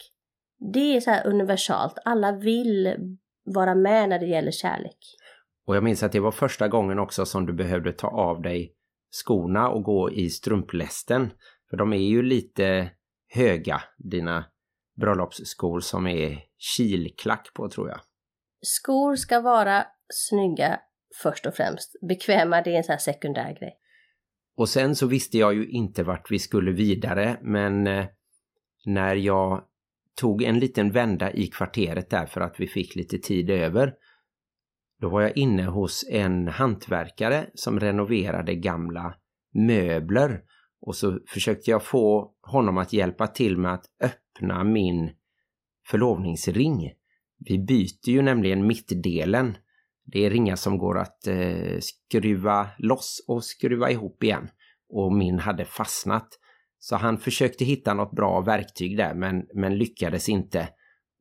Det 0.74 0.96
är 0.96 1.02
så 1.02 1.12
här 1.12 1.28
universalt. 1.28 1.98
Alla 2.06 2.32
vill 2.32 2.96
vara 3.46 3.76
med 3.76 4.10
när 4.10 4.20
det 4.20 4.26
gäller 4.26 4.52
kärlek. 4.52 4.98
Och 5.68 5.76
jag 5.76 5.84
minns 5.84 6.04
att 6.04 6.12
det 6.12 6.20
var 6.20 6.32
första 6.32 6.68
gången 6.68 7.00
också 7.00 7.26
som 7.26 7.46
du 7.46 7.54
behövde 7.54 7.92
ta 7.92 8.08
av 8.08 8.42
dig 8.42 8.74
skorna 9.12 9.70
och 9.70 9.84
gå 9.84 10.12
i 10.12 10.30
strumplästen. 10.30 11.32
För 11.70 11.78
de 11.78 11.94
är 11.94 11.98
ju 11.98 12.22
lite 12.22 12.92
höga, 13.28 13.82
dina 13.98 14.46
bröllopsskor 14.96 15.80
som 15.80 16.08
är 16.08 16.40
kilklack 16.58 17.54
på 17.54 17.70
tror 17.70 17.90
jag. 17.90 18.00
Skor 18.66 19.16
ska 19.16 19.42
vara 19.42 19.86
snygga 20.10 20.80
först 21.22 21.46
och 21.46 21.54
främst. 21.54 21.96
Bekväma 22.08 22.62
det 22.62 22.74
är 22.74 22.78
en 22.78 22.84
sån 22.84 22.94
här 22.94 23.00
sekundär 23.00 23.58
grej. 23.60 23.78
Och 24.58 24.70
sen 24.70 24.96
så 24.96 25.08
visste 25.08 25.38
jag 25.38 25.54
ju 25.54 25.70
inte 25.70 26.04
vart 26.04 26.32
vi 26.32 26.40
skulle 26.40 26.72
vidare 26.72 27.38
men 27.42 27.88
eh, 27.88 28.06
när 28.86 29.16
jag 29.16 29.64
tog 30.16 30.44
en 30.44 30.60
liten 30.60 30.92
vända 30.92 31.32
i 31.32 31.48
kvarteret 31.48 32.10
där 32.10 32.26
för 32.26 32.42
att 32.42 32.60
vi 32.60 32.68
fick 32.68 32.96
lite 32.96 33.18
tid 33.18 33.50
över 33.50 33.94
då 35.02 35.10
var 35.10 35.22
jag 35.22 35.38
inne 35.38 35.64
hos 35.66 36.06
en 36.10 36.48
hantverkare 36.48 37.50
som 37.54 37.80
renoverade 37.80 38.56
gamla 38.56 39.16
möbler 39.54 40.42
och 40.82 40.96
så 40.96 41.20
försökte 41.28 41.72
jag 41.72 41.84
få 41.84 42.34
honom 42.42 42.78
att 42.78 42.94
hjälpa 42.94 43.28
till 43.28 43.58
med 43.58 43.74
att 43.74 43.86
öppna 44.02 44.64
min 44.64 45.12
förlovningsring. 45.88 46.92
Vi 47.38 47.60
byter 47.60 48.10
ju 48.10 48.22
nämligen 48.22 48.68
mittdelen. 48.68 49.58
Det 50.06 50.26
är 50.26 50.30
ringar 50.30 50.56
som 50.56 50.78
går 50.78 50.98
att 50.98 51.28
eh, 51.28 51.80
skruva 51.80 52.68
loss 52.78 53.26
och 53.28 53.44
skruva 53.44 53.92
ihop 53.92 54.24
igen. 54.24 54.50
Och 54.90 55.14
min 55.14 55.40
hade 55.40 55.66
fastnat. 55.66 56.28
Så 56.80 56.96
han 56.96 57.18
försökte 57.18 57.66
hitta 57.66 57.94
något 57.94 58.16
bra 58.16 58.42
verktyg 58.42 58.98
där 58.98 59.14
men, 59.14 59.44
men 59.54 59.78
lyckades 59.78 60.30
inte. 60.30 60.70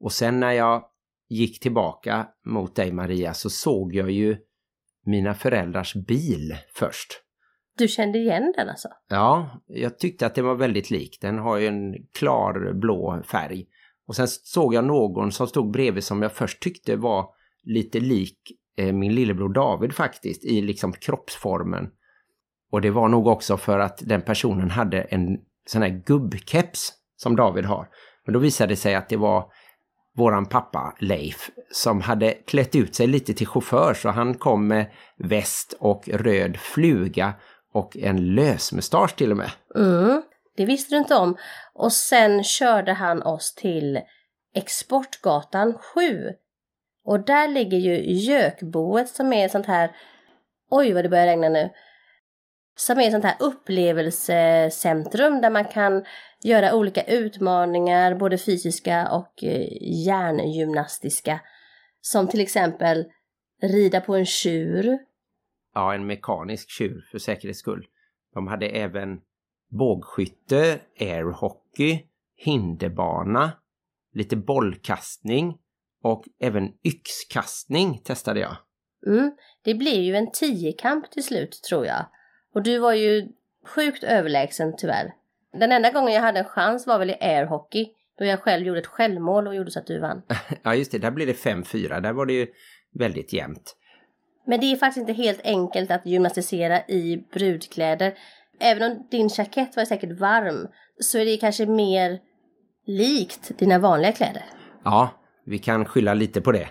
Och 0.01 0.13
sen 0.13 0.41
när 0.41 0.53
jag 0.53 0.85
gick 1.29 1.61
tillbaka 1.61 2.27
mot 2.47 2.77
dig 2.77 2.93
Maria 2.93 3.35
så 3.35 3.51
såg 3.51 3.95
jag 3.95 4.11
ju 4.11 4.37
mina 5.07 5.35
föräldrars 5.35 5.95
bil 5.95 6.57
först. 6.75 7.25
Du 7.79 7.89
kände 7.89 8.19
igen 8.19 8.53
den 8.57 8.69
alltså? 8.69 8.89
Ja, 9.09 9.63
jag 9.67 9.99
tyckte 9.99 10.27
att 10.27 10.35
det 10.35 10.43
var 10.43 10.55
väldigt 10.55 10.91
lik. 10.91 11.19
Den 11.21 11.39
har 11.39 11.59
ju 11.59 11.67
en 11.67 11.95
klar 12.19 12.73
blå 12.73 13.23
färg. 13.31 13.67
Och 14.07 14.17
sen 14.17 14.29
såg 14.29 14.75
jag 14.75 14.85
någon 14.85 15.33
som 15.33 15.47
stod 15.47 15.71
bredvid 15.71 16.05
som 16.05 16.23
jag 16.23 16.33
först 16.33 16.63
tyckte 16.63 16.97
var 16.97 17.29
lite 17.63 18.01
lik 18.01 18.39
eh, 18.77 18.93
min 18.93 19.15
lillebror 19.15 19.53
David 19.53 19.95
faktiskt 19.95 20.45
i 20.45 20.63
liksom 20.63 20.93
kroppsformen. 20.93 21.91
Och 22.71 22.81
det 22.81 22.91
var 22.91 23.09
nog 23.09 23.27
också 23.27 23.57
för 23.57 23.79
att 23.79 23.99
den 23.99 24.23
personen 24.23 24.71
hade 24.71 25.01
en 25.01 25.39
sån 25.67 25.83
här 25.83 26.03
gubbkeps 26.07 26.93
som 27.17 27.37
David 27.37 27.65
har. 27.65 27.89
Men 28.25 28.33
då 28.33 28.39
visade 28.39 28.73
det 28.73 28.77
sig 28.77 28.95
att 28.95 29.09
det 29.09 29.17
var 29.17 29.53
våran 30.17 30.47
pappa 30.47 30.97
Leif 30.99 31.51
som 31.73 32.01
hade 32.01 32.33
klätt 32.33 32.77
ut 32.77 32.95
sig 32.95 33.07
lite 33.07 33.35
till 33.35 33.47
chaufför 33.47 33.95
så 33.95 34.09
han 34.09 34.35
kom 34.35 34.67
med 34.67 34.87
väst 35.19 35.75
och 35.81 36.09
röd 36.09 36.57
fluga 36.57 37.33
och 37.73 37.97
en 37.97 38.35
lösmustasch 38.35 39.17
till 39.17 39.31
och 39.31 39.37
med. 39.37 39.51
Mm, 39.77 40.23
det 40.57 40.65
visste 40.65 40.95
du 40.95 40.99
inte 40.99 41.15
om. 41.15 41.37
Och 41.73 41.93
sen 41.93 42.45
körde 42.45 42.93
han 42.93 43.23
oss 43.23 43.55
till 43.55 44.01
Exportgatan 44.55 45.79
7. 45.79 46.33
Och 47.05 47.21
där 47.21 47.49
ligger 47.49 47.79
ju 47.79 48.13
Gökboet 48.13 49.09
som 49.09 49.33
är 49.33 49.45
ett 49.45 49.53
sånt 49.53 49.67
här, 49.67 49.97
oj 50.71 50.93
vad 50.93 51.05
det 51.05 51.09
börjar 51.09 51.27
regna 51.27 51.49
nu, 51.49 51.71
som 52.77 53.01
är 53.01 53.07
ett 53.07 53.13
sånt 53.13 53.25
här 53.25 53.37
upplevelsecentrum 53.41 55.41
där 55.41 55.51
man 55.51 55.65
kan 55.65 56.05
göra 56.43 56.75
olika 56.75 57.03
utmaningar, 57.03 58.15
både 58.15 58.39
fysiska 58.39 59.09
och 59.09 59.45
eh, 59.45 59.69
hjärngymnastiska. 60.07 61.41
Som 62.01 62.29
till 62.29 62.41
exempel 62.41 63.05
rida 63.63 64.01
på 64.01 64.15
en 64.15 64.27
tjur. 64.27 64.99
Ja, 65.75 65.95
en 65.95 66.07
mekanisk 66.07 66.71
tjur 66.71 67.09
för 67.11 67.19
säkerhets 67.19 67.59
skull. 67.59 67.87
De 68.35 68.47
hade 68.47 68.67
även 68.67 69.21
bågskytte, 69.71 70.81
airhockey, 71.01 72.07
hinderbana, 72.37 73.53
lite 74.13 74.37
bollkastning 74.37 75.59
och 76.03 76.25
även 76.41 76.73
yxkastning 76.85 77.99
testade 77.99 78.41
jag. 78.41 78.57
Mm, 79.07 79.37
det 79.63 79.75
blev 79.75 80.01
ju 80.01 80.17
en 80.17 80.31
tiokamp 80.31 81.11
till 81.11 81.25
slut 81.25 81.63
tror 81.69 81.87
jag. 81.87 82.07
Och 82.55 82.63
du 82.63 82.79
var 82.79 82.93
ju 82.93 83.29
sjukt 83.67 84.05
överlägsen 84.05 84.75
tyvärr. 84.77 85.15
Den 85.53 85.73
enda 85.73 85.91
gången 85.91 86.15
jag 86.15 86.23
hade 86.23 86.39
en 86.39 86.45
chans 86.45 86.87
var 86.87 86.99
väl 86.99 87.11
i 87.11 87.17
airhockey. 87.21 87.89
Då 88.19 88.25
jag 88.25 88.41
själv 88.41 88.67
gjorde 88.67 88.81
ett 88.81 88.87
självmål 88.87 89.47
och 89.47 89.55
gjorde 89.55 89.71
så 89.71 89.79
att 89.79 89.87
du 89.87 90.01
vann. 90.01 90.23
ja 90.63 90.75
just 90.75 90.93
det, 90.93 90.99
där 90.99 91.11
blev 91.11 91.27
det 91.27 91.33
5-4. 91.33 92.01
Där 92.01 92.13
var 92.13 92.27
det 92.27 92.33
ju 92.33 92.47
väldigt 92.93 93.33
jämnt. 93.33 93.77
Men 94.47 94.61
det 94.61 94.73
är 94.73 94.77
faktiskt 94.77 95.09
inte 95.09 95.23
helt 95.23 95.41
enkelt 95.45 95.91
att 95.91 96.07
gymnastisera 96.07 96.87
i 96.87 97.25
brudkläder. 97.33 98.15
Även 98.61 98.93
om 98.93 99.07
din 99.11 99.31
jackett 99.39 99.77
var 99.77 99.85
säkert 99.85 100.21
varm 100.21 100.69
så 101.01 101.19
är 101.19 101.25
det 101.25 101.37
kanske 101.37 101.67
mer 101.67 102.19
likt 102.87 103.59
dina 103.59 103.79
vanliga 103.79 104.13
kläder. 104.13 104.45
Ja, 104.85 105.11
vi 105.47 105.59
kan 105.59 105.85
skylla 105.85 106.15
lite 106.15 106.41
på 106.41 106.53
det. 106.53 106.69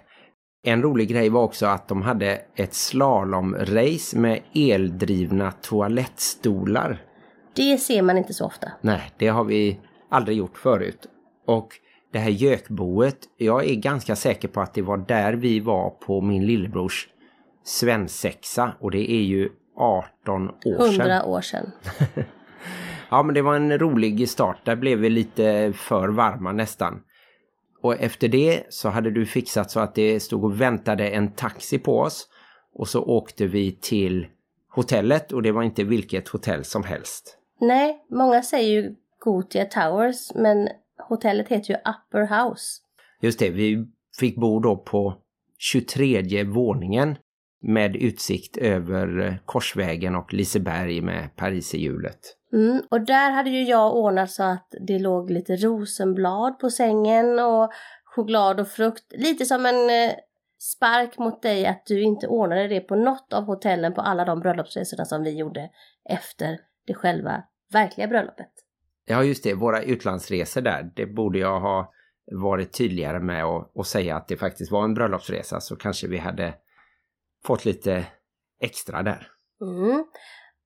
En 0.65 0.81
rolig 0.81 1.09
grej 1.09 1.29
var 1.29 1.43
också 1.43 1.65
att 1.65 1.87
de 1.87 2.01
hade 2.01 2.41
ett 2.55 2.73
slalomrace 2.73 4.17
med 4.17 4.41
eldrivna 4.55 5.51
toalettstolar. 5.51 7.01
Det 7.55 7.77
ser 7.77 8.01
man 8.01 8.17
inte 8.17 8.33
så 8.33 8.45
ofta. 8.45 8.71
Nej, 8.81 9.11
det 9.17 9.27
har 9.27 9.43
vi 9.43 9.79
aldrig 10.09 10.37
gjort 10.37 10.57
förut. 10.57 11.07
Och 11.47 11.67
det 12.11 12.19
här 12.19 12.29
gökboet, 12.29 13.17
jag 13.37 13.65
är 13.69 13.75
ganska 13.75 14.15
säker 14.15 14.47
på 14.47 14.61
att 14.61 14.73
det 14.73 14.81
var 14.81 14.97
där 14.97 15.33
vi 15.33 15.59
var 15.59 15.89
på 15.89 16.21
min 16.21 16.45
lillebrors 16.45 17.07
svensexa. 17.63 18.73
Och 18.79 18.91
det 18.91 19.11
är 19.11 19.23
ju 19.23 19.49
18 19.75 20.49
år 20.49 20.53
sedan. 20.63 21.01
100 21.01 21.25
år 21.25 21.41
sedan. 21.41 21.71
ja, 23.09 23.23
men 23.23 23.35
det 23.35 23.41
var 23.41 23.55
en 23.55 23.79
rolig 23.79 24.29
start. 24.29 24.57
Där 24.63 24.75
blev 24.75 24.99
vi 24.99 25.09
lite 25.09 25.73
för 25.75 26.07
varma 26.07 26.51
nästan. 26.51 27.01
Och 27.81 28.01
efter 28.01 28.27
det 28.27 28.63
så 28.69 28.89
hade 28.89 29.11
du 29.11 29.25
fixat 29.25 29.71
så 29.71 29.79
att 29.79 29.95
det 29.95 30.19
stod 30.19 30.43
och 30.43 30.61
väntade 30.61 31.09
en 31.09 31.31
taxi 31.31 31.79
på 31.79 31.99
oss. 31.99 32.27
Och 32.73 32.87
så 32.87 33.03
åkte 33.03 33.47
vi 33.47 33.71
till 33.71 34.27
hotellet 34.69 35.31
och 35.31 35.41
det 35.41 35.51
var 35.51 35.63
inte 35.63 35.83
vilket 35.83 36.27
hotell 36.27 36.63
som 36.63 36.83
helst. 36.83 37.37
Nej, 37.59 38.05
många 38.09 38.41
säger 38.41 38.81
ju 38.81 38.95
Gotia 39.19 39.65
Towers 39.65 40.31
men 40.35 40.69
hotellet 41.09 41.47
heter 41.47 41.73
ju 41.73 41.75
Upper 41.75 42.43
House. 42.43 42.81
Just 43.21 43.39
det, 43.39 43.49
vi 43.49 43.87
fick 44.19 44.35
bo 44.35 44.59
då 44.59 44.77
på 44.77 45.17
23 45.57 46.43
våningen 46.43 47.15
med 47.63 47.95
utsikt 47.95 48.57
över 48.57 49.39
Korsvägen 49.45 50.15
och 50.15 50.33
Liseberg 50.33 51.01
med 51.01 51.35
Pariserhjulet. 51.35 52.19
Mm, 52.53 52.81
och 52.89 53.01
där 53.01 53.31
hade 53.31 53.49
ju 53.49 53.63
jag 53.63 53.95
ordnat 53.95 54.31
så 54.31 54.43
att 54.43 54.67
det 54.87 54.99
låg 54.99 55.29
lite 55.29 55.55
rosenblad 55.55 56.59
på 56.59 56.69
sängen 56.69 57.39
och 57.39 57.71
choklad 58.03 58.59
och 58.59 58.67
frukt. 58.67 59.03
Lite 59.09 59.45
som 59.45 59.65
en 59.65 59.89
eh, 59.89 60.15
spark 60.59 61.17
mot 61.17 61.41
dig 61.41 61.65
att 61.65 61.85
du 61.85 62.01
inte 62.01 62.27
ordnade 62.27 62.67
det 62.67 62.79
på 62.79 62.95
något 62.95 63.33
av 63.33 63.43
hotellen 63.43 63.93
på 63.93 64.01
alla 64.01 64.25
de 64.25 64.39
bröllopsresorna 64.39 65.05
som 65.05 65.23
vi 65.23 65.37
gjorde 65.37 65.69
efter 66.09 66.59
det 66.87 66.93
själva 66.93 67.43
verkliga 67.71 68.07
bröllopet. 68.07 68.51
Ja 69.05 69.23
just 69.23 69.43
det, 69.43 69.53
våra 69.53 69.81
utlandsresor 69.81 70.61
där, 70.61 70.91
det 70.95 71.05
borde 71.05 71.39
jag 71.39 71.59
ha 71.59 71.91
varit 72.31 72.77
tydligare 72.77 73.19
med 73.19 73.45
och, 73.45 73.71
och 73.75 73.87
säga 73.87 74.15
att 74.15 74.27
det 74.27 74.37
faktiskt 74.37 74.71
var 74.71 74.83
en 74.83 74.93
bröllopsresa 74.93 75.59
så 75.59 75.75
kanske 75.75 76.07
vi 76.07 76.17
hade 76.17 76.53
fått 77.45 77.65
lite 77.65 78.05
extra 78.61 79.03
där. 79.03 79.27
Mm. 79.61 80.05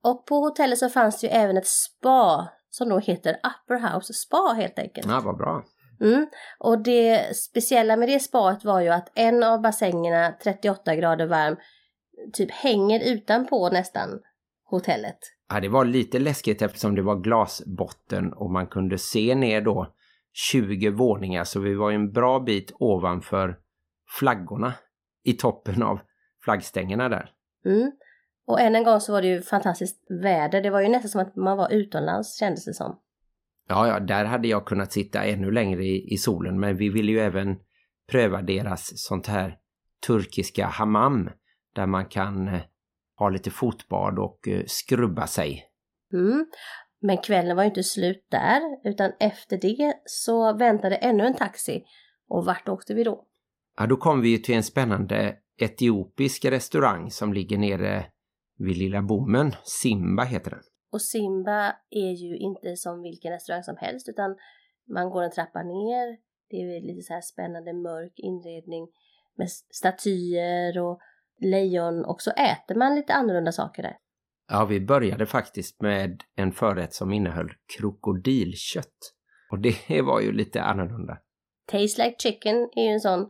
Och 0.03 0.25
på 0.25 0.35
hotellet 0.35 0.77
så 0.77 0.89
fanns 0.89 1.21
det 1.21 1.27
ju 1.27 1.33
även 1.33 1.57
ett 1.57 1.67
spa 1.67 2.47
som 2.69 2.89
då 2.89 2.99
heter 2.99 3.31
Upper 3.31 3.93
House 3.93 4.13
Spa 4.13 4.53
helt 4.57 4.79
enkelt. 4.79 5.07
Ja, 5.07 5.21
vad 5.25 5.37
bra. 5.37 5.63
Mm. 6.01 6.27
Och 6.59 6.83
det 6.83 7.35
speciella 7.37 7.97
med 7.97 8.09
det 8.09 8.19
spaet 8.19 8.65
var 8.65 8.81
ju 8.81 8.89
att 8.89 9.11
en 9.15 9.43
av 9.43 9.61
bassängerna, 9.61 10.33
38 10.43 10.95
grader 10.95 11.25
varm, 11.25 11.55
typ 12.33 12.51
hänger 12.51 12.99
utanpå 13.13 13.69
nästan 13.69 14.09
hotellet. 14.69 15.17
Ja, 15.49 15.59
det 15.59 15.69
var 15.69 15.85
lite 15.85 16.19
läskigt 16.19 16.61
eftersom 16.61 16.95
det 16.95 17.01
var 17.01 17.15
glasbotten 17.15 18.33
och 18.33 18.51
man 18.51 18.67
kunde 18.67 18.97
se 18.97 19.35
ner 19.35 19.61
då 19.61 19.93
20 20.51 20.89
våningar 20.89 21.43
så 21.43 21.59
vi 21.59 21.75
var 21.75 21.89
ju 21.89 21.95
en 21.95 22.11
bra 22.11 22.39
bit 22.39 22.71
ovanför 22.79 23.57
flaggorna 24.19 24.73
i 25.23 25.33
toppen 25.33 25.83
av 25.83 25.99
flaggstängerna 26.47 27.09
där. 27.09 27.29
Mm. 27.65 27.91
Och 28.45 28.61
än 28.61 28.75
en 28.75 28.83
gång 28.83 28.99
så 28.99 29.11
var 29.11 29.21
det 29.21 29.27
ju 29.27 29.41
fantastiskt 29.41 30.05
väder. 30.23 30.61
Det 30.61 30.69
var 30.69 30.81
ju 30.81 30.87
nästan 30.87 31.09
som 31.09 31.21
att 31.21 31.35
man 31.35 31.57
var 31.57 31.71
utomlands 31.71 32.39
kändes 32.39 32.65
det 32.65 32.73
som. 32.73 32.99
Ja, 33.69 33.87
ja, 33.87 33.99
där 33.99 34.25
hade 34.25 34.47
jag 34.47 34.65
kunnat 34.65 34.91
sitta 34.91 35.23
ännu 35.23 35.51
längre 35.51 35.83
i, 35.83 36.13
i 36.13 36.17
solen. 36.17 36.59
Men 36.59 36.77
vi 36.77 36.89
ville 36.89 37.11
ju 37.11 37.19
även 37.19 37.55
pröva 38.11 38.41
deras 38.41 38.91
sånt 38.95 39.27
här 39.27 39.57
turkiska 40.07 40.65
hammam. 40.65 41.29
Där 41.75 41.85
man 41.85 42.05
kan 42.05 42.47
eh, 42.47 42.61
ha 43.17 43.29
lite 43.29 43.51
fotbad 43.51 44.19
och 44.19 44.47
eh, 44.47 44.63
skrubba 44.67 45.27
sig. 45.27 45.65
Mm. 46.13 46.45
Men 47.01 47.17
kvällen 47.17 47.55
var 47.55 47.63
ju 47.63 47.69
inte 47.69 47.83
slut 47.83 48.27
där. 48.31 48.61
Utan 48.83 49.11
efter 49.19 49.57
det 49.57 49.93
så 50.05 50.57
väntade 50.57 50.95
ännu 50.95 51.25
en 51.25 51.35
taxi. 51.35 51.83
Och 52.29 52.45
vart 52.45 52.69
åkte 52.69 52.93
vi 52.93 53.03
då? 53.03 53.25
Ja, 53.77 53.87
då 53.87 53.97
kom 53.97 54.21
vi 54.21 54.29
ju 54.29 54.37
till 54.37 54.55
en 54.55 54.63
spännande 54.63 55.35
etiopisk 55.57 56.45
restaurang 56.45 57.11
som 57.11 57.33
ligger 57.33 57.57
nere 57.57 58.05
vid 58.57 58.77
Lilla 58.77 59.01
Bommen. 59.01 59.51
Simba 59.63 60.23
heter 60.23 60.51
den. 60.51 60.61
Och 60.91 61.01
Simba 61.01 61.75
är 61.89 62.11
ju 62.11 62.37
inte 62.37 62.75
som 62.75 63.01
vilken 63.01 63.31
restaurang 63.31 63.63
som 63.63 63.77
helst 63.77 64.09
utan 64.09 64.35
man 64.93 65.09
går 65.09 65.23
en 65.23 65.31
trappa 65.31 65.63
ner. 65.63 66.17
Det 66.49 66.55
är 66.55 66.81
lite 66.81 67.01
så 67.01 67.13
här 67.13 67.21
spännande 67.21 67.73
mörk 67.73 68.13
inredning 68.15 68.87
med 69.37 69.49
statyer 69.49 70.79
och 70.79 70.99
lejon 71.41 72.05
och 72.05 72.21
så 72.21 72.31
äter 72.31 72.75
man 72.75 72.95
lite 72.95 73.13
annorlunda 73.13 73.51
saker 73.51 73.83
där. 73.83 73.97
Ja, 74.47 74.65
vi 74.65 74.81
började 74.81 75.25
faktiskt 75.25 75.81
med 75.81 76.23
en 76.35 76.51
förrätt 76.51 76.93
som 76.93 77.13
innehöll 77.13 77.49
krokodilkött. 77.77 79.13
Och 79.51 79.59
det 79.59 80.01
var 80.01 80.21
ju 80.21 80.31
lite 80.31 80.61
annorlunda. 80.61 81.17
Taste 81.65 82.03
like 82.03 82.15
chicken 82.19 82.55
är 82.75 82.83
ju 82.83 82.89
en 82.89 82.99
sån 82.99 83.29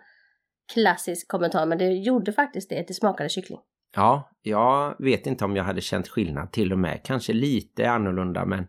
klassisk 0.73 1.27
kommentar 1.27 1.65
men 1.65 1.77
det 1.77 1.93
gjorde 1.93 2.33
faktiskt 2.33 2.69
det, 2.69 2.87
det 2.87 2.93
smakade 2.93 3.29
kyckling. 3.29 3.59
Ja, 3.95 4.31
jag 4.41 4.95
vet 4.99 5.27
inte 5.27 5.45
om 5.45 5.55
jag 5.55 5.63
hade 5.63 5.81
känt 5.81 6.07
skillnad 6.07 6.51
till 6.51 6.73
och 6.73 6.79
med. 6.79 7.03
Kanske 7.03 7.33
lite 7.33 7.89
annorlunda 7.89 8.45
men 8.45 8.67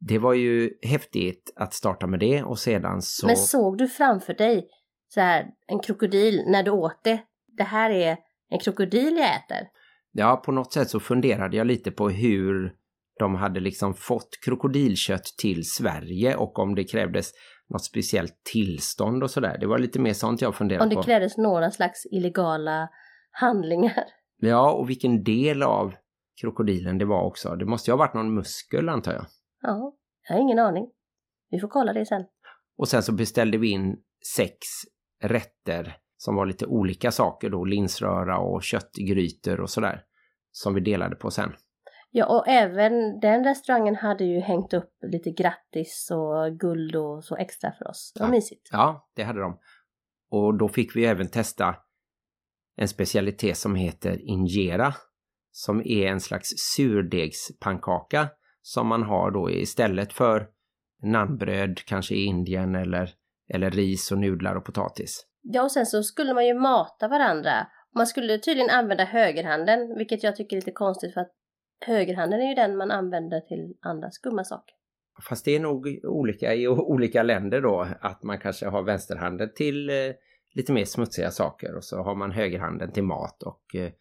det 0.00 0.18
var 0.18 0.34
ju 0.34 0.70
häftigt 0.82 1.52
att 1.56 1.74
starta 1.74 2.06
med 2.06 2.20
det 2.20 2.42
och 2.42 2.58
sedan 2.58 3.02
så... 3.02 3.26
Men 3.26 3.36
såg 3.36 3.78
du 3.78 3.88
framför 3.88 4.34
dig 4.34 4.68
så 5.08 5.20
här 5.20 5.46
en 5.66 5.78
krokodil 5.80 6.44
när 6.46 6.62
du 6.62 6.70
åt 6.70 7.04
det? 7.04 7.20
Det 7.56 7.62
här 7.62 7.90
är 7.90 8.16
en 8.48 8.58
krokodil 8.58 9.16
jag 9.16 9.36
äter. 9.36 9.68
Ja, 10.12 10.36
på 10.36 10.52
något 10.52 10.72
sätt 10.72 10.90
så 10.90 11.00
funderade 11.00 11.56
jag 11.56 11.66
lite 11.66 11.90
på 11.90 12.08
hur 12.08 12.72
de 13.18 13.34
hade 13.34 13.60
liksom 13.60 13.94
fått 13.94 14.38
krokodilkött 14.44 15.24
till 15.38 15.64
Sverige 15.64 16.36
och 16.36 16.58
om 16.58 16.74
det 16.74 16.84
krävdes 16.84 17.32
något 17.68 17.84
speciellt 17.84 18.44
tillstånd 18.52 19.22
och 19.22 19.30
sådär. 19.30 19.58
Det 19.60 19.66
var 19.66 19.78
lite 19.78 19.98
mer 19.98 20.12
sånt 20.12 20.40
jag 20.40 20.54
funderade 20.54 20.90
på. 20.90 20.96
Om 20.96 21.02
det 21.02 21.06
krävdes 21.06 21.36
några 21.36 21.70
slags 21.70 22.06
illegala 22.10 22.88
handlingar. 23.30 24.04
Ja, 24.36 24.72
och 24.72 24.90
vilken 24.90 25.24
del 25.24 25.62
av 25.62 25.94
krokodilen 26.40 26.98
det 26.98 27.04
var 27.04 27.22
också. 27.22 27.56
Det 27.56 27.64
måste 27.64 27.90
ju 27.90 27.92
ha 27.92 27.98
varit 27.98 28.14
någon 28.14 28.34
muskel 28.34 28.88
antar 28.88 29.12
jag. 29.12 29.26
Ja, 29.62 29.96
jag 30.28 30.34
har 30.34 30.40
ingen 30.40 30.58
aning. 30.58 30.90
Vi 31.50 31.60
får 31.60 31.68
kolla 31.68 31.92
det 31.92 32.06
sen. 32.06 32.24
Och 32.76 32.88
sen 32.88 33.02
så 33.02 33.12
beställde 33.12 33.58
vi 33.58 33.70
in 33.70 33.96
sex 34.36 34.56
rätter 35.22 35.96
som 36.16 36.34
var 36.34 36.46
lite 36.46 36.66
olika 36.66 37.10
saker 37.10 37.50
då, 37.50 37.64
linsröra 37.64 38.38
och 38.38 38.62
köttgrytor 38.62 39.60
och 39.60 39.70
sådär. 39.70 40.04
Som 40.52 40.74
vi 40.74 40.80
delade 40.80 41.16
på 41.16 41.30
sen. 41.30 41.52
Ja, 42.14 42.26
och 42.26 42.48
även 42.48 43.20
den 43.20 43.44
restaurangen 43.44 43.96
hade 43.96 44.24
ju 44.24 44.40
hängt 44.40 44.74
upp 44.74 44.90
lite 45.12 45.30
grattis 45.30 46.10
och 46.10 46.58
guld 46.58 46.96
och 46.96 47.24
så 47.24 47.36
extra 47.36 47.72
för 47.72 47.88
oss. 47.88 48.12
Det 48.14 48.20
var 48.20 48.26
Ja. 48.28 48.30
mysigt. 48.30 48.68
Ja, 48.72 49.08
det 49.16 49.22
hade 49.22 49.40
de. 49.40 49.58
Och 50.30 50.58
då 50.58 50.68
fick 50.68 50.96
vi 50.96 51.04
även 51.04 51.28
testa 51.28 51.76
en 52.76 52.88
specialitet 52.88 53.56
som 53.56 53.74
heter 53.74 54.20
injera. 54.20 54.94
Som 55.54 55.80
är 55.80 56.06
en 56.06 56.20
slags 56.20 56.48
surdegspannkaka 56.76 58.28
som 58.62 58.86
man 58.86 59.02
har 59.02 59.30
då 59.30 59.50
istället 59.50 60.12
för 60.12 60.48
naanbröd 61.02 61.84
kanske 61.86 62.14
i 62.14 62.24
Indien 62.24 62.74
eller, 62.74 63.10
eller 63.54 63.70
ris 63.70 64.12
och 64.12 64.18
nudlar 64.18 64.54
och 64.54 64.64
potatis. 64.64 65.26
Ja, 65.42 65.62
och 65.62 65.72
sen 65.72 65.86
så 65.86 66.02
skulle 66.02 66.34
man 66.34 66.46
ju 66.46 66.54
mata 66.54 67.08
varandra. 67.08 67.66
Man 67.94 68.06
skulle 68.06 68.38
tydligen 68.38 68.70
använda 68.70 69.04
högerhanden, 69.04 69.94
vilket 69.98 70.22
jag 70.22 70.36
tycker 70.36 70.56
är 70.56 70.60
lite 70.60 70.72
konstigt 70.72 71.14
för 71.14 71.20
att 71.20 71.32
högerhanden 71.84 72.40
är 72.40 72.48
ju 72.48 72.54
den 72.54 72.76
man 72.76 72.90
använder 72.90 73.40
till 73.40 73.74
andra 73.80 74.10
skumma 74.10 74.44
saker. 74.44 74.74
Fast 75.28 75.44
det 75.44 75.56
är 75.56 75.60
nog 75.60 76.00
olika 76.04 76.54
i 76.54 76.68
olika 76.68 77.22
länder 77.22 77.60
då 77.60 77.86
att 78.00 78.22
man 78.22 78.38
kanske 78.38 78.66
har 78.66 78.82
vänsterhanden 78.82 79.52
till 79.54 79.90
eh, 79.90 79.96
lite 80.54 80.72
mer 80.72 80.84
smutsiga 80.84 81.30
saker 81.30 81.74
och 81.76 81.84
så 81.84 82.02
har 82.02 82.14
man 82.14 82.32
högerhanden 82.32 82.92
till 82.92 83.02
mat 83.04 83.42
och 83.42 83.74
eh, 83.74 83.92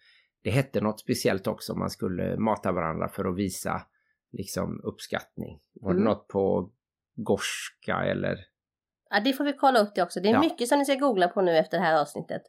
det 0.43 0.49
hette 0.49 0.81
något 0.81 0.99
speciellt 0.99 1.47
också 1.47 1.75
man 1.75 1.89
skulle 1.89 2.37
mata 2.37 2.71
varandra 2.71 3.07
för 3.09 3.25
att 3.25 3.37
visa 3.37 3.81
liksom 4.31 4.81
uppskattning. 4.83 5.59
Var 5.73 5.89
det 5.93 5.99
Mm. 5.99 6.03
något 6.13 6.27
på 6.27 6.71
gorska 7.15 7.95
eller? 8.05 8.37
Ja, 9.09 9.19
det 9.19 9.33
får 9.33 9.43
vi 9.43 9.53
kolla 9.53 9.79
upp 9.79 9.95
det 9.95 10.03
också. 10.03 10.19
Det 10.19 10.29
är 10.29 10.33
Ja. 10.33 10.39
mycket 10.39 10.67
som 10.67 10.79
ni 10.79 10.85
ska 10.85 10.95
googla 10.95 11.27
på 11.27 11.41
nu 11.41 11.57
efter 11.57 11.77
det 11.77 11.83
här 11.83 12.01
avsnittet. 12.01 12.41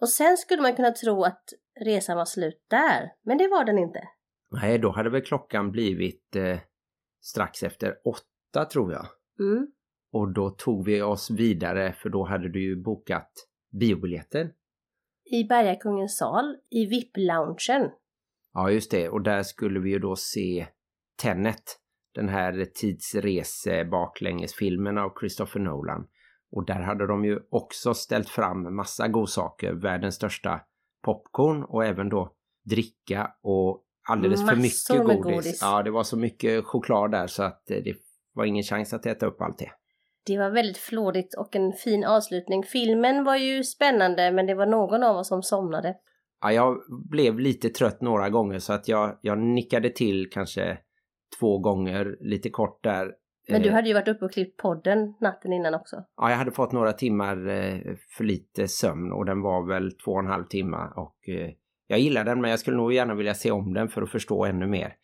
Och 0.00 0.08
sen 0.08 0.36
skulle 0.36 0.62
man 0.62 0.74
kunna 0.76 0.90
tro 0.90 1.22
att 1.24 1.44
resan 1.80 2.16
var 2.16 2.24
slut 2.24 2.64
där, 2.70 3.12
men 3.22 3.38
det 3.38 3.48
var 3.48 3.64
den 3.64 3.78
inte. 3.78 4.00
Nej, 4.62 4.78
då 4.78 4.90
hade 4.90 5.10
väl 5.10 5.22
klockan 5.22 5.70
blivit 5.70 6.36
eh, 6.36 6.58
strax 7.22 7.62
efter 7.62 7.94
åtta 8.04 8.64
tror 8.64 8.92
jag. 8.92 9.06
Mm. 9.40 9.66
Och 10.12 10.32
då 10.32 10.50
tog 10.50 10.84
vi 10.84 11.02
oss 11.02 11.30
vidare 11.30 11.92
för 11.92 12.08
då 12.08 12.24
hade 12.24 12.48
du 12.48 12.62
ju 12.62 12.82
bokat 12.82 13.30
biobiljetter. 13.80 14.52
I 15.24 15.44
Bergakungens 15.44 16.16
sal, 16.16 16.56
i 16.70 16.86
VIP-loungen. 16.86 17.90
Ja, 18.52 18.70
just 18.70 18.90
det. 18.90 19.08
Och 19.08 19.22
där 19.22 19.42
skulle 19.42 19.80
vi 19.80 19.90
ju 19.90 19.98
då 19.98 20.16
se 20.16 20.66
Tenet. 21.22 21.80
Den 22.14 22.28
här 22.28 22.64
tidsrese 22.74 23.84
baklängesfilmen 23.84 24.98
av 24.98 25.12
Christopher 25.20 25.60
Nolan. 25.60 26.06
Och 26.50 26.66
där 26.66 26.80
hade 26.80 27.06
de 27.06 27.24
ju 27.24 27.40
också 27.50 27.94
ställt 27.94 28.28
fram 28.28 28.76
massa 28.76 29.08
godsaker. 29.08 29.72
Världens 29.72 30.14
största 30.14 30.60
popcorn 31.02 31.64
och 31.64 31.84
även 31.84 32.08
då 32.08 32.34
dricka 32.64 33.30
och 33.42 33.84
alldeles 34.08 34.48
för 34.48 34.56
mycket 34.56 35.06
godis. 35.06 35.22
godis. 35.22 35.58
Ja, 35.62 35.82
det 35.82 35.90
var 35.90 36.02
så 36.02 36.16
mycket 36.16 36.64
choklad 36.64 37.10
där 37.10 37.26
så 37.26 37.42
att 37.42 37.70
eh, 37.70 37.76
det 37.76 37.94
var 38.34 38.44
ingen 38.44 38.62
chans 38.62 38.94
att 38.94 39.06
äta 39.06 39.26
upp 39.26 39.40
allt 39.40 39.58
det. 39.58 39.70
Det 40.26 40.38
var 40.38 40.50
väldigt 40.50 40.78
flådigt 40.78 41.34
och 41.38 41.56
en 41.56 41.72
fin 41.72 42.04
avslutning. 42.04 42.62
Filmen 42.62 43.24
var 43.24 43.36
ju 43.36 43.64
spännande 43.64 44.32
men 44.32 44.46
det 44.46 44.54
var 44.54 44.66
någon 44.66 45.02
av 45.02 45.16
oss 45.16 45.28
som 45.28 45.42
somnade. 45.42 45.94
Ja, 46.40 46.52
jag 46.52 46.76
blev 47.10 47.38
lite 47.38 47.68
trött 47.68 48.00
några 48.00 48.30
gånger 48.30 48.58
så 48.58 48.72
att 48.72 48.88
jag, 48.88 49.18
jag 49.22 49.38
nickade 49.38 49.90
till 49.90 50.30
kanske 50.30 50.78
två 51.40 51.58
gånger 51.58 52.16
lite 52.20 52.50
kort 52.50 52.84
där. 52.84 53.12
Men 53.48 53.62
du 53.62 53.68
Eh, 53.68 53.74
hade 53.74 53.88
ju 53.88 53.94
varit 53.94 54.08
uppe 54.08 54.24
och 54.24 54.32
klippt 54.32 54.60
podden 54.60 55.14
natten 55.20 55.52
innan 55.52 55.74
också. 55.74 55.96
Ja, 56.16 56.30
jag 56.30 56.36
hade 56.36 56.50
fått 56.50 56.72
några 56.72 56.92
timmar 56.92 57.48
eh, 57.48 57.80
för 58.16 58.24
lite 58.24 58.68
sömn 58.68 59.12
och 59.12 59.24
den 59.24 59.42
var 59.42 59.68
väl 59.68 59.92
två 59.92 60.12
och 60.12 60.20
en 60.20 60.26
halv 60.26 60.44
timme 60.44 60.76
och 60.96 61.16
jag 61.94 62.00
gillar 62.00 62.24
den 62.24 62.40
men 62.40 62.50
jag 62.50 62.60
skulle 62.60 62.76
nog 62.76 62.92
gärna 62.92 63.14
vilja 63.14 63.34
se 63.34 63.50
om 63.50 63.74
den 63.74 63.88
för 63.88 64.02
att 64.02 64.10
förstå 64.10 64.44
ännu 64.44 64.66
mer. 64.66 64.94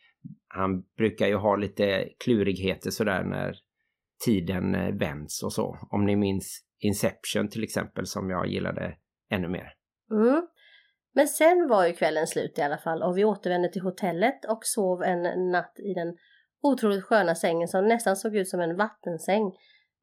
Han 0.49 0.83
brukar 0.97 1.27
ju 1.27 1.35
ha 1.35 1.57
lite 1.57 2.09
klurigheter 2.25 2.91
sådär 2.91 3.25
när 3.25 3.57
tiden 4.25 4.75
eh, 4.75 4.95
vänds 4.95 5.43
och 5.43 5.53
så. 5.53 5.79
Om 5.91 6.05
ni 6.05 6.17
minns 6.17 6.65
Inception 6.79 7.49
till 7.49 7.65
exempel 7.65 8.07
som 8.07 8.31
jag 8.31 8.47
gillade 8.47 8.95
ännu 9.31 9.49
mer. 9.49 9.73
Mm. 10.11 10.47
Men 11.15 11.29
sen 11.29 11.69
var 11.69 11.87
ju 11.87 11.93
kvällen 11.93 12.27
slut 12.27 12.59
i 12.59 12.63
alla 12.63 12.79
fall 12.79 13.03
och 13.03 13.19
vi 13.19 13.25
återvände 13.25 13.73
till 13.73 13.83
hotellet 13.83 14.45
och 14.45 14.61
sov 14.63 15.03
en 15.03 15.51
natt 15.51 15.75
i 15.79 15.95
den 15.95 16.17
otroligt 16.63 17.05
sköna 17.05 17.35
sängen 17.35 17.69
som 17.69 17.89
nästan 17.89 18.17
såg 18.17 18.37
ut 18.37 18.49
som 18.49 18.61
en 18.61 18.77
vattensäng. 18.77 19.53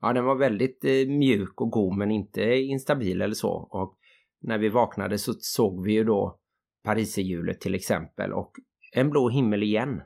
Ja, 0.01 0.13
den 0.13 0.25
var 0.25 0.35
väldigt 0.35 0.83
eh, 0.85 1.07
mjuk 1.07 1.61
och 1.61 1.71
god 1.71 1.97
men 1.97 2.11
inte 2.11 2.43
instabil 2.55 3.21
eller 3.21 3.35
så. 3.35 3.51
Och 3.51 3.97
när 4.41 4.57
vi 4.57 4.69
vaknade 4.69 5.17
så 5.17 5.33
såg 5.33 5.85
vi 5.85 5.93
ju 5.93 6.03
då 6.03 6.39
Pariserhjulet 6.87 7.61
till 7.61 7.75
exempel 7.75 8.33
och 8.33 8.51
en 8.91 9.09
blå 9.09 9.29
himmel 9.29 9.63
igen. 9.63 10.01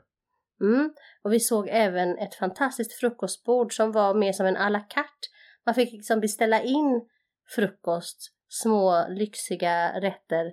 Mm. 0.60 0.92
Och 1.22 1.32
vi 1.32 1.40
såg 1.40 1.68
även 1.70 2.18
ett 2.18 2.34
fantastiskt 2.34 2.92
frukostbord 3.00 3.72
som 3.72 3.92
var 3.92 4.14
mer 4.14 4.32
som 4.32 4.46
en 4.46 4.56
à 4.56 4.68
la 4.68 4.80
carte. 4.80 5.28
Man 5.66 5.74
fick 5.74 5.92
liksom 5.92 6.20
beställa 6.20 6.62
in 6.62 7.08
frukost, 7.54 8.18
små 8.48 9.06
lyxiga 9.08 10.00
rätter. 10.00 10.52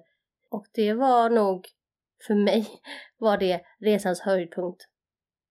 Och 0.49 0.65
det 0.73 0.93
var 0.93 1.29
nog, 1.29 1.65
för 2.27 2.35
mig, 2.35 2.67
var 3.17 3.37
det 3.37 3.61
resans 3.79 4.21
höjdpunkt. 4.21 4.81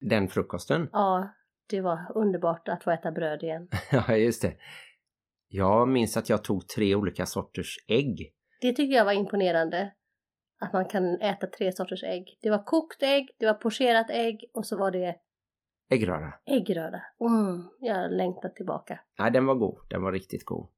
Den 0.01 0.29
frukosten. 0.29 0.89
Ja, 0.93 1.35
det 1.71 1.81
var 1.81 2.13
underbart 2.15 2.69
att 2.69 2.85
få 2.85 2.91
äta 2.91 3.13
bröd 3.13 3.43
igen. 3.43 3.69
Ja, 3.91 4.17
just 4.17 4.43
det. 4.43 4.55
Jag 5.49 5.89
minns 5.89 6.17
att 6.17 6.29
jag 6.29 6.45
tog 6.45 6.69
tre 6.69 6.95
olika 6.95 7.27
sorters 7.27 7.77
ägg. 7.89 8.33
Det 8.61 8.73
tycker 8.73 8.97
jag 8.97 9.05
var 9.05 9.13
imponerande. 9.13 9.93
Att 10.61 10.73
man 10.73 10.85
kan 10.85 11.21
äta 11.21 11.47
tre 11.47 11.73
sorters 11.73 12.05
ägg. 12.05 12.39
Det 12.43 12.51
var 12.51 12.65
kokt 12.65 13.03
ägg, 13.03 13.29
det 13.39 13.47
var 13.47 13.55
pocherat 13.55 14.11
ägg 14.11 14.45
och 14.55 14.67
så 14.67 14.79
var 14.79 14.91
det 14.91 15.15
Äggröra. 15.91 16.33
äggröra. 16.47 17.01
Mm, 17.21 17.69
jag 17.81 18.13
längtar 18.13 18.49
tillbaka. 18.49 19.01
Nej, 19.19 19.31
den 19.31 19.47
var 19.47 19.55
god. 19.55 19.79
Den 19.91 20.03
var 20.03 20.13
riktigt 20.13 20.45
god. 20.45 20.69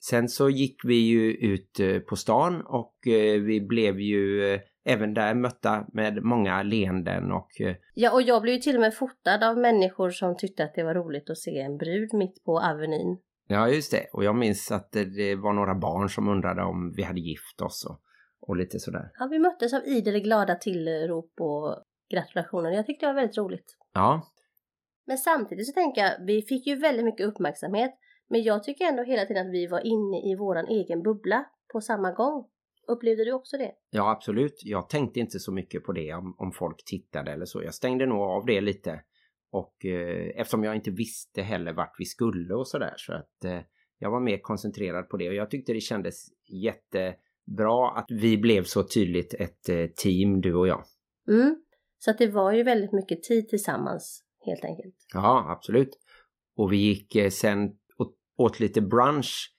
Sen 0.00 0.28
så 0.28 0.50
gick 0.50 0.76
vi 0.84 0.94
ju 0.94 1.32
ut 1.34 1.80
eh, 1.80 1.98
på 1.98 2.16
stan 2.16 2.62
och 2.66 3.06
eh, 3.06 3.40
vi 3.40 3.60
blev 3.60 4.00
ju 4.00 4.54
eh, 4.54 4.60
även 4.84 5.14
där 5.14 5.34
mötta 5.34 5.86
med 5.92 6.22
många 6.24 6.62
leenden 6.62 7.32
och 7.32 7.48
Ja, 7.94 8.12
och 8.12 8.22
jag 8.22 8.42
blev 8.42 8.54
ju 8.54 8.60
till 8.60 8.74
och 8.76 8.80
med 8.80 8.94
fotad 8.94 9.42
av 9.44 9.58
människor 9.58 10.10
som 10.10 10.36
tyckte 10.36 10.64
att 10.64 10.74
det 10.74 10.84
var 10.84 10.94
roligt 10.94 11.30
att 11.30 11.38
se 11.38 11.58
en 11.60 11.76
brud 11.76 12.14
mitt 12.14 12.44
på 12.44 12.58
Avenyn. 12.60 13.18
Ja, 13.46 13.68
just 13.68 13.90
det. 13.92 14.06
Och 14.12 14.24
jag 14.24 14.36
minns 14.36 14.72
att 14.72 14.92
det- 14.92 15.04
det 15.16 15.34
var 15.34 15.52
några 15.52 15.74
barn 15.74 16.08
som 16.08 16.28
undrade 16.28 16.62
om 16.62 16.92
vi 16.96 17.02
hade 17.02 17.20
gift 17.20 17.60
oss 17.60 17.86
och, 17.90 18.00
och 18.42 18.56
lite 18.56 18.78
sådär. 18.78 19.10
Ja, 19.18 19.28
vi 19.30 19.38
möttes 19.38 19.74
av 19.74 19.86
idel 19.86 20.20
glada 20.20 20.54
tillrop 20.54 21.40
och 21.40 21.82
gratulationer. 22.10 22.70
Jag 22.70 22.86
tyckte 22.86 23.06
det 23.06 23.12
var 23.12 23.20
väldigt 23.20 23.38
roligt. 23.38 23.76
Ja, 23.92 24.30
Men 25.06 25.18
samtidigt 25.18 25.66
så 25.66 25.72
tänker 25.72 26.00
jag, 26.00 26.26
vi 26.26 26.42
fick 26.42 26.66
ju 26.66 26.76
väldigt 26.76 27.04
mycket 27.04 27.26
uppmärksamhet. 27.26 27.94
Men 28.28 28.42
jag 28.42 28.64
tycker 28.64 28.84
ändå 28.84 29.02
hela 29.02 29.26
tiden 29.26 29.46
att 29.46 29.52
vi 29.52 29.66
var 29.66 29.86
inne 29.86 30.32
i 30.32 30.36
våran 30.38 30.66
egen 30.66 31.02
bubbla 31.02 31.44
på 31.72 31.80
samma 31.80 32.12
gång. 32.12 32.48
Upplevde 32.88 33.24
du 33.24 33.32
också 33.32 33.56
det? 33.56 33.72
ja 33.90 34.10
absolut. 34.10 34.60
Jag 34.64 34.88
tänkte 34.88 35.20
inte 35.20 35.38
så 35.38 35.52
mycket 35.52 35.84
på 35.84 35.92
det 35.92 36.14
om, 36.14 36.34
om 36.38 36.52
folk 36.52 36.84
tittade 36.84 37.32
eller 37.32 37.44
så. 37.44 37.62
Jag 37.62 37.74
stängde 37.74 38.06
nog 38.06 38.20
av 38.20 38.46
det 38.46 38.60
lite. 38.60 39.00
Och 39.50 39.84
eh, 39.84 40.40
eftersom 40.40 40.64
jag 40.64 40.74
inte 40.76 40.90
visste 40.90 41.42
heller 41.42 41.72
vart 41.72 41.94
vi 41.98 42.04
skulle 42.04 42.54
och 42.54 42.68
sådär 42.68 42.94
så 42.96 43.12
att 43.12 43.44
eh, 43.44 43.60
jag 43.98 44.10
var 44.10 44.20
mer 44.20 44.38
koncentrerad 44.38 45.08
på 45.08 45.16
det 45.16 45.28
och 45.28 45.34
jag 45.34 45.50
tyckte 45.50 45.72
det 45.72 45.80
kändes 45.80 46.26
jättebra 47.46 47.98
att 47.98 48.06
vi 48.10 48.38
blev 48.38 48.64
så 48.64 48.82
tydligt 48.82 49.34
ett 49.34 49.68
eh, 49.68 49.86
team, 49.96 50.40
du 50.40 50.54
och 50.54 50.68
jag. 50.68 50.84
Mm. 51.28 51.56
Så 51.98 52.10
att 52.10 52.18
det 52.18 52.26
var 52.26 52.52
ju 52.52 52.62
väldigt 52.62 52.92
mycket 52.92 53.22
tid 53.22 53.48
tillsammans 53.48 54.24
helt 54.46 54.64
enkelt. 54.64 54.94
Ja, 55.14 55.46
absolut. 55.48 55.98
Och 56.56 56.72
vi 56.72 56.76
gick 56.76 57.16
eh, 57.16 57.30
sen 57.30 57.70
och 57.98 58.14
åt 58.36 58.60
lite 58.60 58.80
brunch 58.80 59.54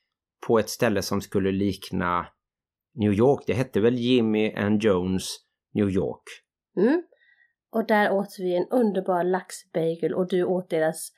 på 0.47 0.59
ett 0.59 0.69
ställe 0.69 1.01
som 1.01 1.21
skulle 1.21 1.51
likna 1.51 2.27
New 2.95 3.13
York. 3.13 3.43
Det 3.47 3.53
hette 3.53 3.81
väl 3.81 3.95
Jimmy 3.95 4.53
and 4.53 4.83
Jones 4.83 5.37
New 5.73 5.89
York. 5.89 6.23
Mm. 6.77 7.03
Och 7.71 7.87
där 7.87 8.11
åt 8.11 8.35
vi 8.39 8.55
en 8.55 8.67
underbar 8.69 9.23
laxbagel 9.23 10.13
och 10.13 10.29
du 10.29 10.43
åt 10.43 10.69
deras 10.69 11.11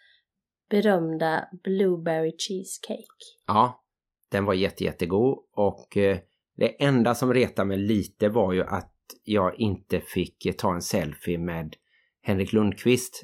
berömda 0.69 1.47
blueberry 1.63 2.31
cheesecake. 2.37 3.23
Ja, 3.47 3.83
den 4.31 4.45
var 4.45 4.53
jätte, 4.53 4.83
jättegod 4.83 5.37
och 5.51 5.97
eh, 5.97 6.17
det 6.55 6.83
enda 6.83 7.15
som 7.15 7.33
retade 7.33 7.67
mig 7.67 7.77
lite 7.77 8.29
var 8.29 8.53
ju 8.53 8.63
att 8.63 8.91
jag 9.23 9.59
inte 9.59 9.99
fick 9.99 10.57
ta 10.57 10.73
en 10.73 10.81
selfie 10.81 11.37
med 11.37 11.75
Henrik 12.21 12.53
Lundqvist, 12.53 13.23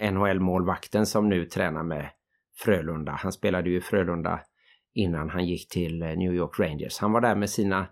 NHL-målvakten 0.00 1.06
som 1.06 1.28
nu 1.28 1.44
tränar 1.44 1.82
med 1.82 2.10
Frölunda. 2.56 3.12
Han 3.12 3.32
spelade 3.32 3.70
ju 3.70 3.76
i 3.76 3.80
Frölunda 3.80 4.40
innan 4.94 5.30
han 5.30 5.46
gick 5.46 5.68
till 5.68 5.98
New 5.98 6.34
York 6.34 6.58
Rangers. 6.60 6.98
Han 6.98 7.12
var 7.12 7.20
där 7.20 7.36
med 7.36 7.50
sina 7.50 7.86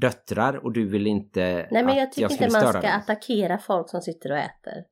döttrar 0.00 0.64
och 0.64 0.72
du 0.72 0.88
vill 0.88 1.06
inte 1.06 1.68
Nej 1.70 1.84
men 1.84 1.96
jag 1.96 2.12
tycker 2.12 2.28
skulle 2.28 2.46
inte 2.46 2.58
man 2.60 2.72
ska 2.72 2.80
dem. 2.80 2.90
attackera 3.00 3.58
folk 3.58 3.90
som 3.90 4.00
sitter 4.00 4.32
och 4.32 4.38
äter. 4.38 4.84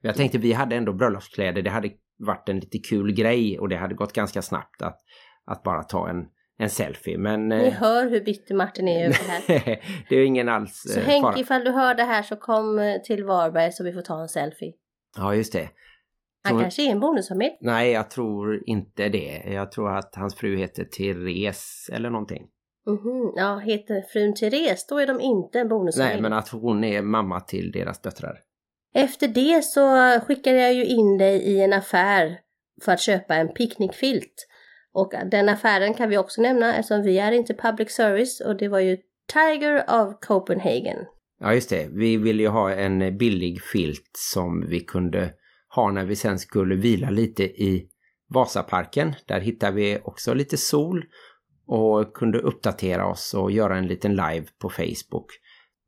Jag 0.00 0.16
tänkte 0.16 0.38
vi 0.38 0.52
hade 0.52 0.76
ändå 0.76 0.92
bröllopskläder. 0.92 1.62
Det 1.62 1.70
hade 1.70 1.90
varit 2.18 2.48
en 2.48 2.60
lite 2.60 2.78
kul 2.78 3.12
grej 3.12 3.58
och 3.58 3.68
det 3.68 3.76
hade 3.76 3.94
gått 3.94 4.12
ganska 4.12 4.42
snabbt 4.42 4.82
att, 4.82 4.98
att 5.44 5.62
bara 5.62 5.82
ta 5.82 6.08
en 6.08 6.26
en 6.58 6.70
selfie. 6.70 7.18
Men 7.18 7.48
Ni 7.48 7.66
eh, 7.66 7.72
hör 7.72 8.10
hur 8.10 8.20
bitter 8.20 8.54
Martin 8.54 8.88
är 8.88 9.04
över 9.04 9.18
det 9.46 9.52
här. 9.52 9.80
det 10.08 10.16
är 10.16 10.24
ingen 10.24 10.48
alls 10.48 10.82
Så 10.94 11.00
eh, 11.00 11.06
Henke, 11.06 11.22
fara. 11.26 11.38
ifall 11.38 11.64
du 11.64 11.70
hör 11.70 11.94
det 11.94 12.02
här 12.04 12.22
så 12.22 12.36
kom 12.36 12.78
eh, 12.78 13.00
till 13.02 13.24
Varberg 13.24 13.72
så 13.72 13.84
vi 13.84 13.92
får 13.92 14.02
ta 14.02 14.20
en 14.22 14.28
selfie. 14.28 14.72
Ja, 15.16 15.34
just 15.34 15.52
det. 15.52 15.68
Han 16.44 16.60
kanske 16.60 16.82
är 16.82 16.90
en 16.90 17.00
bonusfamilj. 17.00 17.56
Nej, 17.60 17.90
jag 17.92 18.10
tror 18.10 18.62
inte 18.66 19.08
det. 19.08 19.42
Jag 19.46 19.72
tror 19.72 19.96
att 19.96 20.14
hans 20.16 20.34
fru 20.34 20.56
heter 20.56 20.84
Therese 20.84 21.90
eller 21.92 22.10
någonting. 22.10 22.46
Mhm, 22.86 23.32
Ja, 23.36 23.58
heter 23.58 24.02
frun 24.12 24.34
Therese, 24.34 24.86
då 24.88 24.98
är 24.98 25.06
de 25.06 25.20
inte 25.20 25.60
en 25.60 25.68
bonusfamilj. 25.68 26.12
Nej, 26.12 26.22
men 26.22 26.32
att 26.32 26.48
hon 26.48 26.84
är 26.84 27.02
mamma 27.02 27.40
till 27.40 27.72
deras 27.72 28.00
döttrar. 28.00 28.38
Efter 28.94 29.28
det 29.28 29.64
så 29.64 29.80
skickade 30.26 30.60
jag 30.60 30.74
ju 30.74 30.84
in 30.84 31.18
dig 31.18 31.38
i 31.42 31.60
en 31.62 31.72
affär 31.72 32.38
för 32.84 32.92
att 32.92 33.00
köpa 33.00 33.34
en 33.34 33.48
picknickfilt. 33.48 34.46
Och 34.96 35.12
den 35.30 35.48
affären 35.48 35.94
kan 35.94 36.08
vi 36.08 36.18
också 36.18 36.42
nämna 36.42 36.76
eftersom 36.76 37.02
vi 37.02 37.18
är 37.18 37.32
inte 37.32 37.54
public 37.54 37.90
service 37.90 38.40
och 38.40 38.56
det 38.56 38.68
var 38.68 38.80
ju 38.80 38.96
Tiger 39.32 39.84
of 39.88 40.20
Copenhagen. 40.20 40.96
Ja, 41.40 41.54
just 41.54 41.70
det. 41.70 41.88
Vi 41.92 42.16
ville 42.16 42.42
ju 42.42 42.48
ha 42.48 42.72
en 42.72 43.18
billig 43.18 43.62
filt 43.62 44.10
som 44.32 44.66
vi 44.68 44.80
kunde 44.80 45.32
ha 45.74 45.90
när 45.90 46.04
vi 46.04 46.16
sen 46.16 46.38
skulle 46.38 46.74
vila 46.74 47.10
lite 47.10 47.42
i 47.42 47.88
Vasaparken. 48.28 49.14
Där 49.26 49.40
hittade 49.40 49.72
vi 49.72 49.98
också 50.04 50.34
lite 50.34 50.56
sol 50.56 51.04
och 51.66 52.14
kunde 52.14 52.38
uppdatera 52.38 53.06
oss 53.06 53.34
och 53.34 53.50
göra 53.50 53.76
en 53.76 53.86
liten 53.86 54.10
live 54.10 54.46
på 54.58 54.70
Facebook. 54.70 55.26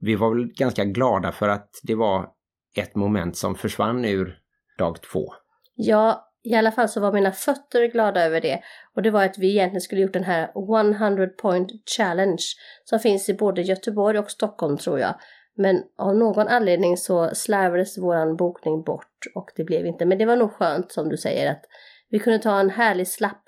Vi 0.01 0.15
var 0.15 0.35
väl 0.35 0.53
ganska 0.53 0.85
glada 0.85 1.33
för 1.33 1.49
att 1.49 1.71
det 1.83 1.95
var 1.95 2.29
ett 2.77 2.95
moment 2.95 3.37
som 3.37 3.55
försvann 3.55 4.05
ur 4.05 4.39
dag 4.79 5.03
två. 5.03 5.33
Ja, 5.75 6.28
i 6.45 6.55
alla 6.55 6.73
fall 6.73 6.89
så 6.89 7.01
var 7.01 7.13
mina 7.13 7.33
fötter 7.33 7.87
glada 7.87 8.25
över 8.25 8.41
det. 8.41 8.61
Och 8.95 9.03
det 9.03 9.11
var 9.11 9.25
att 9.25 9.39
vi 9.39 9.51
egentligen 9.51 9.81
skulle 9.81 10.01
gjort 10.01 10.13
den 10.13 10.25
här 10.25 10.51
100 10.95 11.27
point 11.27 11.71
challenge 11.97 12.43
som 12.85 12.99
finns 12.99 13.29
i 13.29 13.35
både 13.35 13.63
Göteborg 13.63 14.19
och 14.19 14.31
Stockholm 14.31 14.77
tror 14.77 14.99
jag. 14.99 15.15
Men 15.57 15.83
av 15.99 16.17
någon 16.17 16.49
anledning 16.49 16.97
så 16.97 17.31
slarvades 17.35 17.99
våran 17.99 18.37
bokning 18.37 18.83
bort 18.83 19.27
och 19.35 19.51
det 19.57 19.65
blev 19.65 19.87
inte. 19.87 20.07
Men 20.07 20.19
det 20.19 20.27
var 20.27 20.37
nog 20.37 20.53
skönt 20.53 20.93
som 20.93 21.09
du 21.09 21.17
säger 21.17 21.51
att 21.51 21.63
vi 22.11 22.19
kunde 22.19 22.39
ta 22.39 22.61
en 22.61 22.71
härlig 22.71 23.09
slapp 23.09 23.43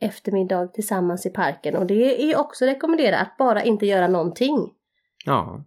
eftermiddag 0.00 0.66
tillsammans 0.66 1.26
i 1.26 1.30
parken. 1.30 1.76
Och 1.76 1.86
det 1.86 2.32
är 2.32 2.38
också 2.38 2.64
rekommenderat 2.64 3.22
att 3.22 3.36
bara 3.38 3.62
inte 3.62 3.86
göra 3.86 4.08
någonting. 4.08 4.70
Ja. 5.24 5.64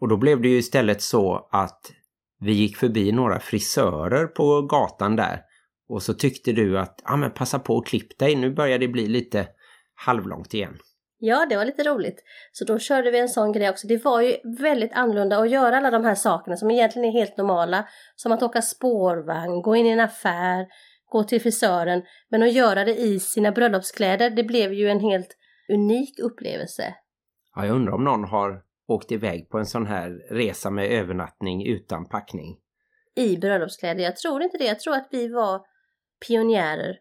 Och 0.00 0.08
då 0.08 0.16
blev 0.16 0.40
det 0.40 0.48
ju 0.48 0.58
istället 0.58 1.02
så 1.02 1.48
att 1.52 1.80
vi 2.40 2.52
gick 2.52 2.76
förbi 2.76 3.12
några 3.12 3.38
frisörer 3.38 4.26
på 4.26 4.62
gatan 4.62 5.16
där. 5.16 5.42
Och 5.92 6.02
så 6.02 6.14
tyckte 6.14 6.52
du 6.52 6.78
att, 6.78 7.02
ja 7.04 7.16
men 7.16 7.30
passa 7.30 7.58
på 7.58 7.78
att 7.78 7.86
klipp 7.86 8.18
dig, 8.18 8.34
nu 8.34 8.50
börjar 8.50 8.78
det 8.78 8.88
bli 8.88 9.06
lite 9.06 9.48
halvlångt 9.94 10.54
igen. 10.54 10.78
Ja, 11.18 11.46
det 11.50 11.56
var 11.56 11.64
lite 11.64 11.82
roligt. 11.82 12.22
Så 12.52 12.64
då 12.64 12.78
körde 12.78 13.10
vi 13.10 13.18
en 13.18 13.28
sån 13.28 13.52
grej 13.52 13.70
också. 13.70 13.86
Det 13.86 14.04
var 14.04 14.20
ju 14.20 14.36
väldigt 14.58 14.92
annorlunda 14.92 15.38
att 15.38 15.50
göra 15.50 15.76
alla 15.76 15.90
de 15.90 16.04
här 16.04 16.14
sakerna 16.14 16.56
som 16.56 16.70
egentligen 16.70 17.08
är 17.08 17.12
helt 17.12 17.36
normala. 17.36 17.88
Som 18.16 18.32
att 18.32 18.42
åka 18.42 18.62
spårvagn, 18.62 19.62
gå 19.62 19.76
in 19.76 19.86
i 19.86 19.90
en 19.90 20.00
affär, 20.00 20.66
gå 21.10 21.24
till 21.24 21.40
frisören. 21.40 22.02
Men 22.30 22.42
att 22.42 22.52
göra 22.52 22.84
det 22.84 22.94
i 22.94 23.20
sina 23.20 23.52
bröllopskläder, 23.52 24.30
det 24.30 24.44
blev 24.44 24.72
ju 24.72 24.88
en 24.88 25.00
helt 25.00 25.36
unik 25.72 26.18
upplevelse. 26.18 26.94
Ja, 27.56 27.66
jag 27.66 27.76
undrar 27.76 27.92
om 27.92 28.04
någon 28.04 28.24
har 28.24 28.62
åkt 28.88 29.12
iväg 29.12 29.48
på 29.50 29.58
en 29.58 29.66
sån 29.66 29.86
här 29.86 30.10
resa 30.30 30.70
med 30.70 30.86
övernattning 30.86 31.66
utan 31.66 32.08
packning. 32.08 32.58
I 33.16 33.36
bröllopskläder. 33.36 34.04
Jag 34.04 34.16
tror 34.16 34.42
inte 34.42 34.58
det. 34.58 34.64
Jag 34.64 34.80
tror 34.80 34.94
att 34.94 35.08
vi 35.10 35.28
var 35.28 35.71
pionjärer. 36.26 36.96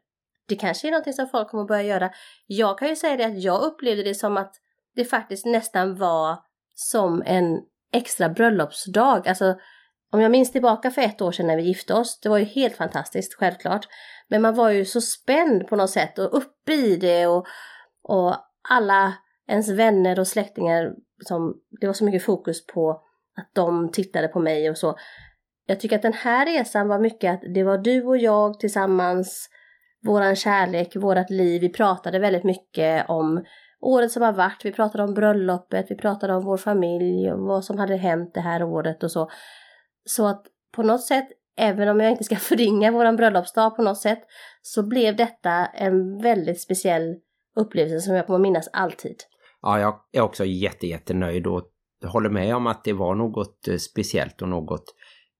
Det 0.47 0.55
kanske 0.55 0.87
är 0.87 0.91
någonting 0.91 1.13
som 1.13 1.27
folk 1.27 1.49
kommer 1.49 1.65
börja 1.65 1.83
göra. 1.83 2.11
Jag 2.47 2.77
kan 2.77 2.87
ju 2.87 2.95
säga 2.95 3.17
det 3.17 3.25
att 3.25 3.41
jag 3.41 3.61
upplevde 3.61 4.03
det 4.03 4.15
som 4.15 4.37
att 4.37 4.55
det 4.95 5.05
faktiskt 5.05 5.45
nästan 5.45 5.95
var 5.95 6.37
som 6.75 7.23
en 7.25 7.59
extra 7.93 8.29
bröllopsdag. 8.29 9.27
Alltså, 9.27 9.55
om 10.11 10.21
jag 10.21 10.31
minns 10.31 10.51
tillbaka 10.51 10.91
för 10.91 11.01
ett 11.01 11.21
år 11.21 11.31
sedan 11.31 11.47
när 11.47 11.57
vi 11.57 11.63
gifte 11.63 11.93
oss, 11.93 12.19
det 12.19 12.29
var 12.29 12.37
ju 12.37 12.45
helt 12.45 12.75
fantastiskt, 12.75 13.33
självklart. 13.33 13.87
Men 14.27 14.41
man 14.41 14.55
var 14.55 14.69
ju 14.69 14.85
så 14.85 15.01
spänd 15.01 15.67
på 15.67 15.75
något 15.75 15.89
sätt 15.89 16.19
och 16.19 16.37
uppe 16.37 16.73
i 16.73 16.95
det 16.95 17.27
och, 17.27 17.45
och 18.03 18.35
alla 18.69 19.13
ens 19.47 19.69
vänner 19.69 20.19
och 20.19 20.27
släktingar, 20.27 20.91
som, 21.25 21.53
det 21.81 21.87
var 21.87 21.93
så 21.93 22.05
mycket 22.05 22.25
fokus 22.25 22.67
på 22.67 22.91
att 23.37 23.49
de 23.53 23.91
tittade 23.91 24.27
på 24.27 24.39
mig 24.39 24.69
och 24.69 24.77
så. 24.77 24.97
Jag 25.65 25.79
tycker 25.79 25.95
att 25.95 26.01
den 26.01 26.13
här 26.13 26.45
resan 26.45 26.87
var 26.87 26.99
mycket 26.99 27.33
att 27.33 27.53
det 27.53 27.63
var 27.63 27.77
du 27.77 28.03
och 28.03 28.17
jag 28.17 28.59
tillsammans, 28.59 29.49
våran 30.05 30.35
kärlek, 30.35 30.95
vårat 30.95 31.29
liv. 31.29 31.61
Vi 31.61 31.69
pratade 31.69 32.19
väldigt 32.19 32.43
mycket 32.43 33.09
om 33.09 33.43
året 33.81 34.11
som 34.11 34.21
har 34.21 34.33
varit. 34.33 34.65
Vi 34.65 34.71
pratade 34.71 35.03
om 35.03 35.13
bröllopet, 35.13 35.85
vi 35.89 35.95
pratade 35.95 36.33
om 36.33 36.43
vår 36.43 36.57
familj 36.57 37.31
och 37.31 37.39
vad 37.39 37.65
som 37.65 37.77
hade 37.77 37.95
hänt 37.95 38.33
det 38.33 38.41
här 38.41 38.63
året 38.63 39.03
och 39.03 39.11
så. 39.11 39.29
Så 40.05 40.27
att 40.27 40.45
på 40.75 40.83
något 40.83 41.03
sätt, 41.03 41.27
även 41.57 41.89
om 41.89 41.99
jag 41.99 42.11
inte 42.11 42.23
ska 42.23 42.35
förringa 42.49 42.91
våran 42.91 43.15
bröllopsdag 43.15 43.75
på 43.75 43.81
något 43.81 43.97
sätt, 43.97 44.21
så 44.61 44.83
blev 44.83 45.15
detta 45.15 45.65
en 45.65 46.21
väldigt 46.21 46.61
speciell 46.61 47.15
upplevelse 47.55 47.99
som 47.99 48.15
jag 48.15 48.27
kommer 48.27 48.39
minnas 48.39 48.69
alltid. 48.73 49.15
Ja, 49.61 49.79
jag 49.79 49.95
är 50.11 50.21
också 50.21 50.45
jätte, 50.45 50.87
jättenöjd 50.87 51.47
och 51.47 51.63
håller 52.05 52.29
med 52.29 52.55
om 52.55 52.67
att 52.67 52.83
det 52.83 52.93
var 52.93 53.15
något 53.15 53.67
eh, 53.67 53.77
speciellt 53.77 54.41
och 54.41 54.49
något 54.49 54.95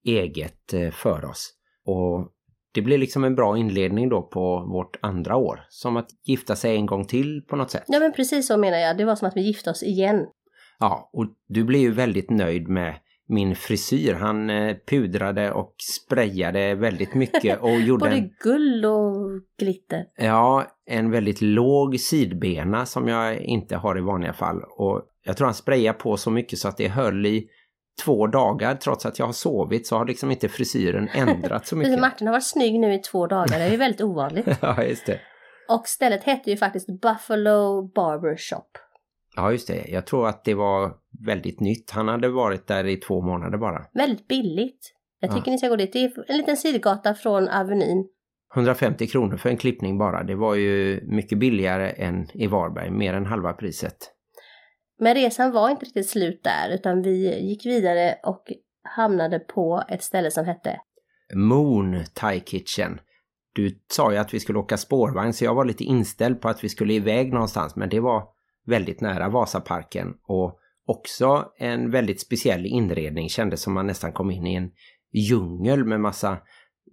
eget 0.06 0.74
eh, 0.74 0.92
för 0.92 1.26
oss. 1.26 1.54
Och 1.86 2.32
det 2.74 2.82
blir 2.82 2.98
liksom 2.98 3.24
en 3.24 3.36
bra 3.36 3.58
inledning 3.58 4.10
då 4.10 4.22
på 4.22 4.66
vårt 4.74 4.98
andra 5.02 5.36
år. 5.36 5.66
Som 5.70 5.98
att 5.98 6.10
gifta 6.24 6.56
sig 6.56 6.76
en 6.76 6.86
gång 6.86 7.06
till 7.06 7.42
på 7.50 7.56
något 7.56 7.72
sätt. 7.72 7.84
Ja 7.88 8.00
men 8.00 8.14
precis 8.14 8.48
så 8.48 8.58
menar 8.58 8.78
jag, 8.78 8.98
det 8.98 9.06
var 9.06 9.16
som 9.16 9.28
att 9.28 9.38
vi 9.38 9.42
gifte 9.42 9.70
oss 9.70 9.84
igen. 9.84 10.26
Ja, 10.80 11.10
och 11.14 11.26
du 11.48 11.64
blev 11.64 11.82
ju 11.82 11.92
väldigt 11.92 12.30
nöjd 12.30 12.68
med 12.68 12.96
min 13.28 13.56
frisyr. 13.56 14.14
Han 14.14 14.50
eh, 14.50 14.76
pudrade 14.88 15.52
och 15.52 15.76
sprayade 15.98 16.76
väldigt 16.76 17.14
mycket 17.14 17.62
och 17.62 17.80
gjorde 17.80 18.06
Både 18.06 18.16
en, 18.16 18.30
guld 18.44 18.86
och 18.86 19.42
glitter. 19.60 20.06
ja, 20.18 20.68
en 20.86 21.12
väldigt 21.12 21.42
låg 21.42 22.00
sidbena 22.00 22.86
som 22.86 23.08
jag 23.08 23.42
inte 23.42 23.76
har 23.76 23.98
i 23.98 24.02
vanliga 24.02 24.34
fall. 24.34 24.62
Och 24.78 25.02
jag 25.26 25.38
tror 25.38 25.46
han 25.46 25.54
sprayade 25.54 25.98
på 25.98 26.18
så 26.18 26.32
mycket 26.32 26.60
så 26.60 26.68
att 26.68 26.78
det 26.78 26.88
höll 26.88 27.26
i 27.26 27.48
två 28.06 28.27
dagar. 28.27 28.75
Trots 28.75 29.06
att 29.06 29.19
jag 29.19 29.25
har 29.25 29.34
sovit 29.34 29.88
så 29.88 29.97
har 29.97 30.06
liksom 30.06 30.32
inte 30.32 30.49
frisyren 30.49 31.10
ändrats 31.13 31.69
så 31.69 31.75
mycket. 31.75 31.99
Martin 31.99 32.27
har 32.27 32.32
varit 32.32 32.47
snygg 32.47 32.80
nu 32.80 32.93
i 32.93 32.99
två 32.99 33.27
dagar, 33.27 33.60
det 33.60 33.65
är 33.65 33.71
ju 33.71 33.77
väldigt 33.77 34.01
ovanligt. 34.01 34.47
ja, 34.62 34.84
just 34.84 35.06
det. 35.06 35.19
Och 35.69 35.88
stället 35.88 36.23
hette 36.23 36.49
ju 36.51 36.58
faktiskt 36.58 36.88
Buffalo 37.01 37.82
Barber 37.95 38.38
Shop. 38.38 38.65
Ja, 39.36 39.51
just 39.51 39.67
det. 39.67 39.86
Jag 39.88 40.06
tror 40.06 40.27
att 40.27 40.43
det 40.43 40.54
var 40.54 40.93
väldigt 41.25 41.60
nytt. 41.60 41.91
Han 41.91 42.08
hade 42.08 42.30
varit 42.30 42.67
där 42.67 42.88
i 42.88 42.97
två 42.97 43.21
månader 43.21 43.58
bara. 43.58 43.86
Väldigt 43.93 44.27
billigt. 44.27 44.93
Jag 45.19 45.32
tycker 45.32 45.47
Ja. 45.47 45.51
ni 45.51 45.58
ska 45.58 45.67
gå 45.67 45.75
dit. 45.75 45.93
Det 45.93 45.99
är 46.04 46.12
en 46.27 46.38
liten 46.38 46.58
sidgata 46.58 47.13
från 47.13 47.47
Avenyn. 47.47 48.08
150 48.56 49.08
kronor 49.08 49.38
för 49.38 49.49
en 49.49 49.58
klippning 49.58 49.97
bara. 49.97 50.23
Det 50.23 50.36
var 50.36 50.56
ju 50.56 51.01
mycket 51.08 51.38
billigare 51.38 51.89
än 51.89 52.27
i 52.34 52.47
Varberg. 52.47 52.91
Mer 52.91 53.13
än 53.13 53.25
halva 53.25 53.54
priset. 53.54 53.97
Men 55.04 55.14
resan 55.16 55.52
var 55.52 55.70
inte 55.70 55.86
riktigt 55.86 56.10
slut 56.10 56.44
där 56.44 56.70
utan 56.70 57.02
vi 57.02 57.40
gick 57.40 57.66
vidare 57.66 58.16
och 58.24 58.44
hamnade 58.84 59.40
på 59.40 59.84
ett 59.90 60.04
ställe 60.04 60.32
som 60.32 60.46
hette 60.46 60.80
Moon 61.34 62.04
Thai 62.14 62.40
Kitchen. 62.40 63.00
Du 63.54 63.80
sa 63.92 64.12
ju 64.12 64.18
att 64.18 64.34
vi 64.34 64.40
skulle 64.40 64.60
åka 64.60 64.78
spårvagn 64.78 65.34
så 65.34 65.46
jag 65.46 65.56
var 65.56 65.66
lite 65.66 65.84
inställd 65.84 66.42
på 66.42 66.50
att 66.50 66.64
vi 66.64 66.70
skulle 66.70 66.94
iväg 66.94 67.34
någonstans 67.34 67.76
men 67.76 67.90
det 67.90 68.00
var 68.00 68.24
väldigt 68.66 69.02
nära 69.02 69.30
Vasaparken 69.30 70.08
och 70.28 70.60
också 70.86 71.46
en 71.58 71.92
väldigt 71.92 72.22
speciell 72.22 72.66
inredning 72.66 73.30
kändes 73.30 73.62
som 73.62 73.74
man 73.74 73.88
nästan 73.88 74.14
kom 74.14 74.32
in 74.32 74.48
i 74.48 74.56
en 74.56 74.72
djungel 75.14 75.86
med 75.86 76.00
massa 76.00 76.38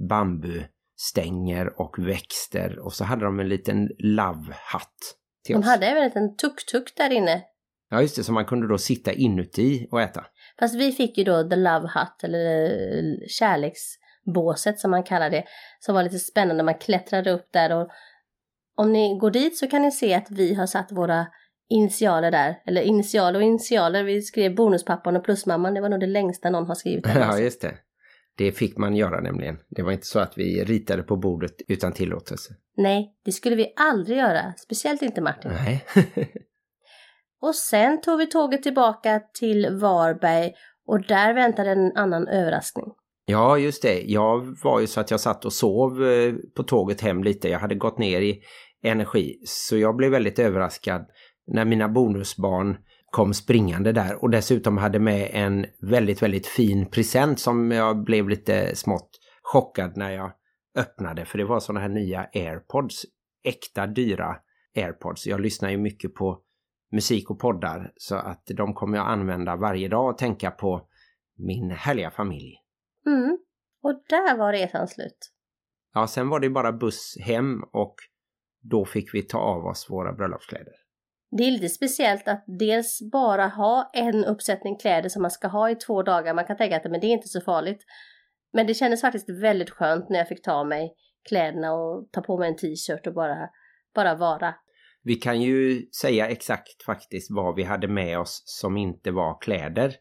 bambustänger 0.09 1.81
och 1.81 1.99
växter 1.99 2.79
och 2.79 2.93
så 2.93 3.05
hade 3.05 3.25
de 3.25 3.41
en 3.41 3.49
liten 3.49 3.89
love-hatt 3.99 4.99
till 5.45 5.53
De 5.53 5.59
oss. 5.59 5.67
hade 5.67 5.87
även 5.87 6.03
en 6.03 6.09
liten 6.09 6.37
tuk-tuk 6.37 6.97
där 6.97 7.13
inne. 7.13 7.45
Ja 7.91 8.03
just 8.03 8.17
det, 8.17 8.25
så 8.25 8.33
man 8.33 8.45
kunde 8.45 8.69
då 8.69 8.79
sitta 8.79 9.13
inuti 9.13 9.89
och 9.91 10.03
äta. 10.03 10.25
Fast 10.59 10.75
vi 10.75 10.93
fick 10.93 11.19
ju 11.19 11.25
då 11.25 11.49
The 11.49 11.57
Love 11.57 11.91
Hut, 11.95 12.25
eller 12.25 12.65
eh, 12.65 13.27
kärleksbåset 13.29 14.79
som 14.79 14.91
man 14.91 15.03
kallar 15.03 15.31
det. 15.31 15.45
Som 15.81 15.95
var 15.95 16.03
lite 16.03 16.19
spännande, 16.19 16.63
man 16.63 16.75
klättrade 16.75 17.31
upp 17.31 17.49
där 17.53 17.77
och 17.77 17.89
om 18.77 18.93
ni 18.93 19.19
går 19.19 19.31
dit 19.31 19.59
så 19.59 19.67
kan 19.67 19.83
ni 19.83 19.93
se 19.93 20.15
att 20.15 20.31
vi 20.31 20.55
har 20.55 20.67
satt 20.67 20.93
våra 20.93 21.27
initialer 21.69 22.31
där. 22.31 22.63
Eller 22.67 22.83
initialer 22.83 23.39
och 23.39 23.45
initialer, 23.45 24.05
vi 24.05 24.23
skrev 24.23 24.55
bonuspappan 24.55 25.17
och 25.17 25.25
plusmamman, 25.25 25.75
det 25.75 25.81
var 25.81 25.89
nog 25.89 26.01
det 26.01 26.07
längsta 26.07 26.51
någon 26.51 26.67
har 26.67 26.75
skrivit. 26.75 27.07
Ja 27.15 27.39
just 27.39 27.61
det. 27.61 27.75
Det 28.37 28.53
fick 28.53 28.77
man 28.77 28.97
göra 28.97 29.21
nämligen. 29.21 29.59
Det 29.69 29.83
var 29.83 29.93
inte 29.93 30.07
så 30.07 30.19
att 30.19 30.39
vi 30.39 30.65
ritade 30.65 31.03
på 31.03 31.17
bordet 31.17 31.55
utan 31.69 31.93
tillåtelse. 31.93 32.55
Nej, 32.77 33.15
det 33.25 33.33
skulle 33.33 33.57
vi 33.57 33.73
aldrig 33.77 34.19
göra, 34.19 34.55
speciellt 34.57 35.03
inte 35.03 35.21
Martin. 35.21 35.51
Nej. 35.51 35.85
Och 37.41 37.55
sen 37.55 38.01
tog 38.01 38.19
vi 38.19 38.27
tåget 38.27 38.63
tillbaka 38.63 39.21
till 39.39 39.79
Varberg 39.81 40.53
och 40.87 41.07
där 41.07 41.35
väntade 41.35 41.71
en 41.71 41.97
annan 41.97 42.29
överraskning. 42.29 42.87
Ja, 43.27 43.59
just 43.59 43.83
det. 43.83 44.03
Jag 44.03 44.57
var 44.65 44.81
ju 44.81 44.87
så 44.87 45.01
att 45.01 45.11
jag 45.11 45.21
satt 45.21 45.45
och 45.45 45.53
sov 45.53 46.05
eh, 46.05 46.35
på 46.57 46.63
tåget 46.63 47.01
hem 47.01 47.25
lite. 47.25 47.49
Jag 47.49 47.59
hade 47.59 47.75
gått 47.75 47.99
ner 47.99 48.21
i 48.21 48.41
energi. 48.83 49.41
Så 49.45 49.77
jag 49.77 49.97
blev 49.97 50.11
väldigt 50.11 50.39
överraskad 50.39 51.07
när 51.47 51.65
mina 51.65 51.89
bonusbarn 51.89 52.77
kom 53.11 53.35
springande 53.35 53.93
där 53.93 54.23
och 54.23 54.31
dessutom 54.31 54.79
hade 54.79 54.99
med 54.99 55.31
en 55.33 55.67
väldigt, 55.91 56.23
väldigt 56.23 56.47
fin 56.47 56.91
present 56.91 57.41
som 57.41 57.71
jag 57.71 58.05
blev 58.05 58.29
lite 58.29 58.77
smått 58.77 59.11
chockad 59.43 59.97
när 59.97 60.11
jag 60.11 60.33
öppnade. 60.77 61.25
För 61.25 61.39
det 61.39 61.45
var 61.45 61.61
sådana 61.61 61.81
här 61.81 61.89
nya 61.89 62.21
airpods, 62.35 63.03
äkta 63.45 63.87
dyra 63.87 64.37
airpods. 64.77 65.27
Jag 65.27 65.41
lyssnar 65.41 65.71
ju 65.71 65.79
mycket 65.79 66.15
på 66.15 66.39
musik 66.93 67.31
och 67.31 67.39
poddar 67.39 67.93
så 67.97 68.17
att 68.17 68.43
de 68.57 68.75
kommer 68.75 68.99
jag 68.99 69.07
använda 69.07 69.57
varje 69.57 69.89
dag 69.89 70.11
och 70.11 70.19
tänka 70.19 70.51
på 70.51 70.89
min 71.37 71.71
härliga 71.71 72.11
familj. 72.11 72.55
Mm. 73.07 73.39
Och 73.83 74.03
där 74.09 74.37
var 74.37 74.53
resan 74.53 74.89
slut. 74.89 75.31
Ja, 75.95 76.07
sen 76.07 76.29
var 76.29 76.41
det 76.41 76.51
bara 76.51 76.73
buss 76.73 77.17
hem 77.21 77.63
och 77.73 77.95
då 78.61 78.85
fick 78.85 79.15
vi 79.15 79.23
ta 79.23 79.39
av 79.39 79.67
oss 79.67 79.91
våra 79.91 80.13
bröllopskläder. 80.13 80.73
Det 81.31 81.43
är 81.43 81.51
lite 81.51 81.69
speciellt 81.69 82.29
att 82.29 82.45
dels 82.47 82.99
bara 83.13 83.47
ha 83.47 83.91
en 83.95 84.25
uppsättning 84.25 84.77
kläder 84.77 85.09
som 85.09 85.23
man 85.23 85.31
ska 85.31 85.49
ha 85.49 85.71
i 85.71 85.75
två 85.75 86.03
dagar. 86.03 86.35
Man 86.35 86.45
kan 86.45 86.57
tänka 86.57 86.77
att 86.77 86.91
men 86.91 87.01
det 87.01 87.07
är 87.07 87.13
inte 87.13 87.29
så 87.29 87.41
farligt. 87.41 87.85
Men 88.53 88.67
det 88.67 88.75
kändes 88.75 89.01
faktiskt 89.01 89.31
väldigt 89.31 89.71
skönt 89.71 90.09
när 90.09 90.19
jag 90.19 90.29
fick 90.29 90.43
ta 90.43 90.53
av 90.53 90.67
mig 90.67 90.95
kläderna 91.29 91.73
och 91.73 92.09
ta 92.13 92.21
på 92.21 92.39
mig 92.39 92.49
en 92.49 92.57
t-shirt 92.57 93.07
och 93.07 93.15
bara, 93.15 93.49
bara 93.95 94.15
vara. 94.15 94.55
Vi 95.03 95.15
kan 95.15 95.43
ju 95.43 95.87
säga 96.01 96.29
exakt 96.29 96.83
faktiskt 96.87 97.31
vad 97.31 97.55
vi 97.55 97.63
hade 97.63 97.89
med 97.89 98.19
oss 98.19 98.43
som 98.45 98.77
inte 98.77 99.11
var 99.11 99.41
kläder. 99.41 99.95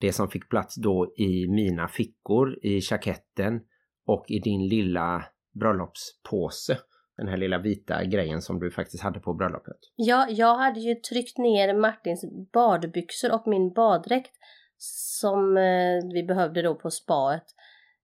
Det 0.00 0.12
som 0.12 0.28
fick 0.28 0.48
plats 0.48 0.74
då 0.74 1.14
i 1.16 1.48
mina 1.48 1.88
fickor, 1.88 2.64
i 2.64 2.80
jaketten 2.90 3.60
och 4.06 4.24
i 4.28 4.38
din 4.38 4.68
lilla 4.68 5.24
bröllopspåse. 5.60 6.78
Den 7.16 7.28
här 7.28 7.36
lilla 7.36 7.58
vita 7.58 8.04
grejen 8.04 8.42
som 8.42 8.60
du 8.60 8.70
faktiskt 8.70 9.02
hade 9.02 9.20
på 9.20 9.34
bröllopet. 9.34 9.78
Ja, 9.96 10.26
jag 10.30 10.56
hade 10.56 10.80
ju 10.80 10.94
tryckt 10.94 11.38
ner 11.38 11.74
Martins 11.74 12.24
badbyxor 12.52 13.34
och 13.34 13.46
min 13.46 13.72
baddräkt 13.72 14.32
som 14.78 15.56
eh, 15.56 16.12
vi 16.14 16.24
behövde 16.28 16.62
då 16.62 16.74
på 16.74 16.90
spaet 16.90 17.44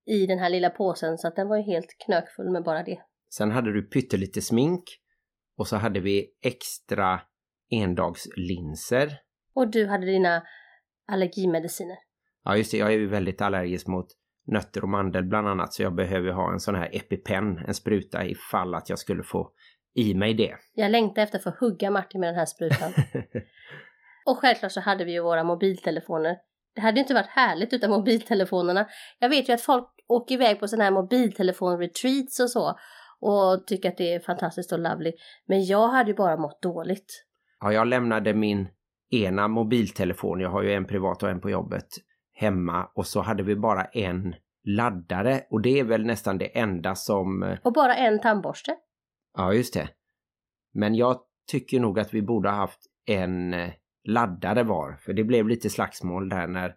i 0.06 0.26
den 0.26 0.38
här 0.38 0.50
lilla 0.50 0.70
påsen 0.70 1.18
så 1.18 1.28
att 1.28 1.36
den 1.36 1.48
var 1.48 1.56
ju 1.56 1.62
helt 1.62 1.96
knökfull 2.06 2.50
med 2.50 2.64
bara 2.64 2.82
det. 2.82 2.98
Sen 3.34 3.50
hade 3.50 3.72
du 3.72 3.82
pyttelite 3.82 4.40
smink 4.40 4.84
och 5.62 5.68
så 5.68 5.76
hade 5.76 6.00
vi 6.00 6.26
extra 6.42 7.20
endagslinser. 7.70 9.18
Och 9.54 9.70
du 9.70 9.86
hade 9.86 10.06
dina 10.06 10.42
allergimediciner. 11.12 11.96
Ja 12.44 12.56
just 12.56 12.70
det, 12.70 12.76
jag 12.76 12.88
är 12.88 12.98
ju 12.98 13.08
väldigt 13.08 13.40
allergisk 13.40 13.86
mot 13.86 14.06
nötter 14.46 14.82
och 14.82 14.88
mandel 14.88 15.24
bland 15.24 15.48
annat 15.48 15.72
så 15.72 15.82
jag 15.82 15.94
behöver 15.94 16.32
ha 16.32 16.52
en 16.52 16.60
sån 16.60 16.74
här 16.74 16.96
EpiPen, 16.96 17.58
en 17.58 17.74
spruta 17.74 18.24
ifall 18.24 18.74
att 18.74 18.88
jag 18.88 18.98
skulle 18.98 19.22
få 19.22 19.50
i 19.94 20.14
mig 20.14 20.34
det. 20.34 20.54
Jag 20.74 20.90
längtar 20.90 21.22
efter 21.22 21.38
att 21.38 21.44
få 21.44 21.54
hugga 21.60 21.90
Martin 21.90 22.20
med 22.20 22.28
den 22.28 22.36
här 22.36 22.46
sprutan. 22.46 22.92
och 24.26 24.38
självklart 24.38 24.72
så 24.72 24.80
hade 24.80 25.04
vi 25.04 25.12
ju 25.12 25.22
våra 25.22 25.44
mobiltelefoner. 25.44 26.36
Det 26.74 26.80
hade 26.80 27.00
inte 27.00 27.14
varit 27.14 27.30
härligt 27.30 27.72
utan 27.72 27.90
mobiltelefonerna. 27.90 28.86
Jag 29.18 29.28
vet 29.28 29.48
ju 29.48 29.52
att 29.52 29.60
folk 29.60 29.88
åker 30.08 30.34
iväg 30.34 30.60
på 30.60 30.68
sådana 30.68 30.84
här 30.84 30.90
mobiltelefon-retreats 30.90 32.40
och 32.40 32.50
så 32.50 32.78
och 33.22 33.66
tycker 33.66 33.88
att 33.88 33.96
det 33.96 34.14
är 34.14 34.20
fantastiskt 34.20 34.72
och 34.72 34.78
lovely. 34.78 35.12
Men 35.46 35.64
jag 35.64 35.88
hade 35.88 36.10
ju 36.10 36.16
bara 36.16 36.36
mått 36.36 36.62
dåligt. 36.62 37.24
Ja, 37.60 37.72
jag 37.72 37.86
lämnade 37.86 38.34
min 38.34 38.68
ena 39.10 39.48
mobiltelefon, 39.48 40.40
jag 40.40 40.50
har 40.50 40.62
ju 40.62 40.72
en 40.72 40.84
privat 40.86 41.22
och 41.22 41.28
en 41.30 41.40
på 41.40 41.50
jobbet, 41.50 41.86
hemma 42.34 42.88
och 42.94 43.06
så 43.06 43.20
hade 43.20 43.42
vi 43.42 43.56
bara 43.56 43.84
en 43.84 44.34
laddare 44.64 45.40
och 45.50 45.60
det 45.62 45.78
är 45.80 45.84
väl 45.84 46.06
nästan 46.06 46.38
det 46.38 46.58
enda 46.58 46.94
som... 46.94 47.42
eh, 47.42 47.58
Och 47.62 47.72
bara 47.72 47.94
en 47.96 48.20
tandborste. 48.20 48.76
Ja, 49.36 49.52
just 49.54 49.74
det. 49.74 49.88
Men 50.74 50.94
jag 50.94 51.20
tycker 51.50 51.80
nog 51.80 51.98
att 52.00 52.14
vi 52.14 52.22
borde 52.22 52.48
ha 52.48 52.56
haft 52.56 52.80
en 53.06 53.54
eh, 53.54 53.70
laddare 54.08 54.62
var, 54.62 54.96
för 54.96 55.12
det 55.12 55.24
blev 55.24 55.48
lite 55.48 55.70
slagsmål 55.70 56.28
där 56.28 56.46
när 56.46 56.74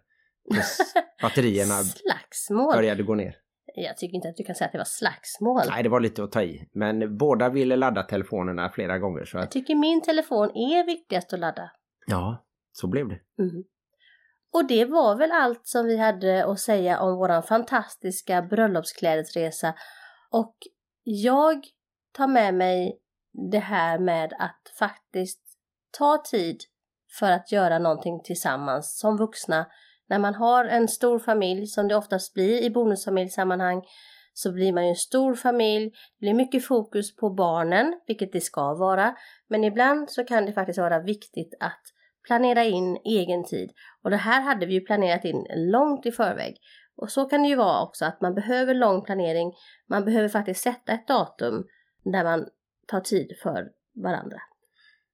batterierna 1.22 1.74
Slagsmål. 1.74 2.74
började 2.74 3.02
gå 3.02 3.14
ner. 3.14 3.36
Jag 3.74 3.96
tycker 3.96 4.14
inte 4.14 4.28
att 4.28 4.36
du 4.36 4.44
kan 4.44 4.54
säga 4.54 4.66
att 4.66 4.72
det 4.72 4.78
var 4.78 4.84
slagsmål. 4.84 5.62
Nej, 5.68 5.82
det 5.82 5.88
var 5.88 6.00
lite 6.00 6.24
att 6.24 6.32
ta 6.32 6.42
i. 6.42 6.68
Men 6.72 7.16
båda 7.16 7.48
ville 7.48 7.76
ladda 7.76 8.02
telefonerna 8.02 8.70
flera 8.70 8.98
gånger 8.98 9.24
så 9.24 9.36
Jag 9.36 9.44
att... 9.44 9.50
tycker 9.50 9.74
min 9.74 10.02
telefon 10.02 10.50
är 10.50 10.86
viktigast 10.86 11.32
att 11.32 11.40
ladda. 11.40 11.70
Ja, 12.06 12.46
så 12.72 12.86
blev 12.86 13.08
det. 13.08 13.18
Mm. 13.38 13.64
Och 14.52 14.66
det 14.66 14.84
var 14.84 15.16
väl 15.16 15.32
allt 15.32 15.66
som 15.66 15.86
vi 15.86 15.96
hade 15.96 16.44
att 16.44 16.60
säga 16.60 17.00
om 17.00 17.16
våran 17.16 17.42
fantastiska 17.42 18.42
bröllopsklädesresa. 18.42 19.74
Och 20.30 20.56
jag 21.02 21.64
tar 22.12 22.26
med 22.26 22.54
mig 22.54 23.00
det 23.52 23.58
här 23.58 23.98
med 23.98 24.32
att 24.38 24.72
faktiskt 24.78 25.42
ta 25.98 26.22
tid 26.30 26.60
för 27.18 27.30
att 27.30 27.52
göra 27.52 27.78
någonting 27.78 28.20
tillsammans 28.24 28.98
som 28.98 29.16
vuxna. 29.16 29.66
När 30.08 30.18
man 30.18 30.34
har 30.34 30.64
en 30.64 30.88
stor 30.88 31.18
familj, 31.18 31.66
som 31.66 31.88
det 31.88 31.96
oftast 31.96 32.34
blir 32.34 32.62
i 32.62 32.70
bonusfamiljsammanhang, 32.70 33.82
så 34.32 34.52
blir 34.52 34.72
man 34.72 34.84
ju 34.84 34.88
en 34.88 34.96
stor 34.96 35.34
familj. 35.34 35.90
Det 35.90 36.20
blir 36.20 36.34
mycket 36.34 36.64
fokus 36.64 37.16
på 37.16 37.30
barnen, 37.30 38.00
vilket 38.06 38.32
det 38.32 38.40
ska 38.40 38.74
vara. 38.74 39.16
Men 39.48 39.64
ibland 39.64 40.10
så 40.10 40.24
kan 40.24 40.46
det 40.46 40.52
faktiskt 40.52 40.78
vara 40.78 41.02
viktigt 41.02 41.54
att 41.60 41.82
planera 42.26 42.64
in 42.64 42.98
egen 43.04 43.44
tid. 43.44 43.70
Och 44.02 44.10
det 44.10 44.16
här 44.16 44.40
hade 44.40 44.66
vi 44.66 44.74
ju 44.74 44.80
planerat 44.80 45.24
in 45.24 45.46
långt 45.54 46.06
i 46.06 46.12
förväg. 46.12 46.56
Och 46.96 47.10
så 47.10 47.24
kan 47.24 47.42
det 47.42 47.48
ju 47.48 47.56
vara 47.56 47.82
också 47.82 48.04
att 48.04 48.20
man 48.20 48.34
behöver 48.34 48.74
lång 48.74 49.04
planering. 49.04 49.52
Man 49.88 50.04
behöver 50.04 50.28
faktiskt 50.28 50.62
sätta 50.62 50.92
ett 50.92 51.08
datum 51.08 51.64
där 52.04 52.24
man 52.24 52.46
tar 52.86 53.00
tid 53.00 53.32
för 53.42 53.68
varandra. 53.94 54.38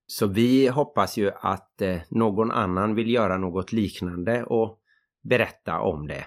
Så 0.06 0.26
vi 0.26 0.68
hoppas 0.68 1.16
ju 1.16 1.30
att 1.34 1.82
eh, 1.82 1.96
någon 2.08 2.50
annan 2.50 2.94
vill 2.94 3.10
göra 3.10 3.36
något 3.36 3.72
liknande 3.72 4.44
och 4.44 4.81
berätta 5.22 5.80
om 5.80 6.06
det. 6.06 6.24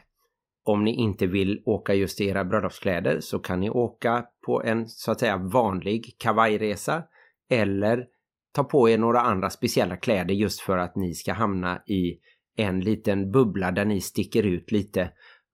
Om 0.64 0.84
ni 0.84 0.96
inte 0.96 1.28
vill 1.28 1.64
åka 1.66 1.94
just 1.94 2.22
i 2.22 2.28
era 2.28 2.46
bröllopskläder 2.46 3.20
så 3.20 3.40
kan 3.40 3.60
ni 3.60 3.70
åka 3.70 4.26
på 4.46 4.64
en 4.64 4.88
så 4.88 5.12
att 5.12 5.20
säga 5.20 5.38
vanlig 5.38 6.16
kavajresa 6.20 7.04
eller 7.50 8.06
ta 8.54 8.64
på 8.64 8.90
er 8.90 8.98
några 8.98 9.22
andra 9.22 9.50
speciella 9.50 9.98
kläder 9.98 10.34
just 10.34 10.60
för 10.60 10.78
att 10.78 10.96
ni 10.96 11.14
ska 11.14 11.34
hamna 11.34 11.82
i 11.88 12.20
en 12.58 12.80
liten 12.80 13.32
bubbla 13.32 13.72
där 13.72 13.86
ni 13.86 14.02
sticker 14.02 14.44
ut 14.44 14.72
lite. 14.72 15.12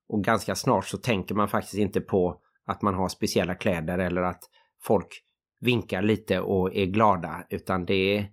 Och 0.07 0.23
ganska 0.23 0.55
snart 0.55 0.85
så 0.85 0.97
tänker 0.97 1.35
man 1.35 1.47
faktiskt 1.47 1.77
inte 1.77 2.01
på 2.01 2.41
att 2.65 2.81
man 2.81 2.93
har 2.93 3.09
speciella 3.09 3.55
kläder 3.55 3.99
eller 3.99 4.21
att 4.21 4.43
folk 4.83 5.23
vinkar 5.59 6.01
lite 6.01 6.39
och 6.39 6.75
är 6.75 6.85
glada 6.85 7.45
utan 7.49 7.85
det 7.85 8.27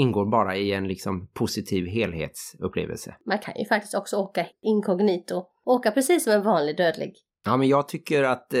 ingår 0.00 0.26
bara 0.26 0.56
i 0.56 0.72
en 0.72 0.88
liksom 0.88 1.28
positiv 1.34 1.86
helhetsupplevelse. 1.86 3.16
Man 3.26 3.38
kan 3.38 3.54
ju 3.58 3.64
faktiskt 3.64 3.94
också 3.94 4.16
åka 4.16 4.46
inkognito. 4.62 5.44
Åka 5.64 5.90
precis 5.90 6.24
som 6.24 6.32
en 6.32 6.42
vanlig 6.42 6.76
dödlig. 6.76 7.12
Ja 7.44 7.56
men 7.56 7.68
jag 7.68 7.88
tycker 7.88 8.22
att 8.22 8.54
eh, 8.54 8.60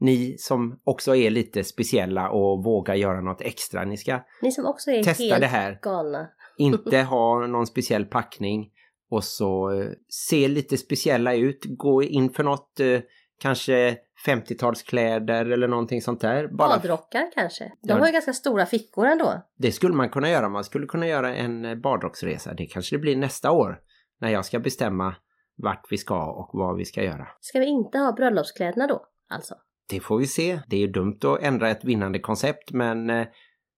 ni 0.00 0.36
som 0.38 0.80
också 0.84 1.16
är 1.16 1.30
lite 1.30 1.64
speciella 1.64 2.30
och 2.30 2.64
vågar 2.64 2.94
göra 2.94 3.20
något 3.20 3.40
extra, 3.40 3.84
ni 3.84 3.96
ska 3.96 4.20
Ni 4.42 4.52
som 4.52 4.66
också 4.66 4.90
är 4.90 5.02
Testa 5.02 5.22
helt 5.22 5.40
det 5.40 5.46
här. 5.46 5.78
galna. 5.82 6.28
inte 6.58 6.98
ha 6.98 7.46
någon 7.46 7.66
speciell 7.66 8.04
packning 8.04 8.70
och 9.10 9.24
så 9.24 9.80
eh, 9.80 9.88
se 10.08 10.48
lite 10.48 10.76
speciella 10.76 11.34
ut, 11.34 11.64
gå 11.68 12.02
in 12.02 12.30
för 12.30 12.44
något 12.44 12.80
eh, 12.80 13.00
kanske 13.38 13.96
50-talskläder 14.26 15.50
eller 15.52 15.68
någonting 15.68 16.02
sånt 16.02 16.20
där. 16.20 16.48
Bara 16.48 16.68
Badrockar 16.68 17.30
kanske. 17.34 17.64
De 17.64 17.72
Ja. 17.88 17.98
har 17.98 18.06
ju 18.06 18.12
ganska 18.12 18.32
stora 18.32 18.66
fickor 18.66 19.06
ändå. 19.06 19.42
Det 19.58 19.72
skulle 19.72 19.94
man 19.94 20.08
kunna 20.08 20.30
göra. 20.30 20.48
Man 20.48 20.64
skulle 20.64 20.86
kunna 20.86 21.06
göra 21.06 21.34
en 21.36 21.64
eh, 21.64 21.74
badrocksresa. 21.74 22.54
Det 22.54 22.66
kanske 22.66 22.96
det 22.96 23.00
blir 23.00 23.16
nästa 23.16 23.50
år. 23.50 23.80
När 24.20 24.28
jag 24.28 24.44
ska 24.44 24.58
bestämma 24.58 25.14
vart 25.56 25.86
vi 25.90 25.96
ska 25.98 26.32
och 26.32 26.50
vad 26.52 26.76
vi 26.76 26.84
ska 26.84 27.02
göra. 27.02 27.28
Ska 27.40 27.58
vi 27.58 27.66
inte 27.66 27.98
ha 27.98 28.12
bröllopskläderna 28.12 28.86
då? 28.86 29.04
Alltså. 29.28 29.54
Det 29.88 30.00
får 30.00 30.18
vi 30.18 30.26
se. 30.26 30.60
Det 30.66 30.76
är 30.76 30.80
ju 30.80 30.86
dumt 30.92 31.18
att 31.24 31.42
ändra 31.42 31.70
ett 31.70 31.84
vinnande 31.84 32.18
koncept 32.18 32.70
men 32.72 33.10
eh, 33.10 33.26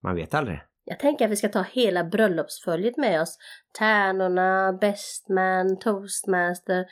man 0.03 0.15
vet 0.15 0.33
aldrig. 0.33 0.61
Jag 0.83 0.99
tänker 0.99 1.25
att 1.25 1.31
vi 1.31 1.35
ska 1.35 1.49
ta 1.49 1.61
hela 1.71 2.03
bröllopsföljet 2.03 2.97
med 2.97 3.21
oss. 3.21 3.37
Tärnorna, 3.79 4.73
bestman, 4.81 5.79
toastmaster, 5.79 6.85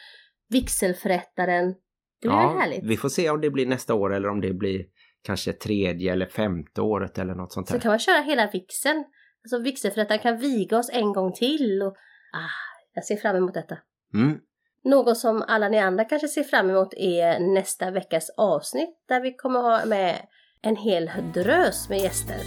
vigselförrättaren. 0.50 1.76
Det 2.22 2.28
blir 2.28 2.38
väl 2.38 2.58
härligt? 2.58 2.84
vi 2.84 2.98
får 2.98 3.10
se 3.10 3.30
om 3.30 3.42
det 3.42 3.50
blir 3.50 3.66
nästa 3.66 3.94
år 3.94 4.14
eller 4.14 4.30
om 4.30 4.42
det 4.42 4.54
blir 4.54 4.86
kanske 5.24 5.54
tredje 5.54 6.12
eller 6.14 6.26
femte 6.26 6.82
året 6.82 7.18
eller 7.18 7.36
något 7.36 7.54
sånt 7.54 7.68
Så 7.68 7.74
där. 7.74 7.82
kan 7.82 7.90
man 7.90 8.00
köra 8.00 8.22
hela 8.22 8.50
vigseln. 8.54 9.04
Alltså 9.44 9.60
vigselförrättaren 9.64 10.20
kan 10.20 10.38
viga 10.38 10.78
oss 10.78 10.90
en 10.94 11.14
gång 11.14 11.34
till. 11.34 11.82
Och, 11.82 11.92
ah, 12.34 12.50
jag 12.94 13.06
ser 13.06 13.16
fram 13.16 13.36
emot 13.36 13.54
detta. 13.54 13.78
Mm. 14.14 14.38
Något 14.84 15.18
som 15.18 15.44
alla 15.48 15.70
ni 15.70 15.80
andra 15.80 16.06
kanske 16.06 16.28
ser 16.28 16.44
fram 16.44 16.70
emot 16.70 16.94
är 16.94 17.40
nästa 17.54 17.92
veckas 17.92 18.30
avsnitt 18.38 18.90
där 19.08 19.22
vi 19.22 19.34
kommer 19.34 19.60
ha 19.60 19.86
med 19.86 20.16
en 20.62 20.76
hel 20.76 21.10
drös 21.34 21.90
med 21.90 22.00
gäster. 22.00 22.38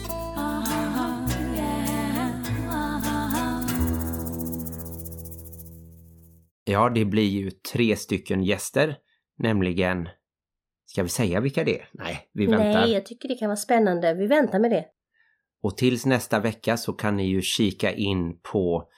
Ja, 6.64 6.89
det 6.89 7.05
blir 7.05 7.29
ju 7.29 7.51
tre 7.51 7.97
stycken 7.97 8.43
gäster. 8.43 8.97
Nämligen... 9.43 10.09
Ska 10.84 11.03
vi 11.03 11.09
säga 11.09 11.40
vilka 11.40 11.64
det 11.64 11.80
är? 11.80 11.88
Nej, 11.93 12.28
vi 12.32 12.47
väntar. 12.47 12.80
Nej, 12.80 12.93
jag 12.93 13.07
tycker 13.07 13.28
det 13.28 13.34
kan 13.34 13.49
vara 13.49 13.57
spännande. 13.57 14.14
Vi 14.14 14.26
väntar 14.26 14.59
med 14.59 14.70
det. 14.70 14.86
Och 15.62 15.76
tills 15.76 16.07
nästa 16.07 16.40
vecka 16.40 16.76
så 16.76 16.93
kan 16.93 17.16
ni 17.16 17.26
ju 17.26 17.43
kika 17.43 17.93
in 17.93 18.40
på 18.53 18.88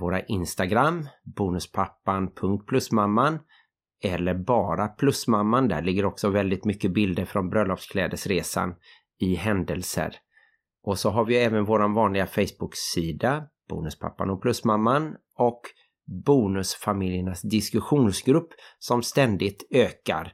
våra 0.00 0.20
Instagram, 0.20 1.08
bonuspappan.plusmamman 1.36 3.38
eller 4.04 4.34
bara 4.34 4.88
plusmamman. 4.88 5.68
Där 5.68 5.82
ligger 5.82 6.04
också 6.04 6.28
väldigt 6.28 6.64
mycket 6.64 6.92
bilder 6.92 7.24
från 7.24 7.50
bröllopsklädesresan 7.50 8.74
i 9.18 9.34
händelser. 9.34 10.16
Och 10.82 10.98
så 10.98 11.10
har 11.10 11.24
vi 11.24 11.36
även 11.36 11.64
våran 11.64 11.94
vanliga 11.94 12.26
Facebook-sida, 12.26 13.46
Bonuspappan 13.68 14.30
och 14.30 14.42
Plusmamman 14.42 15.16
och 15.36 15.60
Bonusfamiljernas 16.10 17.42
diskussionsgrupp 17.42 18.48
som 18.78 19.02
ständigt 19.02 19.66
ökar. 19.70 20.32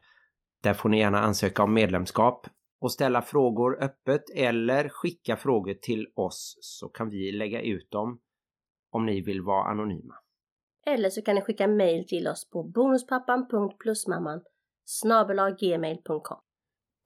Där 0.63 0.75
får 0.75 0.89
ni 0.89 0.99
gärna 0.99 1.21
ansöka 1.21 1.63
om 1.63 1.75
medlemskap 1.75 2.47
och 2.81 2.93
ställa 2.93 3.23
frågor 3.23 3.83
öppet 3.83 4.23
eller 4.35 4.89
skicka 4.89 5.37
frågor 5.37 5.75
till 5.75 6.07
oss 6.15 6.59
så 6.61 6.89
kan 6.89 7.11
vi 7.11 7.33
lägga 7.33 7.61
ut 7.63 7.91
dem 7.91 8.21
om 8.91 9.07
ni 9.07 9.21
vill 9.21 9.43
vara 9.43 9.71
anonyma. 9.71 10.15
Eller 10.87 11.11
så 11.11 11.23
kan 11.23 11.35
ni 11.35 11.41
skicka 11.41 11.69
mail 11.69 12.07
till 12.07 12.29
oss 12.29 12.51
på 12.51 12.63
bonuspappan.plusmamman 12.63 14.41
snabelaggmail.com 14.85 16.39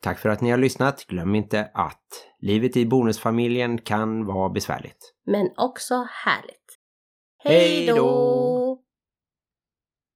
Tack 0.02 0.18
för 0.18 0.28
att 0.28 0.40
ni 0.40 0.50
har 0.50 0.58
lyssnat. 0.58 1.06
Glöm 1.06 1.34
inte 1.34 1.70
att 1.74 2.28
livet 2.38 2.76
i 2.76 2.86
bonusfamiljen 2.86 3.78
kan 3.78 4.26
vara 4.26 4.48
besvärligt. 4.48 5.14
Men 5.26 5.50
också 5.56 5.94
härligt. 6.10 6.59
Hej 7.44 7.86
då! 7.86 8.82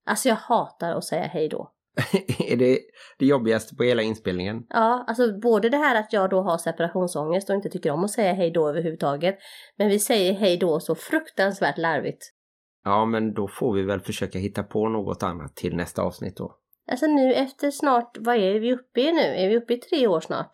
Alltså 0.05 0.29
jag 0.29 0.35
hatar 0.35 0.91
att 0.91 1.03
säga 1.03 1.23
hej 1.23 1.49
då. 1.49 1.71
är 2.39 2.57
det 2.57 2.79
det 3.19 3.25
jobbigaste 3.25 3.75
på 3.75 3.83
hela 3.83 4.01
inspelningen? 4.01 4.65
Ja, 4.69 5.05
alltså 5.07 5.39
både 5.39 5.69
det 5.69 5.77
här 5.77 5.99
att 5.99 6.13
jag 6.13 6.29
då 6.29 6.41
har 6.41 6.57
separationsångest 6.57 7.49
och 7.49 7.55
inte 7.55 7.69
tycker 7.69 7.91
om 7.91 8.03
att 8.03 8.11
säga 8.11 8.33
hej 8.33 8.51
då 8.51 8.69
överhuvudtaget. 8.69 9.37
Men 9.77 9.89
vi 9.89 9.99
säger 9.99 10.33
hej 10.33 10.57
då 10.57 10.79
så 10.79 10.95
fruktansvärt 10.95 11.77
larvigt. 11.77 12.31
Ja, 12.83 13.05
men 13.05 13.33
då 13.33 13.47
får 13.47 13.73
vi 13.73 13.83
väl 13.83 13.99
försöka 13.99 14.39
hitta 14.39 14.63
på 14.63 14.89
något 14.89 15.23
annat 15.23 15.55
till 15.55 15.75
nästa 15.75 16.01
avsnitt 16.01 16.37
då. 16.37 16.57
Alltså 16.91 17.07
nu 17.07 17.33
efter 17.33 17.71
snart, 17.71 18.17
vad 18.19 18.35
är 18.35 18.59
vi 18.59 18.73
uppe 18.73 19.01
i 19.01 19.11
nu? 19.11 19.21
Är 19.21 19.49
vi 19.49 19.57
uppe 19.57 19.73
i 19.73 19.77
tre 19.77 20.07
år 20.07 20.19
snart? 20.19 20.51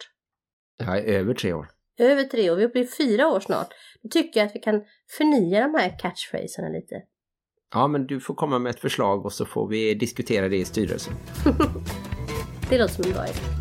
Är 0.80 0.98
över 0.98 1.34
tre 1.34 1.54
år. 1.54 1.68
Över 2.02 2.24
tre 2.24 2.52
år, 2.52 2.56
vi 2.56 2.80
i 2.80 2.88
fyra 2.88 3.28
år 3.28 3.40
snart. 3.40 3.68
Då 4.04 4.10
tycker 4.10 4.40
jag 4.40 4.48
att 4.48 4.56
vi 4.56 4.60
kan 4.60 4.84
förnya 5.18 5.62
de 5.62 5.76
här 5.76 6.00
catchphraserna 6.00 6.70
lite. 6.70 6.96
Ja, 7.74 7.88
men 7.88 8.08
du 8.08 8.20
får 8.20 8.36
komma 8.36 8.60
med 8.60 8.70
ett 8.70 8.80
förslag 8.80 9.26
och 9.26 9.34
så 9.34 9.46
får 9.46 9.68
vi 9.68 9.94
diskutera 9.94 10.50
det 10.50 10.58
i 10.58 10.66
styrelsen. 10.66 11.14
Det 12.70 12.78
låter 12.78 12.94
som 12.94 13.04
en 13.06 13.12
bra 13.12 13.28
idé. 13.28 13.61